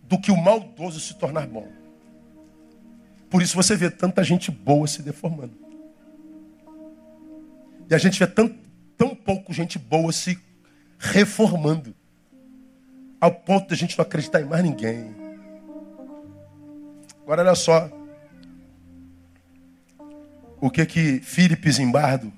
do 0.05 0.21
que 0.21 0.31
o 0.31 0.37
maldoso 0.37 1.01
se 1.01 1.15
tornar 1.15 1.47
bom. 1.49 1.76
Por 3.29 3.43
isso 3.43 3.57
você 3.57 3.77
vê 3.77 3.91
tanta 3.91 4.23
gente 4.23 4.51
boa 4.51 4.87
se 4.87 5.03
deformando. 5.03 5.57
E 7.89 7.95
a 7.95 7.99
gente 7.99 8.19
vê 8.19 8.27
tão, 8.27 8.55
tão 8.97 9.15
pouco 9.15 9.53
gente 9.53 9.79
boa 9.79 10.13
se 10.13 10.39
reformando. 10.99 11.95
Ao 13.21 13.31
ponto 13.31 13.69
de 13.69 13.75
a 13.75 13.77
gente 13.77 13.97
não 13.97 14.05
acreditar 14.05 14.41
em 14.41 14.45
mais 14.45 14.63
ninguém. 14.63 15.15
Agora 17.23 17.43
olha 17.43 17.55
só. 17.55 17.91
O 20.61 20.71
que 20.71 20.87
que 20.87 21.21
Philip 21.21 21.71
Zimbardo, 21.71 22.33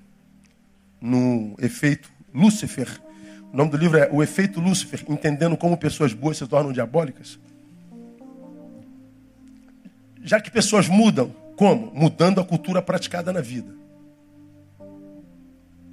no 1.01 1.55
efeito 1.59 2.11
Lúcifer, 2.34 2.89
o 3.53 3.57
nome 3.57 3.70
do 3.70 3.76
livro 3.76 3.99
é 3.99 4.09
O 4.12 4.22
Efeito 4.22 4.61
Lúcifer, 4.61 5.03
entendendo 5.09 5.57
como 5.57 5.76
pessoas 5.76 6.12
boas 6.12 6.36
se 6.36 6.47
tornam 6.47 6.72
diabólicas. 6.72 7.39
Já 10.29 10.39
que 10.39 10.51
pessoas 10.51 10.89
mudam, 10.89 11.31
como? 11.57 11.91
Mudando 11.95 12.39
a 12.39 12.45
cultura 12.45 12.83
praticada 12.83 13.33
na 13.33 13.41
vida. 13.41 13.74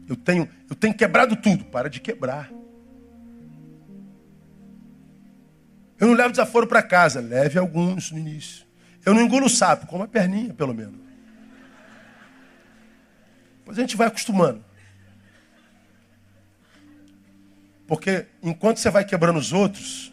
Eu 0.09 0.17
tenho, 0.17 0.49
eu 0.69 0.75
tenho 0.75 0.93
quebrado 0.93 1.37
tudo, 1.37 1.63
para 1.63 1.89
de 1.89 2.01
quebrar. 2.01 2.51
Eu 5.97 6.07
não 6.07 6.13
levo 6.13 6.31
desaforo 6.31 6.67
para 6.67 6.83
casa, 6.83 7.21
leve 7.21 7.57
alguns 7.57 8.11
no 8.11 8.19
início. 8.19 8.65
Eu 9.05 9.13
não 9.13 9.21
engulo 9.21 9.49
sapo, 9.49 9.87
como 9.87 10.03
a 10.03 10.07
perninha, 10.07 10.53
pelo 10.53 10.73
menos. 10.73 10.99
Depois 13.59 13.77
a 13.77 13.81
gente 13.81 13.95
vai 13.95 14.07
acostumando. 14.07 14.65
Porque 17.87 18.25
enquanto 18.43 18.79
você 18.79 18.89
vai 18.89 19.05
quebrando 19.05 19.39
os 19.39 19.53
outros, 19.53 20.11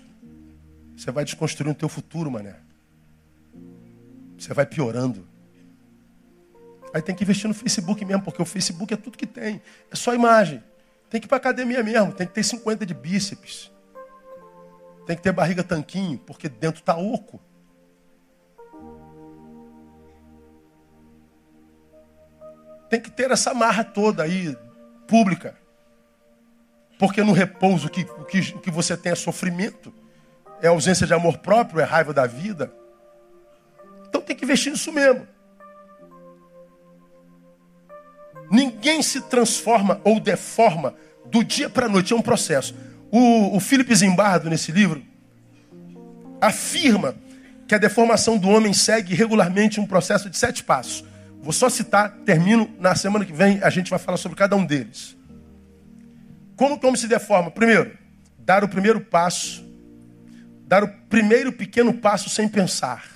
você 0.96 1.10
vai 1.10 1.24
desconstruindo 1.24 1.72
o 1.72 1.78
teu 1.78 1.88
futuro, 1.88 2.30
mané. 2.30 2.54
Você 4.43 4.53
vai 4.53 4.66
piorando. 4.66 5.24
Aí 6.93 7.01
tem 7.01 7.14
que 7.14 7.22
investir 7.22 7.47
no 7.47 7.55
Facebook 7.55 8.05
mesmo, 8.05 8.22
porque 8.22 8.43
o 8.43 8.45
Facebook 8.45 8.93
é 8.93 8.97
tudo 8.97 9.16
que 9.16 9.26
tem. 9.26 9.62
É 9.88 9.95
só 9.95 10.12
imagem. 10.14 10.62
Tem 11.09 11.20
que 11.20 11.26
ir 11.26 11.28
para 11.28 11.36
academia 11.36 11.82
mesmo, 11.82 12.12
tem 12.12 12.26
que 12.26 12.32
ter 12.32 12.43
50 12.43 12.84
de 12.84 12.93
bíceps. 12.93 13.70
Tem 15.07 15.14
que 15.14 15.22
ter 15.22 15.30
barriga 15.30 15.62
tanquinho, 15.62 16.18
porque 16.18 16.49
dentro 16.49 16.80
está 16.80 16.97
oco. 16.97 17.40
Tem 22.90 23.01
que 23.01 23.11
ter 23.11 23.30
essa 23.30 23.55
marra 23.55 23.84
toda 23.84 24.24
aí, 24.24 24.57
pública. 25.07 25.57
Porque 26.99 27.22
no 27.22 27.32
repouso 27.32 27.88
que, 27.88 28.03
o 28.03 28.24
que, 28.24 28.59
que 28.59 28.70
você 28.72 28.97
tem 28.97 29.12
é 29.12 29.14
sofrimento, 29.14 29.95
é 30.61 30.66
ausência 30.66 31.07
de 31.07 31.14
amor 31.14 31.38
próprio, 31.38 31.80
é 31.80 31.84
raiva 31.84 32.12
da 32.12 32.26
vida. 32.26 32.81
Então 34.12 34.20
tem 34.20 34.36
que 34.36 34.44
investir 34.44 34.70
nisso 34.70 34.92
mesmo. 34.92 35.26
Ninguém 38.50 39.00
se 39.00 39.22
transforma 39.22 40.02
ou 40.04 40.20
deforma 40.20 40.94
do 41.24 41.42
dia 41.42 41.70
para 41.70 41.86
a 41.86 41.88
noite, 41.88 42.12
é 42.12 42.16
um 42.16 42.20
processo. 42.20 42.74
O, 43.10 43.56
o 43.56 43.58
Philip 43.58 43.94
Zimbardo, 43.94 44.50
nesse 44.50 44.70
livro, 44.70 45.02
afirma 46.38 47.14
que 47.66 47.74
a 47.74 47.78
deformação 47.78 48.36
do 48.36 48.50
homem 48.50 48.74
segue 48.74 49.14
regularmente 49.14 49.80
um 49.80 49.86
processo 49.86 50.28
de 50.28 50.36
sete 50.36 50.62
passos. 50.62 51.02
Vou 51.40 51.54
só 51.54 51.70
citar, 51.70 52.10
termino, 52.26 52.70
na 52.78 52.94
semana 52.94 53.24
que 53.24 53.32
vem 53.32 53.60
a 53.62 53.70
gente 53.70 53.88
vai 53.88 53.98
falar 53.98 54.18
sobre 54.18 54.36
cada 54.36 54.54
um 54.54 54.66
deles. 54.66 55.16
Como 56.54 56.78
que 56.78 56.84
o 56.84 56.88
homem 56.88 57.00
se 57.00 57.08
deforma? 57.08 57.50
Primeiro, 57.50 57.96
dar 58.38 58.62
o 58.62 58.68
primeiro 58.68 59.00
passo, 59.00 59.64
dar 60.66 60.84
o 60.84 60.88
primeiro 61.08 61.50
pequeno 61.50 61.94
passo 61.94 62.28
sem 62.28 62.46
pensar. 62.46 63.11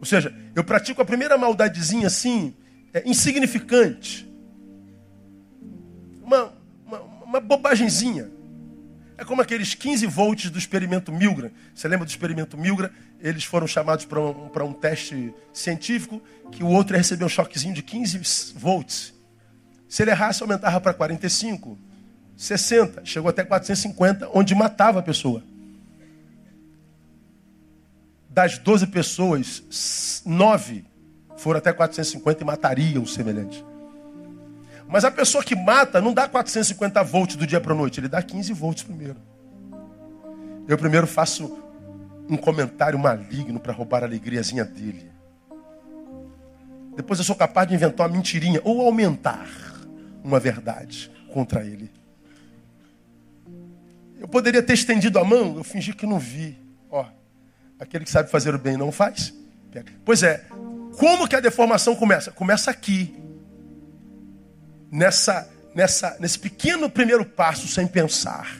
Ou 0.00 0.06
seja, 0.06 0.34
eu 0.56 0.64
pratico 0.64 1.02
a 1.02 1.04
primeira 1.04 1.36
maldadezinha 1.36 2.06
assim, 2.06 2.56
é, 2.92 3.08
insignificante. 3.08 4.26
Uma, 6.22 6.52
uma, 6.86 7.00
uma 7.00 7.40
bobagemzinha. 7.40 8.30
É 9.18 9.24
como 9.24 9.42
aqueles 9.42 9.74
15 9.74 10.06
volts 10.06 10.50
do 10.50 10.58
experimento 10.58 11.12
Milgram. 11.12 11.50
Você 11.74 11.86
lembra 11.86 12.06
do 12.06 12.08
experimento 12.08 12.56
Milgram? 12.56 12.88
Eles 13.20 13.44
foram 13.44 13.66
chamados 13.66 14.06
para 14.06 14.18
um, 14.18 14.50
um 14.64 14.72
teste 14.72 15.34
científico 15.52 16.22
que 16.50 16.64
o 16.64 16.68
outro 16.68 16.94
ia 16.94 16.98
receber 16.98 17.26
um 17.26 17.28
choquezinho 17.28 17.74
de 17.74 17.82
15 17.82 18.54
volts. 18.56 19.12
Se 19.86 20.02
ele 20.02 20.10
errasse, 20.10 20.42
aumentava 20.42 20.80
para 20.80 20.94
45, 20.94 21.78
60, 22.34 23.04
chegou 23.04 23.28
até 23.28 23.44
450, 23.44 24.30
onde 24.32 24.54
matava 24.54 25.00
a 25.00 25.02
pessoa. 25.02 25.44
Das 28.30 28.58
12 28.58 28.86
pessoas, 28.86 30.22
9 30.24 30.84
foram 31.36 31.58
até 31.58 31.72
450 31.72 32.42
e 32.42 32.46
matariam 32.46 33.02
o 33.02 33.06
semelhante. 33.06 33.64
Mas 34.86 35.04
a 35.04 35.10
pessoa 35.10 35.42
que 35.42 35.56
mata 35.56 36.00
não 36.00 36.14
dá 36.14 36.28
450 36.28 37.02
volts 37.02 37.34
do 37.34 37.44
dia 37.44 37.60
para 37.60 37.72
a 37.72 37.76
noite, 37.76 37.98
ele 37.98 38.08
dá 38.08 38.22
15 38.22 38.52
volts 38.52 38.84
primeiro. 38.84 39.16
Eu 40.68 40.78
primeiro 40.78 41.08
faço 41.08 41.58
um 42.28 42.36
comentário 42.36 42.98
maligno 42.98 43.58
para 43.58 43.72
roubar 43.72 44.04
a 44.04 44.06
alegriazinha 44.06 44.64
dele. 44.64 45.10
Depois 46.94 47.18
eu 47.18 47.24
sou 47.24 47.34
capaz 47.34 47.66
de 47.66 47.74
inventar 47.74 48.06
uma 48.06 48.16
mentirinha 48.16 48.60
ou 48.62 48.80
aumentar 48.80 49.48
uma 50.22 50.38
verdade 50.38 51.10
contra 51.32 51.64
ele. 51.64 51.90
Eu 54.20 54.28
poderia 54.28 54.62
ter 54.62 54.74
estendido 54.74 55.18
a 55.18 55.24
mão, 55.24 55.56
eu 55.56 55.64
fingi 55.64 55.92
que 55.92 56.06
não 56.06 56.18
vi. 56.18 56.69
Aquele 57.80 58.04
que 58.04 58.10
sabe 58.10 58.30
fazer 58.30 58.54
o 58.54 58.58
bem 58.58 58.76
não 58.76 58.92
faz. 58.92 59.32
Pois 60.04 60.22
é, 60.22 60.44
como 60.98 61.26
que 61.26 61.34
a 61.34 61.40
deformação 61.40 61.96
começa? 61.96 62.30
Começa 62.30 62.70
aqui. 62.70 63.16
Nessa, 64.92 65.48
nessa, 65.74 66.16
nesse 66.20 66.38
pequeno 66.38 66.90
primeiro 66.90 67.24
passo 67.24 67.66
sem 67.66 67.86
pensar. 67.86 68.58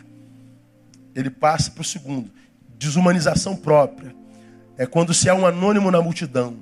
Ele 1.14 1.28
passa 1.28 1.70
para 1.70 1.82
o 1.82 1.84
segundo. 1.84 2.30
Desumanização 2.78 3.54
própria. 3.54 4.14
É 4.78 4.86
quando 4.86 5.12
se 5.12 5.28
é 5.28 5.34
um 5.34 5.46
anônimo 5.46 5.90
na 5.90 6.00
multidão. 6.00 6.56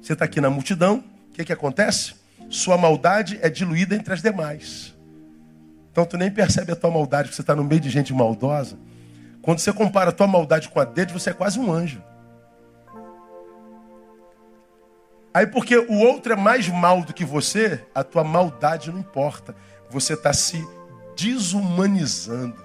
Você 0.00 0.12
está 0.12 0.24
aqui 0.24 0.40
na 0.40 0.48
multidão, 0.48 1.02
o 1.28 1.32
que, 1.32 1.44
que 1.44 1.52
acontece? 1.52 2.14
Sua 2.48 2.78
maldade 2.78 3.38
é 3.42 3.50
diluída 3.50 3.96
entre 3.96 4.14
as 4.14 4.22
demais. 4.22 4.94
Então 5.90 6.06
tu 6.06 6.16
nem 6.16 6.30
percebe 6.30 6.70
a 6.70 6.76
tua 6.76 6.90
maldade, 6.90 7.24
porque 7.24 7.36
você 7.36 7.42
está 7.42 7.56
no 7.56 7.64
meio 7.64 7.80
de 7.80 7.90
gente 7.90 8.12
maldosa. 8.12 8.78
Quando 9.42 9.58
você 9.58 9.72
compara 9.72 10.10
a 10.10 10.12
tua 10.12 10.26
maldade 10.26 10.68
com 10.68 10.80
a 10.80 10.84
dele, 10.84 11.12
você 11.12 11.30
é 11.30 11.34
quase 11.34 11.58
um 11.58 11.72
anjo. 11.72 12.02
Aí, 15.32 15.46
porque 15.46 15.76
o 15.76 15.98
outro 15.98 16.32
é 16.32 16.36
mais 16.36 16.68
mal 16.68 17.02
do 17.02 17.14
que 17.14 17.24
você, 17.24 17.84
a 17.94 18.02
tua 18.02 18.24
maldade 18.24 18.90
não 18.90 18.98
importa. 18.98 19.54
Você 19.88 20.14
está 20.14 20.32
se 20.32 20.66
desumanizando. 21.16 22.56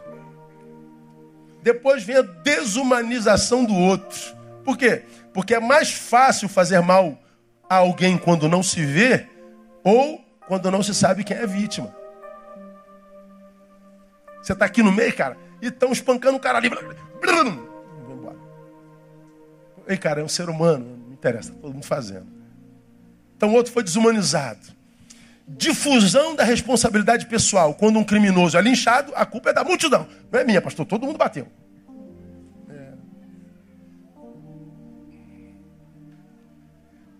Depois 1.61 2.03
vem 2.03 2.17
a 2.17 2.21
desumanização 2.21 3.65
do 3.65 3.75
outro. 3.75 4.35
Por 4.63 4.77
quê? 4.77 5.03
Porque 5.33 5.55
é 5.55 5.59
mais 5.59 5.91
fácil 5.91 6.49
fazer 6.49 6.79
mal 6.81 7.17
a 7.69 7.77
alguém 7.77 8.17
quando 8.17 8.49
não 8.49 8.63
se 8.63 8.83
vê 8.85 9.27
ou 9.83 10.23
quando 10.47 10.69
não 10.71 10.81
se 10.81 10.93
sabe 10.93 11.23
quem 11.23 11.37
é 11.37 11.43
a 11.43 11.47
vítima. 11.47 11.95
Você 14.41 14.53
está 14.53 14.65
aqui 14.65 14.83
no 14.83 14.91
meio, 14.91 15.15
cara, 15.15 15.37
estão 15.67 15.91
espancando 15.91 16.37
o 16.37 16.39
cara 16.39 16.57
ali. 16.57 16.69
Ei, 19.87 19.97
cara, 19.97 20.21
é 20.21 20.23
um 20.23 20.29
ser 20.29 20.49
humano, 20.49 20.97
não 21.05 21.13
interessa, 21.13 21.51
tá 21.51 21.59
todo 21.61 21.73
mundo 21.73 21.85
fazendo. 21.85 22.25
Então 23.37 23.49
o 23.49 23.53
outro 23.53 23.71
foi 23.71 23.83
desumanizado. 23.83 24.73
Difusão 25.47 26.35
da 26.35 26.43
responsabilidade 26.43 27.27
pessoal. 27.27 27.75
Quando 27.75 27.99
um 27.99 28.03
criminoso 28.03 28.57
é 28.57 28.61
linchado, 28.61 29.11
a 29.15 29.25
culpa 29.25 29.51
é 29.51 29.53
da 29.53 29.63
multidão. 29.63 30.07
Não 30.31 30.39
é 30.39 30.43
minha, 30.43 30.61
pastor. 30.61 30.85
Todo 30.87 31.05
mundo 31.05 31.17
bateu. 31.17 31.47
É. 32.67 32.93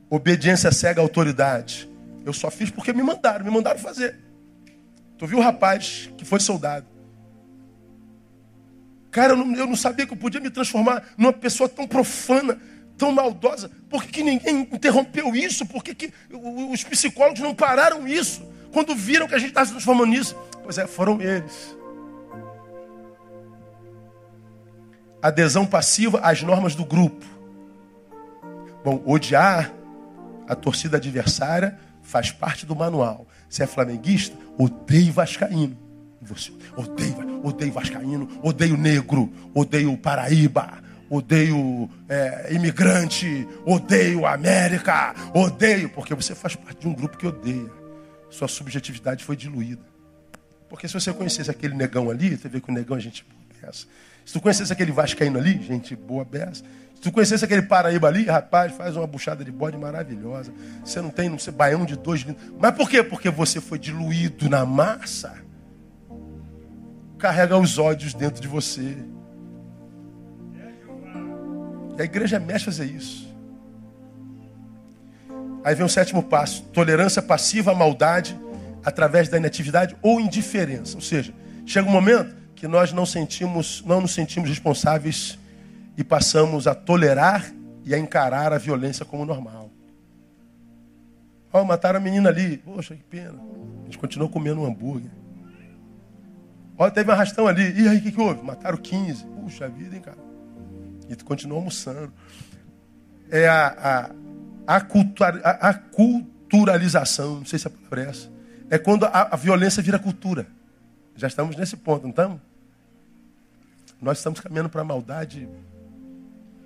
Obediência 0.10 0.72
cega 0.72 1.02
à 1.02 1.04
autoridade. 1.04 1.88
Eu 2.26 2.34
só 2.34 2.50
fiz 2.50 2.72
porque 2.72 2.91
me 2.91 3.04
mandaram, 3.04 3.46
me 3.46 3.52
mandaram 3.52 3.80
fazer. 3.80 4.18
Tu 5.20 5.28
viu 5.28 5.38
o 5.38 5.41
rapaz 5.41 6.10
que 6.18 6.26
foi 6.26 6.39
soldado. 6.39 6.95
Cara, 9.16 9.32
eu 9.32 9.38
não, 9.38 9.55
eu 9.55 9.66
não 9.66 9.78
sabia 9.78 10.05
que 10.05 10.11
eu 10.11 10.18
podia 10.18 10.41
me 10.41 10.49
transformar 10.49 11.01
numa 11.18 11.32
pessoa 11.32 11.70
tão 11.70 11.88
profana 11.88 12.59
tão 12.97 13.13
maldosa? 13.13 13.72
Por 13.89 14.03
que, 14.03 14.11
que 14.11 14.24
ninguém 14.24 14.68
interrompeu 14.74 15.34
isso? 15.34 15.66
Por 15.66 15.82
que, 15.82 15.95
que 15.95 16.13
os 16.70 16.84
psicólogos 16.84 17.39
não 17.39 17.55
pararam 17.55 18.05
isso? 18.05 18.45
Quando 18.74 18.93
viram 18.93 19.26
que 19.26 19.34
a 19.34 19.38
gente 19.38 19.49
estava 19.49 19.68
se 19.68 19.72
transformando 19.72 20.09
nisso? 20.09 20.36
Pois 20.61 20.78
é, 20.78 20.86
foram 20.86 21.22
eles. 21.22 21.78
Adesão 25.22 25.66
passiva 25.66 26.20
às 26.20 26.41
normas 26.41 26.76
do 26.76 26.84
grupo. 26.84 27.26
Bom, 28.84 29.01
odiar 29.05 29.74
a 30.45 30.55
torcida 30.55 30.97
adversária 30.97 31.80
faz 32.03 32.32
parte 32.32 32.66
do 32.66 32.76
manual. 32.76 33.26
Se 33.47 33.63
é 33.63 33.66
flamenguista, 33.66 34.36
odeio 34.57 35.13
Vascaíno. 35.13 35.85
Você, 36.26 36.52
odeio, 36.76 37.46
odeio 37.46 37.72
Vascaíno, 37.72 38.28
odeio 38.44 38.78
negro, 38.78 39.32
odeio 39.54 39.98
Paraíba, 39.98 40.80
odeio 41.10 41.90
é, 42.10 42.54
imigrante, 42.54 43.48
odeio 43.66 44.26
América, 44.26 45.16
odeio, 45.34 45.90
porque 45.90 46.14
você 46.16 46.34
faz 46.34 46.56
parte 46.56 46.82
de 46.82 46.88
um 46.88 46.94
grupo 46.94 47.18
que 47.18 47.28
odeia. 47.28 47.70
Sua 48.30 48.48
subjetividade 48.48 49.24
foi 49.24 49.36
diluída. 49.36 49.84
Porque 50.70 50.88
se 50.88 50.94
você 50.94 51.14
conhecesse 51.14 51.50
aquele 51.50 51.76
negão 51.76 52.10
ali, 52.10 52.36
você 52.36 52.50
vê 52.50 52.60
que 52.60 52.70
o 52.70 52.74
negão 52.74 52.98
é 52.98 53.00
gente 53.00 53.26
beça. 53.62 53.86
Se 54.26 54.34
tu 54.34 54.42
conhecesse 54.42 54.74
aquele 54.74 54.92
vascaíno 54.92 55.38
ali, 55.38 55.62
gente 55.62 55.96
boa 55.96 56.26
beça. 56.26 56.64
Se 56.96 57.02
tu 57.02 57.12
conhecesse 57.12 57.46
aquele 57.46 57.62
Paraíba 57.62 58.08
ali, 58.08 58.26
rapaz, 58.26 58.74
faz 58.74 58.96
uma 58.96 59.06
buchada 59.06 59.46
de 59.46 59.52
bode 59.52 59.78
maravilhosa. 59.78 60.52
Você 60.84 61.00
não 61.02 61.12
tem, 61.12 61.30
não 61.30 61.38
sei, 61.38 61.54
baião 61.54 61.86
de 61.86 61.96
dois. 61.96 62.26
Mas 62.60 62.76
por 62.76 62.90
quê? 62.90 63.04
Porque 63.04 63.30
você 63.30 63.62
foi 63.62 63.78
diluído 63.78 64.50
na 64.50 64.66
massa. 64.66 65.45
Carrega 67.18 67.57
os 67.57 67.78
ódios 67.78 68.13
dentro 68.13 68.41
de 68.41 68.47
você. 68.47 68.97
E 71.97 72.01
a 72.01 72.03
igreja 72.03 72.39
mexe 72.39 72.66
fazer 72.66 72.86
isso. 72.86 73.26
Aí 75.63 75.74
vem 75.74 75.86
o 75.86 75.89
sétimo 75.89 76.22
passo: 76.22 76.63
tolerância 76.74 77.22
passiva 77.22 77.72
à 77.72 77.76
maldade 77.76 78.38
através 78.84 79.30
da 79.30 79.38
inatividade 79.38 79.95
ou 80.01 80.20
indiferença. 80.20 80.95
Ou 80.95 81.01
seja, 81.01 81.34
chega 81.66 81.88
um 81.88 81.91
momento 81.91 82.36
que 82.55 82.68
nós 82.68 82.93
não 82.93 83.05
sentimos, 83.05 83.84
não 83.86 84.01
nos 84.01 84.13
sentimos 84.13 84.49
responsáveis 84.49 85.39
e 85.97 86.03
passamos 86.03 86.68
a 86.68 86.76
tolerar 86.76 87.51
e 87.84 87.95
a 87.95 87.97
encarar 87.97 88.53
a 88.53 88.57
violência 88.57 89.05
como 89.05 89.26
normal. 89.26 89.72
Ó, 91.51 91.61
oh, 91.61 91.66
mataram 91.66 91.99
a 91.99 92.03
menina 92.03 92.30
ali. 92.30 92.57
Poxa, 92.57 92.95
que 92.95 93.03
pena. 93.03 93.39
A 93.82 93.86
gente 93.86 93.97
continuou 93.97 94.30
comendo 94.30 94.61
um 94.61 94.66
hambúrguer. 94.66 95.09
Ó, 96.78 96.90
teve 96.90 97.10
um 97.10 97.14
arrastão 97.14 97.48
ali. 97.48 97.82
E 97.82 97.88
aí, 97.88 97.98
o 97.98 98.02
que, 98.02 98.12
que 98.12 98.20
houve? 98.22 98.44
Mataram 98.44 98.78
15. 98.78 99.26
Puxa 99.26 99.68
vida, 99.70 99.96
hein, 99.96 100.02
cara. 100.02 100.18
E 101.10 101.16
tu 101.16 101.24
continuou 101.24 101.60
almoçando. 101.60 102.12
É 103.30 103.48
a, 103.48 104.12
a, 104.68 104.76
a, 104.78 104.82
cultura, 104.82 105.42
a, 105.44 105.70
a 105.70 105.74
culturalização, 105.74 107.38
não 107.38 107.46
sei 107.46 107.58
se 107.58 107.68
a 107.68 107.70
palavra 107.70 108.04
é 108.04 108.10
essa. 108.10 108.32
É 108.70 108.78
quando 108.78 109.06
a, 109.06 109.30
a 109.32 109.36
violência 109.36 109.82
vira 109.82 109.98
cultura. 109.98 110.48
Já 111.16 111.28
estamos 111.28 111.56
nesse 111.56 111.78
ponto, 111.78 112.04
não 112.04 112.10
estamos? 112.10 112.42
Nós 114.02 114.18
estamos 114.18 114.40
caminhando 114.40 114.70
para 114.70 114.82
a 114.82 114.84
maldade 114.84 115.48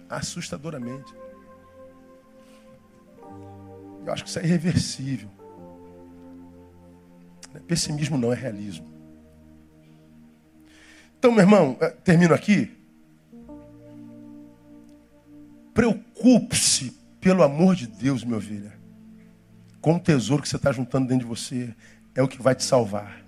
assustadoramente. 0.09 1.13
Eu 4.05 4.13
acho 4.13 4.23
que 4.23 4.29
isso 4.29 4.39
é 4.39 4.43
irreversível. 4.43 5.29
Não 7.53 7.57
é 7.57 7.59
pessimismo 7.59 8.17
não, 8.17 8.33
é 8.33 8.35
realismo. 8.35 8.98
Então, 11.19 11.33
meu 11.33 11.41
irmão, 11.41 11.77
eh, 11.81 11.89
termino 12.01 12.33
aqui. 12.33 12.71
Preocupe-se, 15.73 16.97
pelo 17.19 17.43
amor 17.43 17.75
de 17.75 17.87
Deus, 17.87 18.23
meu 18.23 18.37
ovelha, 18.37 18.71
com 19.81 19.95
o 19.95 19.99
tesouro 19.99 20.41
que 20.41 20.47
você 20.47 20.55
está 20.55 20.71
juntando 20.71 21.09
dentro 21.09 21.27
de 21.27 21.29
você. 21.29 21.75
É 22.15 22.23
o 22.23 22.27
que 22.27 22.41
vai 22.41 22.55
te 22.55 22.63
salvar. 22.63 23.21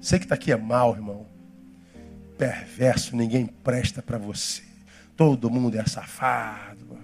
Você 0.00 0.20
que 0.20 0.24
está 0.24 0.36
aqui 0.36 0.52
é 0.52 0.56
mal, 0.56 0.94
irmão. 0.94 1.26
Perverso, 2.38 3.16
ninguém 3.16 3.46
presta 3.46 4.00
para 4.00 4.16
você. 4.16 4.62
Todo 5.16 5.50
mundo 5.50 5.76
é 5.76 5.84
safado. 5.84 6.96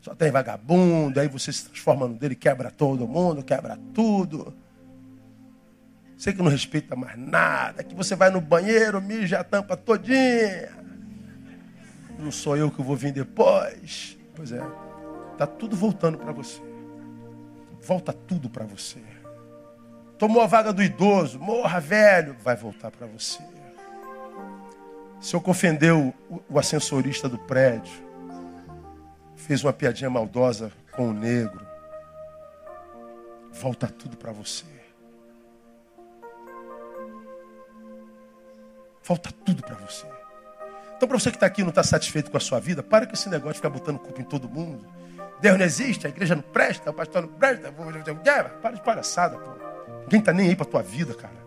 Só 0.00 0.14
tem 0.14 0.30
vagabundo, 0.30 1.18
aí 1.18 1.26
você 1.26 1.52
se 1.52 1.64
transforma 1.64 2.06
no 2.06 2.14
dele, 2.14 2.36
quebra 2.36 2.70
todo 2.70 3.08
mundo, 3.08 3.42
quebra 3.42 3.76
tudo. 3.92 4.54
Você 6.22 6.32
que 6.32 6.40
não 6.40 6.48
respeita 6.48 6.94
mais 6.94 7.18
nada, 7.18 7.82
que 7.82 7.96
você 7.96 8.14
vai 8.14 8.30
no 8.30 8.40
banheiro, 8.40 9.02
mija 9.02 9.40
a 9.40 9.42
tampa 9.42 9.76
todinha. 9.76 10.70
Não 12.16 12.30
sou 12.30 12.56
eu 12.56 12.70
que 12.70 12.80
vou 12.80 12.94
vir 12.94 13.10
depois. 13.10 14.16
Pois 14.32 14.52
é, 14.52 14.62
tá 15.36 15.48
tudo 15.48 15.74
voltando 15.74 16.18
para 16.18 16.30
você. 16.30 16.62
Volta 17.80 18.12
tudo 18.12 18.48
para 18.48 18.64
você. 18.64 19.00
Tomou 20.16 20.40
a 20.40 20.46
vaga 20.46 20.72
do 20.72 20.80
idoso, 20.80 21.40
morra 21.40 21.80
velho, 21.80 22.36
vai 22.40 22.54
voltar 22.54 22.92
para 22.92 23.08
você. 23.08 23.42
Se 25.20 25.34
eu 25.34 25.42
ofendeu 25.44 26.14
o 26.48 26.56
ascensorista 26.56 27.28
do 27.28 27.36
prédio, 27.36 28.00
fez 29.34 29.64
uma 29.64 29.72
piadinha 29.72 30.08
maldosa 30.08 30.70
com 30.92 31.08
o 31.08 31.12
negro, 31.12 31.66
volta 33.50 33.88
tudo 33.88 34.16
para 34.16 34.30
você. 34.30 34.81
Volta 39.04 39.30
tudo 39.44 39.62
para 39.62 39.74
você. 39.76 40.06
Então, 40.96 41.08
para 41.08 41.18
você 41.18 41.30
que 41.30 41.36
está 41.36 41.46
aqui 41.46 41.62
e 41.62 41.64
não 41.64 41.70
está 41.70 41.82
satisfeito 41.82 42.30
com 42.30 42.36
a 42.36 42.40
sua 42.40 42.60
vida, 42.60 42.82
para 42.82 43.06
com 43.06 43.12
esse 43.12 43.28
negócio 43.28 43.54
de 43.54 43.58
ficar 43.58 43.70
botando 43.70 43.98
culpa 43.98 44.20
em 44.20 44.24
todo 44.24 44.48
mundo. 44.48 44.86
Deus 45.40 45.58
não 45.58 45.64
existe, 45.64 46.06
a 46.06 46.10
igreja 46.10 46.36
não 46.36 46.42
presta, 46.42 46.90
o 46.90 46.94
pastor 46.94 47.22
não 47.22 47.28
presta. 47.30 47.72
Para 48.62 48.72
de 48.72 48.80
palhaçada, 48.82 49.36
pô. 49.36 49.50
Ninguém 50.04 50.20
está 50.20 50.32
nem 50.32 50.48
aí 50.48 50.56
para 50.56 50.66
tua 50.66 50.82
vida, 50.82 51.14
cara 51.14 51.42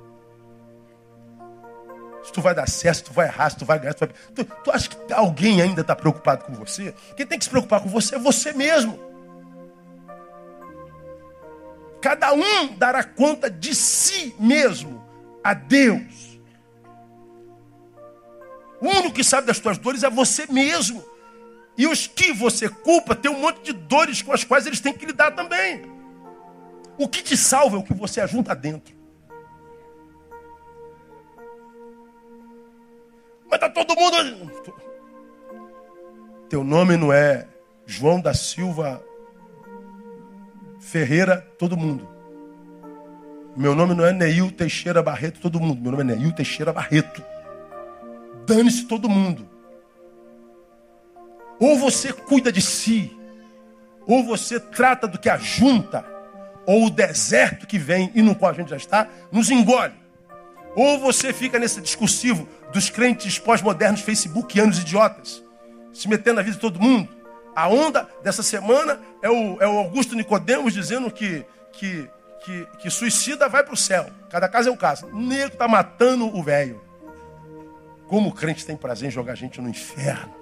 se 2.25 2.33
tu 2.33 2.41
vai 2.41 2.55
dar 2.55 2.67
certo, 2.67 3.05
tu 3.05 3.13
vai 3.13 3.27
errar, 3.27 3.51
se 3.51 3.57
tu 3.57 3.65
vai 3.65 3.77
ganhar. 3.77 3.93
Tu, 3.93 3.99
vai... 3.99 4.09
tu, 4.33 4.43
tu 4.43 4.71
acha 4.71 4.89
que 4.89 5.13
alguém 5.13 5.61
ainda 5.61 5.81
está 5.81 5.95
preocupado 5.95 6.43
com 6.43 6.53
você? 6.53 6.93
Quem 7.15 7.25
tem 7.25 7.37
que 7.37 7.45
se 7.45 7.51
preocupar 7.51 7.81
com 7.81 7.89
você 7.89 8.15
é 8.15 8.19
você 8.19 8.51
mesmo. 8.51 8.99
Cada 12.01 12.33
um 12.33 12.75
dará 12.77 13.03
conta 13.03 13.49
de 13.49 13.75
si 13.75 14.35
mesmo 14.39 15.03
a 15.43 15.53
Deus. 15.53 16.34
O 18.85 18.87
único 18.87 19.13
que 19.13 19.23
sabe 19.23 19.47
das 19.47 19.57
tuas 19.57 19.79
dores 19.79 20.03
é 20.03 20.09
você 20.11 20.45
mesmo. 20.47 21.03
E 21.75 21.87
os 21.87 22.05
que 22.05 22.31
você 22.31 22.69
culpa 22.69 23.15
tem 23.15 23.31
um 23.31 23.39
monte 23.39 23.63
de 23.63 23.73
dores 23.73 24.21
com 24.21 24.31
as 24.31 24.43
quais 24.43 24.67
eles 24.67 24.79
têm 24.79 24.93
que 24.93 25.07
lidar 25.07 25.31
também. 25.31 25.81
O 26.95 27.07
que 27.07 27.23
te 27.23 27.35
salva 27.35 27.77
é 27.77 27.79
o 27.79 27.83
que 27.83 27.95
você 27.95 28.21
ajunta 28.21 28.53
dentro. 28.53 28.95
Mas 33.49 33.59
tá 33.59 33.69
todo 33.71 33.95
mundo. 33.95 34.51
Teu 36.47 36.63
nome 36.63 36.95
não 36.95 37.11
é 37.11 37.47
João 37.87 38.21
da 38.21 38.35
Silva 38.35 39.03
Ferreira, 40.79 41.41
todo 41.57 41.75
mundo. 41.75 42.07
Meu 43.57 43.73
nome 43.73 43.95
não 43.95 44.05
é 44.05 44.13
Neil 44.13 44.51
Teixeira 44.51 45.01
Barreto, 45.01 45.39
todo 45.41 45.59
mundo. 45.59 45.81
Meu 45.81 45.91
nome 45.91 46.03
é 46.03 46.15
Neil 46.15 46.31
Teixeira 46.33 46.71
Barreto. 46.71 47.34
Dane-se 48.45 48.85
todo 48.85 49.09
mundo. 49.09 49.49
Ou 51.59 51.77
você 51.77 52.11
cuida 52.11 52.51
de 52.51 52.61
si, 52.61 53.15
ou 54.05 54.23
você 54.23 54.59
trata 54.59 55.07
do 55.07 55.17
que 55.17 55.29
ajunta, 55.29 56.05
ou 56.65 56.85
o 56.85 56.89
deserto 56.89 57.67
que 57.67 57.77
vem 57.77 58.11
e 58.13 58.21
no 58.21 58.35
qual 58.35 58.51
a 58.51 58.53
gente 58.53 58.69
já 58.69 58.77
está, 58.77 59.07
nos 59.31 59.49
engole. 59.49 59.93
Ou 60.75 60.99
você 60.99 61.31
fica 61.31 61.57
nesse 61.57 61.79
discursivo 61.79 62.47
dos 62.73 62.89
crentes 62.89 63.39
pós-modernos 63.39 64.01
facebookianos 64.01 64.79
idiotas, 64.79 65.43
se 65.93 66.09
metendo 66.09 66.37
na 66.37 66.41
vida 66.41 66.55
de 66.55 66.61
todo 66.61 66.81
mundo. 66.81 67.07
A 67.55 67.69
onda 67.69 68.09
dessa 68.21 68.43
semana 68.43 68.99
é 69.21 69.29
o, 69.29 69.61
é 69.61 69.67
o 69.67 69.77
Augusto 69.77 70.15
Nicodemos 70.15 70.73
dizendo 70.73 71.09
que, 71.09 71.45
que, 71.71 72.09
que, 72.43 72.67
que 72.79 72.89
suicida 72.89 73.47
vai 73.47 73.63
para 73.63 73.73
o 73.73 73.77
céu. 73.77 74.07
Cada 74.29 74.49
caso 74.49 74.67
é 74.67 74.71
um 74.71 74.75
caso. 74.75 75.05
O 75.07 75.21
negro 75.21 75.53
está 75.53 75.67
matando 75.67 76.27
o 76.35 76.43
velho. 76.43 76.84
Como 78.07 78.29
o 78.29 78.33
crente 78.33 78.65
tem 78.65 78.75
prazer 78.75 79.07
em 79.07 79.11
jogar 79.11 79.35
gente 79.35 79.59
no 79.61 79.69
inferno. 79.69 80.33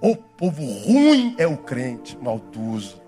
O 0.00 0.16
povo 0.16 0.62
ruim 0.64 1.34
é 1.38 1.46
o 1.46 1.56
crente 1.56 2.16
maldoso. 2.16 3.00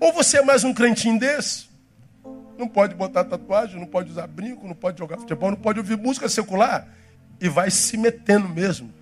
Ou 0.00 0.12
você 0.12 0.38
é 0.38 0.42
mais 0.42 0.64
um 0.64 0.72
crentinho 0.72 1.18
desse, 1.18 1.66
não 2.58 2.68
pode 2.68 2.94
botar 2.94 3.24
tatuagem, 3.24 3.78
não 3.78 3.86
pode 3.86 4.10
usar 4.10 4.26
brinco, 4.26 4.66
não 4.66 4.74
pode 4.74 4.98
jogar 4.98 5.18
futebol, 5.18 5.50
não 5.50 5.58
pode 5.58 5.78
ouvir 5.78 5.96
música 5.96 6.28
secular. 6.28 6.88
E 7.40 7.48
vai 7.48 7.70
se 7.70 7.96
metendo 7.96 8.48
mesmo 8.48 8.92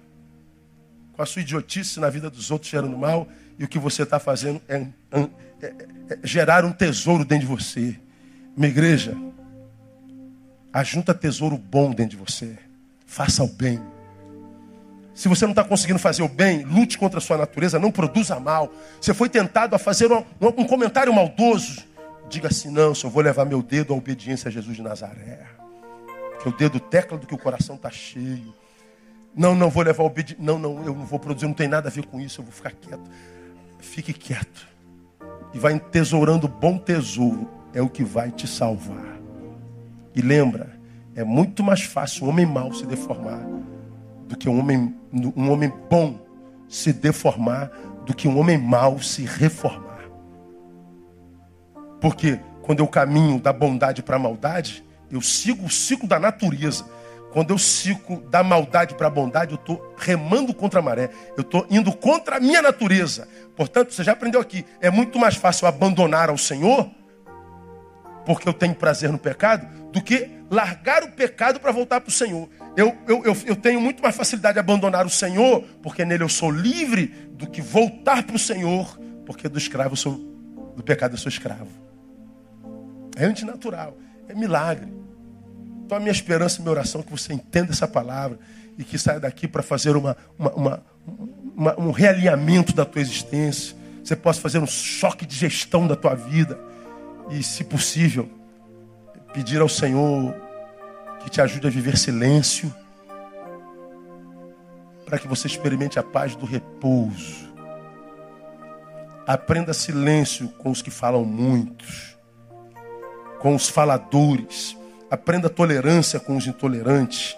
com 1.13 1.23
a 1.23 1.27
sua 1.27 1.43
idiotice 1.43 2.01
na 2.01 2.11
vida 2.11 2.29
dos 2.29 2.51
outros, 2.51 2.71
gerando 2.71 2.97
mal. 2.97 3.29
E 3.59 3.65
o 3.65 3.69
que 3.69 3.79
você 3.79 4.03
está 4.03 4.19
fazendo 4.19 4.61
é, 4.69 4.77
é, 4.77 5.21
é, 5.63 5.67
é, 6.11 6.19
gerar 6.25 6.65
um 6.65 6.73
tesouro 6.73 7.25
dentro 7.25 7.47
de 7.47 7.53
você. 7.53 7.97
Minha 8.57 8.69
igreja, 8.69 9.17
ajunta 10.75 11.15
tesouro 11.15 11.57
bom 11.57 11.91
dentro 11.91 12.19
de 12.19 12.23
você. 12.23 12.59
Faça 13.07 13.43
o 13.43 13.49
bem. 13.49 13.81
Se 15.15 15.29
você 15.29 15.47
não 15.47 15.53
está 15.53 15.65
conseguindo 15.65 15.99
fazer 15.99 16.23
o 16.23 16.29
bem, 16.29 16.65
lute 16.65 16.99
contra 16.99 17.19
a 17.19 17.23
sua 17.23 17.39
natureza, 17.39 17.79
não 17.79 17.91
produza 17.91 18.39
mal. 18.39 18.71
Você 19.01 19.15
foi 19.15 19.29
tentado 19.29 19.75
a 19.75 19.79
fazer 19.79 20.13
um, 20.13 20.25
um 20.41 20.67
comentário 20.67 21.15
maldoso 21.15 21.95
Diga 22.29 22.49
assim: 22.49 22.71
não, 22.71 22.95
só 22.95 23.09
vou 23.09 23.23
levar 23.23 23.45
meu 23.45 23.63
dedo 23.63 23.93
à 23.93 23.97
obediência 23.97 24.49
a 24.49 24.51
Jesus 24.51 24.77
de 24.77 24.83
Nazaré. 24.83 25.47
Que 26.43 26.49
o 26.49 26.53
dedo 26.53 26.81
tecla 26.81 27.17
do 27.17 27.27
que 27.27 27.35
o 27.35 27.39
coração 27.39 27.77
está 27.77 27.91
cheio. 27.91 28.55
Não, 29.35 29.55
não 29.55 29.71
vou 29.71 29.83
levar 29.83 30.05
obediência. 30.05 30.43
Não, 30.45 30.59
não, 30.59 30.85
eu 30.85 30.95
não 30.95 31.07
vou 31.07 31.19
produzir, 31.19 31.47
não 31.47 31.55
tem 31.55 31.69
nada 31.69 31.89
a 31.89 31.93
ver 31.93 32.07
com 32.07 32.21
isso, 32.21 32.41
eu 32.41 32.45
vou 32.45 32.53
ficar 32.53 32.73
quieto. 32.73 33.11
Fique 33.79 34.13
quieto. 34.13 34.67
E 35.53 35.59
vai 35.59 35.75
entesourando 35.75 36.49
bom 36.49 36.79
tesouro, 36.79 37.49
é 37.73 37.81
o 37.81 37.89
que 37.89 38.03
vai 38.03 38.31
te 38.31 38.47
salvar. 38.47 39.24
E 40.15 40.23
lembra, 40.23 40.79
é 41.15 41.25
muito 41.25 41.63
mais 41.63 41.83
fácil 41.83 42.27
um 42.27 42.29
homem 42.29 42.47
mau 42.47 42.73
se 42.73 42.87
deformar 42.87 43.41
do 44.27 44.37
que 44.37 44.49
um 44.49 44.59
homem, 44.59 44.95
um 45.37 45.51
homem 45.51 45.73
bom 45.91 46.19
se 46.69 46.93
deformar 46.93 47.71
do 48.05 48.15
que 48.15 48.29
um 48.29 48.39
homem 48.39 48.59
mau 48.59 49.01
se 49.01 49.25
reformar. 49.25 50.05
Porque 52.01 52.39
quando 52.63 52.81
eu 52.81 52.87
caminho 52.87 53.41
da 53.41 53.53
bondade 53.53 54.03
para 54.03 54.17
a 54.17 54.19
maldade, 54.19 54.85
eu 55.11 55.21
sigo 55.21 55.67
o 55.67 55.71
ciclo 55.71 56.09
da 56.09 56.19
natureza. 56.19 56.85
Quando 57.33 57.51
eu 57.51 57.59
sigo 57.59 58.21
da 58.31 58.43
maldade 58.43 58.95
para 58.95 59.09
a 59.09 59.11
bondade, 59.11 59.53
eu 59.53 59.57
estou 59.57 59.95
remando 59.97 60.55
contra 60.55 60.81
a 60.81 60.83
maré. 60.83 61.11
Eu 61.37 61.43
estou 61.43 61.67
indo 61.69 61.93
contra 61.93 62.37
a 62.37 62.41
minha 62.41 62.63
natureza. 62.63 63.29
Portanto, 63.57 63.93
você 63.93 64.05
já 64.05 64.13
aprendeu 64.13 64.41
aqui. 64.41 64.65
É 64.81 64.91
muito 64.91 65.19
mais 65.19 65.35
fácil 65.35 65.67
abandonar 65.67 66.29
ao 66.31 66.39
Senhor, 66.39 66.89
porque 68.25 68.49
eu 68.49 68.53
tenho 68.53 68.75
prazer 68.75 69.11
no 69.11 69.19
pecado, 69.19 69.67
do 69.95 70.03
que 70.03 70.29
largar 70.51 71.05
o 71.05 71.13
pecado 71.13 71.61
para 71.61 71.71
voltar 71.71 72.01
para 72.01 72.09
o 72.09 72.13
Senhor. 72.13 72.49
Eu, 72.77 72.99
eu, 73.07 73.25
eu, 73.25 73.37
eu, 73.47 73.55
tenho 73.55 73.81
muito 73.81 74.03
mais 74.03 74.17
facilidade 74.17 74.55
de 74.55 74.59
abandonar 74.59 75.07
o 75.07 75.11
Senhor, 75.11 75.63
porque 75.81 76.05
nele 76.05 76.25
eu 76.25 76.29
sou 76.29 76.51
livre, 76.51 77.07
do 77.31 77.47
que 77.47 77.63
voltar 77.63 78.25
para 78.25 78.35
o 78.35 78.39
Senhor, 78.39 78.99
porque 79.25 79.49
do 79.49 79.57
escravo 79.57 79.97
sou, 79.97 80.15
do 80.77 80.83
pecado 80.83 81.15
eu 81.15 81.19
sou 81.19 81.31
escravo. 81.31 81.69
É 83.17 83.25
antinatural, 83.25 83.97
é 84.29 84.35
milagre. 84.35 84.93
Então 85.87 85.97
a 85.97 86.01
minha 86.01 86.13
esperança 86.13 86.59
e 86.59 86.63
minha 86.63 86.73
oração 86.73 87.01
é 87.01 87.05
que 87.05 87.13
você 87.13 87.33
entenda 87.33 87.71
essa 87.71 87.87
palavra 87.87 88.37
e 88.77 88.83
que 88.83 88.99
saia 88.99 89.21
daqui 89.21 89.47
para 89.47 89.63
fazer 89.63 89.95
uma, 89.95 90.17
uma, 90.37 90.53
uma, 90.55 90.83
uma, 91.57 91.81
um 91.81 91.91
realinhamento 91.93 92.73
da 92.75 92.85
tua 92.85 93.01
existência. 93.01 93.77
Você 94.03 94.17
possa 94.17 94.41
fazer 94.41 94.59
um 94.59 94.67
choque 94.67 95.25
de 95.25 95.37
gestão 95.37 95.87
da 95.87 95.95
tua 95.95 96.17
vida. 96.17 96.59
E, 97.31 97.43
se 97.43 97.65
possível, 97.65 98.29
pedir 99.35 99.61
ao 99.61 99.69
Senhor 99.69 100.33
que 101.21 101.29
te 101.29 101.41
ajude 101.41 101.67
a 101.67 101.71
viver 101.71 101.99
silêncio, 101.99 102.73
para 105.05 105.19
que 105.19 105.27
você 105.27 105.49
experimente 105.49 105.99
a 105.99 106.05
paz 106.05 106.37
do 106.37 106.47
repouso. 106.47 107.53
Aprenda 109.27 109.75
silêncio 109.75 110.49
com 110.51 110.71
os 110.71 110.81
que 110.81 110.91
falam 110.91 111.25
muitos, 111.25 112.17
com 113.41 113.55
os 113.57 113.69
faladores. 113.69 114.77
Aprenda 115.11 115.51
tolerância 115.51 116.21
com 116.21 116.37
os 116.37 116.47
intolerantes 116.47 117.37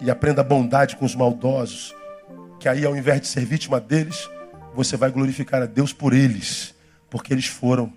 e 0.00 0.10
aprenda 0.10 0.44
bondade 0.44 0.96
com 0.96 1.04
os 1.04 1.16
maldosos. 1.16 1.94
Que 2.60 2.68
aí, 2.68 2.84
ao 2.84 2.96
invés 2.96 3.20
de 3.20 3.26
ser 3.26 3.44
vítima 3.44 3.80
deles, 3.80 4.30
você 4.74 4.96
vai 4.96 5.10
glorificar 5.10 5.60
a 5.60 5.66
Deus 5.66 5.92
por 5.92 6.12
eles, 6.12 6.74
porque 7.10 7.32
eles 7.32 7.46
foram 7.46 7.92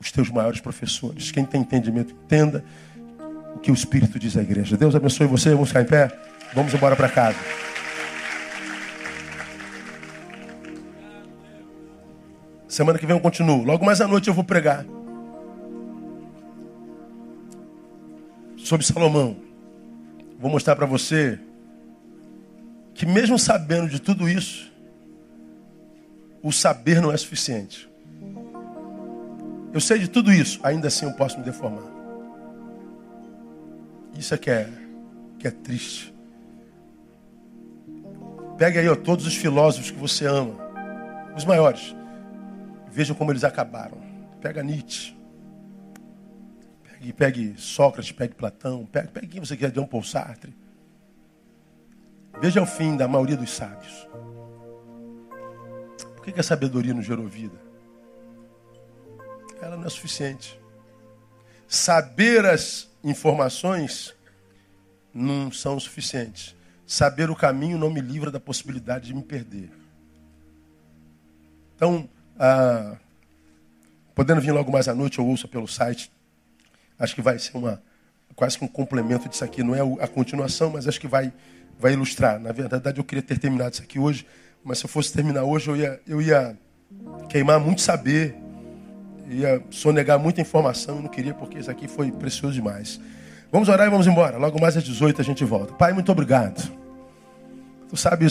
os 0.00 0.10
teus 0.10 0.30
maiores 0.30 0.60
professores. 0.60 1.30
Quem 1.30 1.44
tem 1.44 1.60
entendimento, 1.60 2.14
entenda 2.24 2.64
o 3.54 3.58
que 3.58 3.70
o 3.70 3.74
Espírito 3.74 4.18
diz 4.18 4.36
à 4.36 4.42
igreja. 4.42 4.76
Deus 4.76 4.94
abençoe 4.94 5.26
você. 5.26 5.50
Vamos 5.50 5.68
ficar 5.68 5.82
em 5.82 5.86
pé. 5.86 6.10
Vamos 6.54 6.72
embora 6.72 6.96
para 6.96 7.08
casa. 7.08 7.36
Semana 12.66 12.98
que 12.98 13.04
vem 13.04 13.14
eu 13.14 13.20
continuo. 13.20 13.62
Logo 13.62 13.84
mais 13.84 14.00
à 14.00 14.08
noite 14.08 14.28
eu 14.28 14.34
vou 14.34 14.44
pregar. 14.44 14.86
Sobre 18.56 18.86
Salomão. 18.86 19.36
Vou 20.38 20.50
mostrar 20.50 20.74
para 20.76 20.86
você 20.86 21.38
que 22.94 23.04
mesmo 23.04 23.38
sabendo 23.38 23.88
de 23.88 24.00
tudo 24.00 24.28
isso, 24.28 24.72
o 26.42 26.50
saber 26.52 27.02
não 27.02 27.12
é 27.12 27.16
suficiente. 27.16 27.89
Eu 29.72 29.80
sei 29.80 29.98
de 29.98 30.08
tudo 30.08 30.32
isso, 30.32 30.58
ainda 30.62 30.88
assim 30.88 31.06
eu 31.06 31.12
posso 31.12 31.38
me 31.38 31.44
deformar. 31.44 31.88
Isso 34.18 34.34
é 34.34 34.38
que 34.38 34.50
é, 34.50 34.68
que 35.38 35.46
é 35.46 35.50
triste. 35.50 36.12
Pegue 38.58 38.78
aí 38.78 38.88
ó, 38.88 38.96
todos 38.96 39.26
os 39.26 39.34
filósofos 39.34 39.90
que 39.90 39.98
você 39.98 40.26
ama, 40.26 40.54
os 41.36 41.44
maiores. 41.44 41.94
Veja 42.90 43.14
como 43.14 43.30
eles 43.30 43.44
acabaram. 43.44 43.98
Pega 44.40 44.62
Nietzsche. 44.62 45.16
Pegue, 46.82 47.12
pegue 47.12 47.54
Sócrates, 47.56 48.12
pegue 48.12 48.34
Platão, 48.34 48.84
pegue, 48.84 49.08
pegue 49.08 49.26
quem 49.28 49.40
você 49.40 49.56
quer, 49.56 49.72
Jean 49.72 49.86
Paul 49.86 50.02
Sartre. 50.02 50.54
Veja 52.40 52.60
o 52.60 52.66
fim 52.66 52.96
da 52.96 53.06
maioria 53.06 53.36
dos 53.36 53.50
sábios. 53.50 54.08
Por 56.16 56.24
que, 56.24 56.32
que 56.32 56.40
a 56.40 56.42
sabedoria 56.42 56.92
não 56.92 57.02
gerou 57.02 57.26
vida? 57.26 57.59
Ela 59.60 59.76
não 59.76 59.86
é 59.86 59.90
suficiente. 59.90 60.58
Saber 61.68 62.44
as 62.46 62.88
informações 63.04 64.14
não 65.12 65.52
são 65.52 65.78
suficientes. 65.78 66.54
Saber 66.86 67.30
o 67.30 67.36
caminho 67.36 67.78
não 67.78 67.90
me 67.90 68.00
livra 68.00 68.30
da 68.30 68.40
possibilidade 68.40 69.06
de 69.06 69.14
me 69.14 69.22
perder. 69.22 69.70
Então, 71.76 72.08
ah, 72.38 72.96
podendo 74.14 74.40
vir 74.40 74.52
logo 74.52 74.72
mais 74.72 74.88
à 74.88 74.94
noite, 74.94 75.18
eu 75.18 75.26
ouço 75.26 75.46
pelo 75.46 75.68
site. 75.68 76.10
Acho 76.98 77.14
que 77.14 77.22
vai 77.22 77.38
ser 77.38 77.56
uma 77.56 77.82
quase 78.34 78.58
que 78.58 78.64
um 78.64 78.68
complemento 78.68 79.28
disso 79.28 79.44
aqui. 79.44 79.62
Não 79.62 79.74
é 79.74 80.02
a 80.02 80.08
continuação, 80.08 80.70
mas 80.70 80.88
acho 80.88 81.00
que 81.00 81.06
vai, 81.06 81.32
vai 81.78 81.92
ilustrar. 81.92 82.40
Na 82.40 82.52
verdade, 82.52 82.98
eu 82.98 83.04
queria 83.04 83.22
ter 83.22 83.38
terminado 83.38 83.74
isso 83.74 83.82
aqui 83.82 83.98
hoje, 83.98 84.26
mas 84.64 84.78
se 84.78 84.86
eu 84.86 84.88
fosse 84.88 85.12
terminar 85.12 85.44
hoje, 85.44 85.68
eu 85.68 85.76
ia, 85.76 86.00
eu 86.06 86.22
ia 86.22 86.58
queimar 87.28 87.60
muito 87.60 87.80
saber, 87.82 88.34
ia 89.30 89.62
sonegar 89.70 90.18
muita 90.18 90.40
informação. 90.40 90.96
Eu 90.96 91.02
não 91.02 91.08
queria, 91.08 91.32
porque 91.32 91.58
isso 91.58 91.70
aqui 91.70 91.86
foi 91.88 92.10
precioso 92.10 92.54
demais. 92.54 93.00
Vamos 93.50 93.68
orar 93.68 93.86
e 93.86 93.90
vamos 93.90 94.06
embora. 94.06 94.36
Logo 94.36 94.60
mais 94.60 94.76
às 94.76 94.84
18 94.84 95.20
a 95.20 95.24
gente 95.24 95.44
volta. 95.44 95.72
Pai, 95.74 95.92
muito 95.92 96.10
obrigado. 96.12 96.70
Tu 97.88 97.96
sabes 97.96 98.28